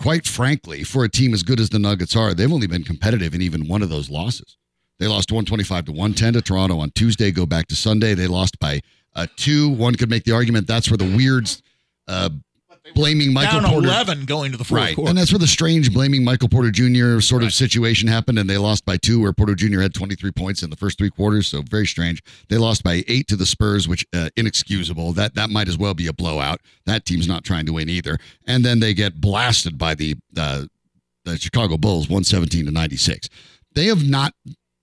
quite 0.01 0.27
frankly, 0.27 0.83
for 0.85 1.05
a 1.05 1.09
team 1.09 1.35
as 1.35 1.43
good 1.43 1.61
as 1.61 1.70
the 1.70 1.79
Nuggets 1.79 2.16
are, 2.16 2.35
they've 2.35 2.53
only 2.53 2.66
been 2.66 2.85
competitive 2.85 3.35
in 3.35 3.43
even 3.43 3.68
one 3.68 3.83
of 3.83 3.91
those 3.91 4.11
losses. 4.11 4.57
They 4.99 5.07
lost 5.07 5.31
125 5.31 5.87
to 5.87 5.93
110 5.93 6.33
to 6.35 6.43
Toronto 6.43 6.79
on 6.79 6.91
Tuesday. 6.91 7.31
Go 7.31 7.47
back 7.47 7.66
to 7.68 7.77
Sunday, 7.77 8.14
they 8.14 8.27
lost 8.27 8.59
by 8.59 8.81
uh, 9.14 9.27
two. 9.37 9.68
One 9.68 9.95
could 9.95 10.11
make 10.11 10.24
the 10.24 10.33
argument 10.33 10.66
that's 10.66 10.91
where 10.91 10.99
the 10.99 11.16
weirds 11.16 11.62
uh, 12.09 12.31
blaming 12.95 13.32
Michael 13.32 13.61
Down 13.61 13.70
Porter. 13.70 13.89
11 13.89 14.24
going 14.24 14.53
to 14.53 14.59
the 14.59 14.64
fourth 14.64 14.80
Right. 14.80 14.95
quarter. 14.95 15.09
And 15.11 15.18
that's 15.18 15.32
where 15.32 15.39
the 15.39 15.47
strange 15.47 15.93
blaming 15.93 16.24
Michael 16.24 16.49
Porter 16.49 16.70
Jr. 16.70 17.20
sort 17.20 17.43
of 17.43 17.53
situation 17.53 18.09
happened, 18.09 18.39
and 18.39 18.49
they 18.49 18.59
lost 18.59 18.84
by 18.84 18.97
two, 18.97 19.20
where 19.20 19.32
Porter 19.32 19.55
Jr. 19.55 19.80
had 19.80 19.95
23 19.95 20.30
points 20.32 20.62
in 20.62 20.70
the 20.70 20.76
first 20.76 20.99
three 20.99 21.11
quarters. 21.11 21.49
So 21.49 21.62
very 21.62 21.87
strange. 21.87 22.22
They 22.49 22.59
lost 22.59 22.82
by 22.82 23.05
eight 23.09 23.28
to 23.28 23.37
the 23.37 23.47
Spurs, 23.47 23.89
which 23.89 24.07
uh, 24.14 24.30
inexcusable. 24.37 25.12
That 25.12 25.34
that 25.34 25.51
might 25.51 25.68
as 25.68 25.76
well 25.78 25.95
be 25.95 26.07
a 26.07 26.12
blowout. 26.12 26.61
That 26.87 27.05
team's 27.05 27.26
not 27.28 27.45
trying 27.45 27.66
to 27.66 27.72
win 27.72 27.89
either. 27.89 28.18
And 28.47 28.64
then 28.64 28.80
they 28.80 28.95
get 28.95 29.20
blasted 29.20 29.76
by 29.78 29.95
the 29.95 30.14
uh, 30.37 30.64
the 31.24 31.37
Chicago 31.39 31.76
Bulls, 31.76 32.09
117 32.09 32.66
to 32.66 32.70
96. 32.70 33.28
They 33.74 33.87
have 33.87 34.09
not. 34.09 34.32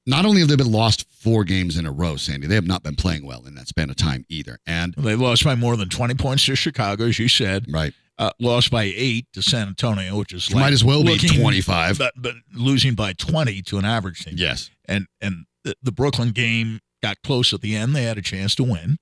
Not 0.05 0.25
only 0.25 0.41
have 0.41 0.49
they 0.49 0.55
been 0.55 0.71
lost 0.71 1.05
four 1.11 1.43
games 1.45 1.77
in 1.77 1.85
a 1.85 1.91
row, 1.91 2.17
Sandy, 2.17 2.47
they 2.47 2.55
have 2.55 2.67
not 2.67 2.83
been 2.83 2.95
playing 2.95 3.25
well 3.25 3.45
in 3.45 3.55
that 3.55 3.67
span 3.69 3.89
of 3.89 3.95
time 3.95 4.25
either. 4.29 4.59
And 4.67 4.93
they 4.97 5.15
lost 5.15 5.43
by 5.45 5.55
more 5.55 5.77
than 5.77 5.87
20 5.89 6.15
points 6.15 6.45
to 6.47 6.55
Chicago, 6.55 7.05
as 7.05 7.19
you 7.19 7.29
said. 7.29 7.65
right, 7.71 7.93
Uh, 8.17 8.31
lost 8.39 8.69
by 8.69 8.83
eight 8.83 9.27
to 9.33 9.41
San 9.41 9.67
Antonio, 9.69 10.17
which 10.17 10.33
is 10.33 10.51
like 10.53 10.59
might 10.61 10.73
as 10.73 10.83
well 10.83 11.03
be 11.03 11.17
25. 11.17 11.97
But, 11.97 12.13
but 12.17 12.35
losing 12.53 12.95
by 12.95 13.13
20 13.13 13.61
to 13.63 13.77
an 13.77 13.85
average 13.85 14.25
team. 14.25 14.35
yes, 14.37 14.69
and 14.85 15.07
and 15.21 15.45
the, 15.63 15.73
the 15.81 15.91
Brooklyn 15.93 16.31
game 16.31 16.79
got 17.01 17.17
close 17.23 17.53
at 17.53 17.61
the 17.61 17.75
end. 17.75 17.95
They 17.95 18.03
had 18.03 18.17
a 18.17 18.21
chance 18.21 18.55
to 18.55 18.63
win, 18.63 18.97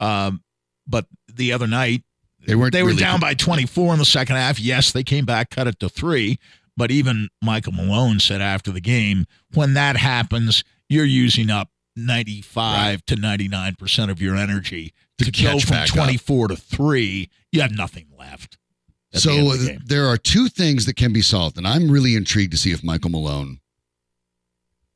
um, 0.00 0.42
but 0.86 1.06
the 1.32 1.52
other 1.52 1.66
night 1.68 2.02
they 2.46 2.54
weren't. 2.56 2.72
they 2.72 2.82
were 2.82 2.88
really 2.88 3.00
down 3.00 3.20
by 3.20 3.34
24 3.34 3.92
in 3.92 3.98
the 3.98 4.04
second 4.04 4.36
half. 4.36 4.58
Yes, 4.58 4.90
they 4.92 5.04
came 5.04 5.24
back, 5.24 5.50
cut 5.50 5.66
it 5.68 5.78
to 5.80 5.88
three. 5.88 6.38
But 6.80 6.90
even 6.90 7.28
Michael 7.42 7.72
Malone 7.72 8.20
said 8.20 8.40
after 8.40 8.70
the 8.70 8.80
game, 8.80 9.26
when 9.52 9.74
that 9.74 9.98
happens, 9.98 10.64
you're 10.88 11.04
using 11.04 11.50
up 11.50 11.68
95 11.94 13.04
to 13.04 13.16
99 13.16 13.74
percent 13.74 14.10
of 14.10 14.22
your 14.22 14.34
energy 14.34 14.94
To 15.18 15.30
to, 15.30 15.42
go 15.42 15.58
from 15.58 15.72
back 15.72 15.90
up. 15.90 15.94
24 15.94 16.48
to 16.48 16.56
three. 16.56 17.28
You 17.52 17.60
have 17.60 17.76
nothing 17.76 18.06
left. 18.18 18.56
the 19.12 19.20
So 19.20 19.30
end 19.30 19.40
of 19.40 19.52
uh, 19.52 19.56
the 19.56 19.78
there 19.84 20.06
are 20.06 20.16
two 20.16 20.48
things 20.48 20.86
that 20.86 20.96
can 20.96 21.12
be 21.12 21.20
solved, 21.20 21.58
and 21.58 21.68
I'm 21.68 21.90
really 21.90 22.16
intrigued 22.16 22.52
to 22.52 22.56
see 22.56 22.72
if 22.72 22.82
Michael 22.82 23.10
Malone 23.10 23.60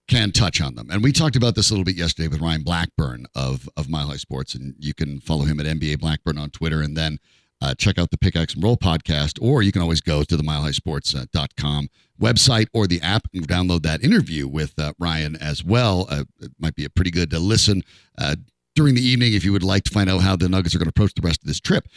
can 0.08 0.32
touch 0.32 0.62
on 0.62 0.76
them. 0.76 0.88
And 0.90 1.04
we 1.04 1.12
talked 1.12 1.36
about 1.36 1.54
this 1.54 1.68
a 1.68 1.74
little 1.74 1.84
bit 1.84 1.96
yesterday 1.96 2.28
with 2.28 2.40
Ryan 2.40 2.62
Blackburn 2.62 3.26
of 3.34 3.68
of 3.76 3.90
Mile 3.90 4.06
High 4.06 4.16
Sports, 4.16 4.54
and 4.54 4.74
you 4.78 4.94
can 4.94 5.20
follow 5.20 5.44
him 5.44 5.60
at 5.60 5.66
NBA 5.66 6.00
Blackburn 6.00 6.38
on 6.38 6.48
Twitter, 6.48 6.80
and 6.80 6.96
then 6.96 7.18
uh, 7.64 7.74
check 7.74 7.98
out 7.98 8.10
the 8.10 8.18
Pickaxe 8.18 8.54
and 8.54 8.62
Roll 8.62 8.76
podcast, 8.76 9.38
or 9.40 9.62
you 9.62 9.72
can 9.72 9.80
always 9.80 10.02
go 10.02 10.22
to 10.22 10.36
the 10.36 10.42
milehighsports.com 10.42 11.88
website 12.20 12.66
or 12.74 12.86
the 12.86 13.00
app 13.00 13.26
and 13.32 13.48
download 13.48 13.82
that 13.82 14.04
interview 14.04 14.46
with 14.46 14.78
uh, 14.78 14.92
Ryan 14.98 15.34
as 15.36 15.64
well. 15.64 16.06
Uh, 16.10 16.24
it 16.40 16.52
might 16.58 16.74
be 16.74 16.84
a 16.84 16.90
pretty 16.90 17.10
good 17.10 17.32
uh, 17.32 17.38
listen 17.38 17.82
uh, 18.18 18.36
during 18.74 18.94
the 18.94 19.00
evening 19.00 19.32
if 19.32 19.46
you 19.46 19.52
would 19.52 19.62
like 19.62 19.84
to 19.84 19.90
find 19.90 20.10
out 20.10 20.20
how 20.20 20.36
the 20.36 20.48
Nuggets 20.48 20.74
are 20.74 20.78
going 20.78 20.86
to 20.86 20.90
approach 20.90 21.14
the 21.14 21.26
rest 21.26 21.42
of 21.42 21.48
this 21.48 21.58
trip. 21.58 21.88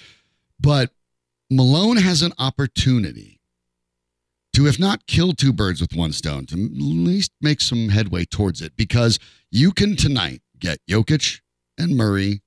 But 0.58 0.92
Malone 1.52 1.98
has 1.98 2.22
an 2.22 2.32
opportunity 2.40 3.42
to, 4.54 4.68
if 4.68 4.80
not 4.80 5.06
kill 5.06 5.34
two 5.34 5.52
birds 5.52 5.82
with 5.82 5.94
one 5.94 6.14
stone, 6.14 6.46
to 6.46 6.56
at 6.56 6.72
least 6.72 7.32
make 7.42 7.60
some 7.60 7.90
headway 7.90 8.24
towards 8.24 8.62
it 8.62 8.78
because 8.78 9.20
you 9.52 9.74
can 9.74 9.98
tonight 9.98 10.42
get 10.58 10.80
Jokic 10.90 11.42
and 11.78 11.98
Murray 11.98 12.42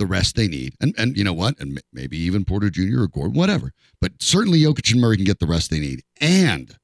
the 0.00 0.06
rest 0.06 0.34
they 0.34 0.48
need. 0.48 0.74
And, 0.80 0.92
and 0.98 1.16
you 1.16 1.22
know 1.22 1.32
what? 1.32 1.60
And 1.60 1.80
maybe 1.92 2.18
even 2.18 2.44
Porter 2.44 2.70
Jr. 2.70 3.02
or 3.02 3.06
Gordon, 3.06 3.34
whatever. 3.34 3.70
But 4.00 4.14
certainly 4.20 4.58
Jokic 4.60 4.90
and 4.90 5.00
Murray 5.00 5.16
can 5.16 5.24
get 5.24 5.38
the 5.38 5.46
rest 5.46 5.70
they 5.70 5.78
need. 5.78 6.02
And 6.20 6.76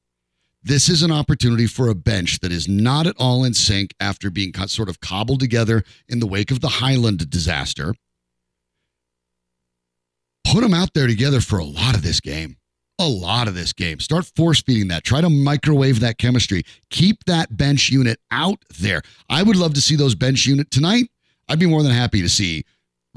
this 0.63 0.87
is 0.87 1.03
an 1.03 1.11
opportunity 1.11 1.67
for 1.67 1.89
a 1.89 1.95
bench 1.95 2.39
that 2.39 2.53
is 2.53 2.69
not 2.69 3.07
at 3.07 3.15
all 3.19 3.43
in 3.43 3.53
sync 3.53 3.93
after 3.99 4.29
being 4.29 4.53
sort 4.67 4.87
of 4.87 5.01
cobbled 5.01 5.41
together 5.41 5.83
in 6.07 6.19
the 6.19 6.27
wake 6.27 6.51
of 6.51 6.61
the 6.61 6.69
Hyland 6.69 7.29
disaster 7.29 7.93
put 10.51 10.61
them 10.61 10.73
out 10.73 10.93
there 10.93 11.07
together 11.07 11.41
for 11.41 11.59
a 11.59 11.63
lot 11.63 11.95
of 11.95 12.01
this 12.01 12.19
game. 12.19 12.57
A 12.99 13.07
lot 13.07 13.47
of 13.47 13.53
this 13.53 13.73
game. 13.73 13.99
Start 13.99 14.25
force 14.25 14.61
feeding 14.61 14.87
that. 14.87 15.03
Try 15.03 15.21
to 15.21 15.29
microwave 15.29 15.99
that 15.99 16.17
chemistry. 16.17 16.63
Keep 16.89 17.25
that 17.25 17.55
bench 17.55 17.89
unit 17.89 18.19
out 18.31 18.63
there. 18.79 19.01
I 19.29 19.43
would 19.43 19.55
love 19.55 19.75
to 19.75 19.81
see 19.81 19.95
those 19.95 20.15
bench 20.15 20.47
unit 20.47 20.71
tonight. 20.71 21.09
I'd 21.47 21.59
be 21.59 21.67
more 21.67 21.83
than 21.83 21.91
happy 21.91 22.21
to 22.21 22.29
see 22.29 22.65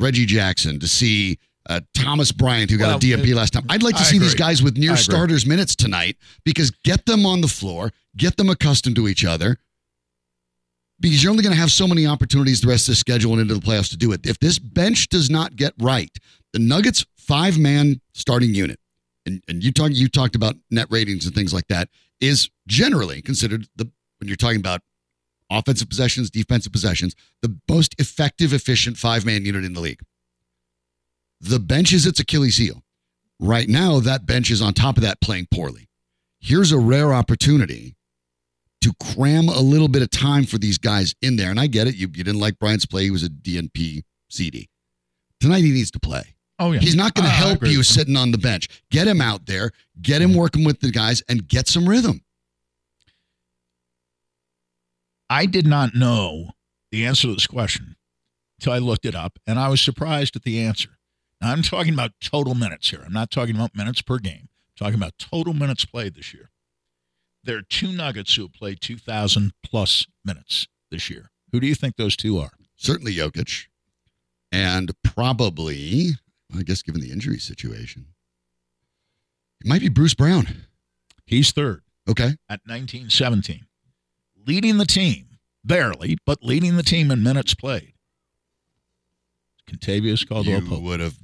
Reggie 0.01 0.27
Jackson, 0.27 0.81
to 0.81 0.89
see 0.89 1.39
uh, 1.69 1.81
Thomas 1.95 2.33
Bryant, 2.33 2.71
who 2.71 2.79
got 2.79 2.89
Well, 2.89 2.97
a 2.97 3.01
DNP 3.01 3.35
last 3.35 3.53
time. 3.53 3.65
I'd 3.69 3.83
like 3.83 3.95
to 3.97 4.01
I 4.01 4.05
see 4.05 4.19
these 4.19 4.35
guys 4.35 4.63
with 4.63 4.77
near 4.77 4.97
starters 4.97 5.47
minutes 5.47 5.77
tonight 5.77 6.17
because 6.45 6.71
get 6.85 7.07
them 7.07 7.27
on 7.27 7.41
the 7.41 7.49
floor, 7.49 7.93
get 8.17 8.37
them 8.37 8.49
accustomed 8.51 8.97
to 8.97 9.09
each 9.09 9.25
other. 9.25 9.59
Because 10.99 11.23
you're 11.23 11.31
only 11.31 11.43
going 11.43 11.55
to 11.55 11.61
have 11.61 11.73
so 11.73 11.87
many 11.87 12.07
opportunities 12.07 12.61
the 12.61 12.69
rest 12.69 12.87
of 12.89 12.93
the 12.93 12.97
schedule 12.97 13.33
and 13.33 13.41
into 13.41 13.55
the 13.55 13.61
playoffs 13.61 13.89
to 13.91 13.97
do 13.97 14.13
it. 14.13 14.27
If 14.27 14.39
this 14.39 14.59
bench 14.59 15.09
does 15.09 15.31
not 15.31 15.57
get 15.57 15.73
right, 15.79 16.11
the 16.53 16.59
Nuggets 16.59 17.07
five 17.17 17.59
man 17.59 18.01
starting 18.13 18.55
unit, 18.55 18.79
and, 19.25 19.43
and 19.49 19.65
you 19.65 19.73
talk 19.73 19.93
you 19.93 20.09
talked 20.09 20.37
about 20.37 20.57
net 20.71 20.89
ratings 20.91 21.25
and 21.25 21.35
things 21.35 21.55
like 21.55 21.69
that, 21.69 21.89
is 22.21 22.51
generally 22.67 23.23
considered 23.23 23.67
the 23.77 23.91
when 24.19 24.29
you're 24.29 24.37
talking 24.37 24.59
about 24.61 24.83
offensive 25.51 25.89
possessions, 25.89 26.31
defensive 26.31 26.73
possessions, 26.73 27.15
the 27.43 27.57
most 27.69 27.95
effective, 27.99 28.53
efficient 28.53 28.97
five 28.97 29.25
man 29.27 29.45
unit 29.45 29.65
in 29.65 29.75
the 29.75 29.81
league. 29.81 30.01
The 31.41 31.59
bench 31.59 31.93
is 31.93 32.07
its 32.07 32.21
Achilles 32.21 32.57
heel. 32.57 32.83
Right 33.39 33.69
now, 33.69 34.01
that 34.01 34.27
bench 34.27 34.51
is 34.51 34.61
on 34.61 34.75
top 34.75 34.97
of 34.97 35.03
that 35.03 35.21
playing 35.21 35.49
poorly. 35.51 35.89
Here's 36.39 36.73
a 36.73 36.79
rare 36.79 37.13
opportunity 37.13 37.97
to 38.83 38.93
cram 39.15 39.49
a 39.49 39.61
little 39.61 39.89
bit 39.89 40.03
of 40.03 40.11
time 40.11 40.45
for 40.45 40.59
these 40.59 40.79
guys 40.79 41.15
in 41.23 41.37
there. 41.37 41.51
And 41.51 41.61
I 41.61 41.67
get 41.67 41.87
it. 41.87 41.95
You, 41.95 42.09
you 42.15 42.25
didn't 42.25 42.41
like 42.41 42.59
Bryant's 42.59 42.87
play. 42.87 43.05
He 43.05 43.11
was 43.11 43.25
a 43.25 43.29
DNP 43.29 44.03
CD. 44.29 44.69
Tonight 45.41 45.65
he 45.65 45.71
needs 45.71 45.91
to 45.93 46.01
play. 46.01 46.35
Oh, 46.59 46.73
yeah. 46.73 46.81
He's 46.81 46.95
not 46.95 47.15
going 47.15 47.27
to 47.27 47.33
ah, 47.35 47.37
I 47.37 47.49
help 47.49 47.67
you 47.67 47.83
sitting 47.83 48.17
on 48.17 48.33
the 48.33 48.39
bench. 48.39 48.69
Get 48.91 49.09
him 49.09 49.23
out 49.23 49.47
there, 49.47 49.71
get 50.03 50.21
him 50.21 50.35
working 50.35 50.65
with 50.65 50.81
the 50.81 50.91
guys, 50.91 51.23
and 51.29 51.49
get 51.49 51.67
some 51.69 51.89
rhythm. 51.89 52.21
I 55.31 55.47
did 55.47 55.67
not 55.67 55.95
know 55.95 56.51
the 56.91 57.07
answer 57.07 57.29
to 57.29 57.35
this 57.35 57.47
question 57.47 57.97
until 58.59 58.73
I 58.73 58.79
looked 58.79 59.07
it 59.07 59.15
up, 59.15 59.39
and 59.47 59.59
I 59.59 59.69
was 59.69 59.81
surprised 59.81 60.35
at 60.37 60.43
the 60.43 60.61
answer. 60.61 60.99
Now, 61.41 61.53
I'm 61.53 61.63
talking 61.63 61.95
about 61.95 62.11
total 62.21 62.55
minutes 62.55 62.91
here. 62.91 63.03
I'm 63.07 63.13
not 63.13 63.31
talking 63.31 63.55
about 63.55 63.75
minutes 63.77 64.03
per 64.03 64.19
game. 64.19 64.49
I'm 64.51 64.77
talking 64.87 64.95
about 64.97 65.17
total 65.19 65.55
minutes 65.55 65.85
played 65.85 66.15
this 66.17 66.35
year. 66.35 66.51
There 67.45 67.57
are 67.57 67.63
two 67.63 67.93
Nuggets 67.93 68.35
who 68.35 68.43
have 68.43 68.53
played 68.53 68.81
2,000 68.83 69.53
plus 69.65 70.07
minutes 70.25 70.67
this 70.91 71.09
year. 71.09 71.31
Who 71.53 71.61
do 71.61 71.67
you 71.67 71.75
think 71.75 71.97
those 71.97 72.17
two 72.17 72.39
are? 72.39 72.51
Certainly 72.77 73.15
Jokic, 73.15 73.67
and 74.53 74.91
probably, 75.03 76.11
I 76.55 76.63
guess, 76.63 76.83
given 76.83 77.01
the 77.01 77.13
injury 77.13 77.39
situation, 77.39 78.07
it 79.61 79.67
might 79.69 79.81
be 79.81 79.89
Bruce 79.89 80.15
Brown. 80.15 80.67
He's 81.25 81.53
third 81.53 81.83
Okay. 82.09 82.37
at 82.49 82.61
1917, 82.67 83.67
leading 84.47 84.79
the 84.79 84.87
team, 84.87 85.27
barely, 85.65 86.17
but 86.27 86.43
leading 86.43 86.77
the 86.77 86.83
team 86.83 87.11
in 87.11 87.23
minutes 87.23 87.55
played. 87.55 87.93
Kentavious 89.71 90.27
Caldwell 90.29 90.63
You 90.63 90.69
Pope. 90.69 90.83
would 90.83 91.01
have 91.01 91.17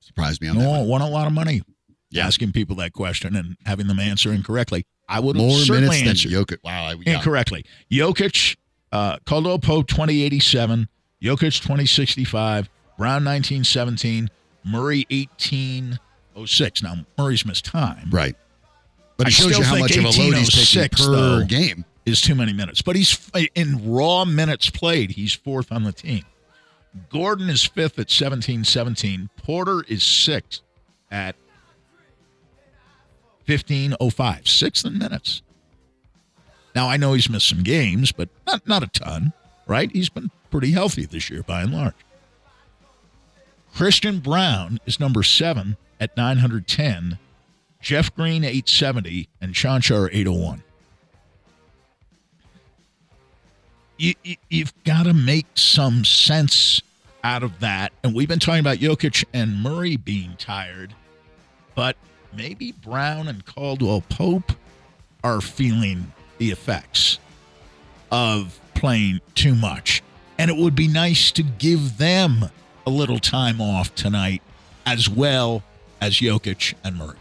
surprised 0.00 0.40
me 0.40 0.48
on 0.48 0.56
that. 0.56 0.62
No, 0.64 0.70
one. 0.70 0.88
won 0.88 1.00
a 1.02 1.08
lot 1.08 1.26
of 1.26 1.32
money 1.32 1.62
Yeah. 2.10 2.26
asking 2.26 2.52
people 2.52 2.76
that 2.76 2.92
question 2.92 3.36
and 3.36 3.56
having 3.66 3.86
them 3.86 3.98
answer 4.00 4.32
incorrectly. 4.32 4.86
I 5.08 5.20
would 5.20 5.36
have 5.36 5.44
More 5.44 5.58
certainly 5.58 6.02
minutes 6.02 6.22
than 6.22 6.32
answered 6.32 6.32
Jokic. 6.32 6.58
Wow. 6.64 6.86
I, 6.86 6.94
yeah. 7.04 7.16
incorrectly. 7.16 7.64
Jokic, 7.90 8.56
uh, 8.92 9.18
Caldwell 9.26 9.58
Pope, 9.58 9.86
2087. 9.88 10.88
Jokic, 11.22 11.60
2065. 11.60 12.68
Brown, 12.96 13.24
1917. 13.24 14.28
Murray, 14.64 15.06
1806. 15.10 16.82
Now, 16.82 17.06
Murray's 17.16 17.44
missed 17.46 17.64
time. 17.64 18.08
Right. 18.10 18.34
But 19.16 19.26
I 19.26 19.28
it 19.28 19.32
shows 19.32 19.58
you 19.58 19.64
how 19.64 19.78
much 19.78 19.96
of 19.96 20.04
a 20.04 20.08
load 20.08 20.14
he's 20.34 20.50
taking 20.50 20.80
1806 20.90 21.06
per 21.06 21.10
though. 21.12 21.44
game. 21.44 21.84
Is 22.08 22.22
too 22.22 22.34
many 22.34 22.54
minutes. 22.54 22.80
But 22.80 22.96
he's 22.96 23.30
in 23.54 23.92
raw 23.92 24.24
minutes 24.24 24.70
played, 24.70 25.10
he's 25.10 25.34
fourth 25.34 25.70
on 25.70 25.84
the 25.84 25.92
team. 25.92 26.24
Gordon 27.10 27.50
is 27.50 27.64
fifth 27.64 27.98
at 27.98 28.08
1717. 28.08 29.28
Porter 29.36 29.84
is 29.88 30.02
sixth 30.02 30.62
at 31.10 31.36
1505. 33.44 34.48
Sixth 34.48 34.86
in 34.86 34.96
minutes. 34.98 35.42
Now 36.74 36.88
I 36.88 36.96
know 36.96 37.12
he's 37.12 37.28
missed 37.28 37.48
some 37.48 37.62
games, 37.62 38.10
but 38.10 38.30
not 38.46 38.66
not 38.66 38.82
a 38.82 38.86
ton, 38.86 39.34
right? 39.66 39.90
He's 39.92 40.08
been 40.08 40.30
pretty 40.50 40.70
healthy 40.70 41.04
this 41.04 41.28
year 41.28 41.42
by 41.42 41.62
and 41.62 41.72
large. 41.72 41.94
Christian 43.74 44.20
Braun 44.20 44.78
is 44.86 44.98
number 44.98 45.22
seven 45.22 45.76
at 46.00 46.16
910. 46.16 47.18
Jeff 47.80 48.14
Green 48.14 48.44
870 48.44 49.28
and 49.40 49.54
Cancar 49.54 50.08
801. 50.10 50.62
You, 53.98 54.14
you, 54.22 54.36
you've 54.48 54.72
got 54.84 55.04
to 55.04 55.12
make 55.12 55.46
some 55.54 56.04
sense 56.04 56.80
out 57.24 57.42
of 57.42 57.58
that. 57.60 57.92
And 58.02 58.14
we've 58.14 58.28
been 58.28 58.38
talking 58.38 58.60
about 58.60 58.78
Jokic 58.78 59.24
and 59.34 59.60
Murray 59.60 59.96
being 59.96 60.36
tired, 60.38 60.94
but 61.74 61.96
maybe 62.32 62.72
Brown 62.72 63.26
and 63.26 63.44
Caldwell 63.44 64.02
Pope 64.08 64.52
are 65.24 65.40
feeling 65.40 66.12
the 66.38 66.50
effects 66.50 67.18
of 68.12 68.58
playing 68.74 69.20
too 69.34 69.56
much. 69.56 70.02
And 70.38 70.48
it 70.48 70.56
would 70.56 70.76
be 70.76 70.86
nice 70.86 71.32
to 71.32 71.42
give 71.42 71.98
them 71.98 72.50
a 72.86 72.90
little 72.90 73.18
time 73.18 73.60
off 73.60 73.92
tonight 73.96 74.42
as 74.86 75.08
well 75.08 75.64
as 76.00 76.14
Jokic 76.14 76.74
and 76.84 76.96
Murray. 76.96 77.18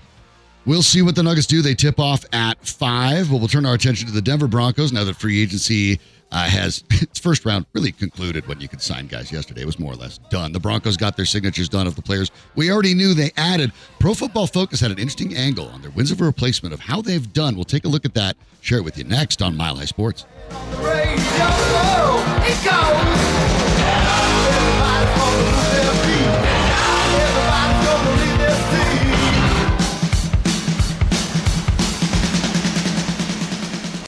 We'll 0.68 0.84
see 0.84 1.02
what 1.02 1.16
the 1.16 1.24
Nuggets 1.24 1.48
do. 1.48 1.62
They 1.62 1.74
tip 1.74 2.00
off 2.00 2.24
at 2.34 2.64
five, 2.66 3.32
but 3.32 3.38
we'll 3.38 3.48
turn 3.48 3.66
our 3.66 3.74
attention 3.74 4.06
to 4.08 4.14
the 4.14 4.22
Denver 4.22 4.48
Broncos 4.48 4.94
now 4.94 5.04
that 5.06 5.16
free 5.16 5.42
agency 5.42 6.00
uh, 6.32 6.50
has 6.50 6.84
its 6.90 7.20
first 7.28 7.46
round 7.46 7.66
really 7.74 7.92
concluded 7.92 8.48
when 8.48 8.60
you 8.60 8.68
could 8.68 8.82
sign 8.82 9.08
guys 9.08 9.32
yesterday. 9.32 9.62
It 9.62 9.66
was 9.66 9.80
more 9.80 9.94
or 9.94 9.96
less 9.96 10.18
done. 10.30 10.52
The 10.52 10.60
Broncos 10.60 10.98
got 10.98 11.16
their 11.16 11.26
signatures 11.26 11.70
done 11.70 11.88
of 11.88 11.96
the 11.96 12.02
players 12.02 12.32
we 12.56 12.72
already 12.72 12.94
knew 12.94 13.14
they 13.14 13.32
added. 13.38 13.72
Pro 14.00 14.14
Football 14.14 14.48
Focus 14.48 14.80
had 14.80 14.92
an 14.92 15.00
interesting 15.00 15.36
angle 15.36 15.68
on 15.70 15.82
their 15.82 15.92
wins 15.92 16.12
over 16.12 16.26
replacement 16.26 16.74
of 16.74 16.80
how 16.80 17.02
they've 17.02 17.32
done. 17.34 17.56
We'll 17.56 17.66
take 17.66 17.86
a 17.86 17.90
look 17.90 18.06
at 18.06 18.14
that, 18.16 18.38
share 18.62 18.80
it 18.80 18.84
with 18.84 18.98
you 18.98 19.04
next 19.04 19.42
on 19.42 19.56
Mile 19.56 19.76
High 19.76 19.86
Sports. 19.86 20.26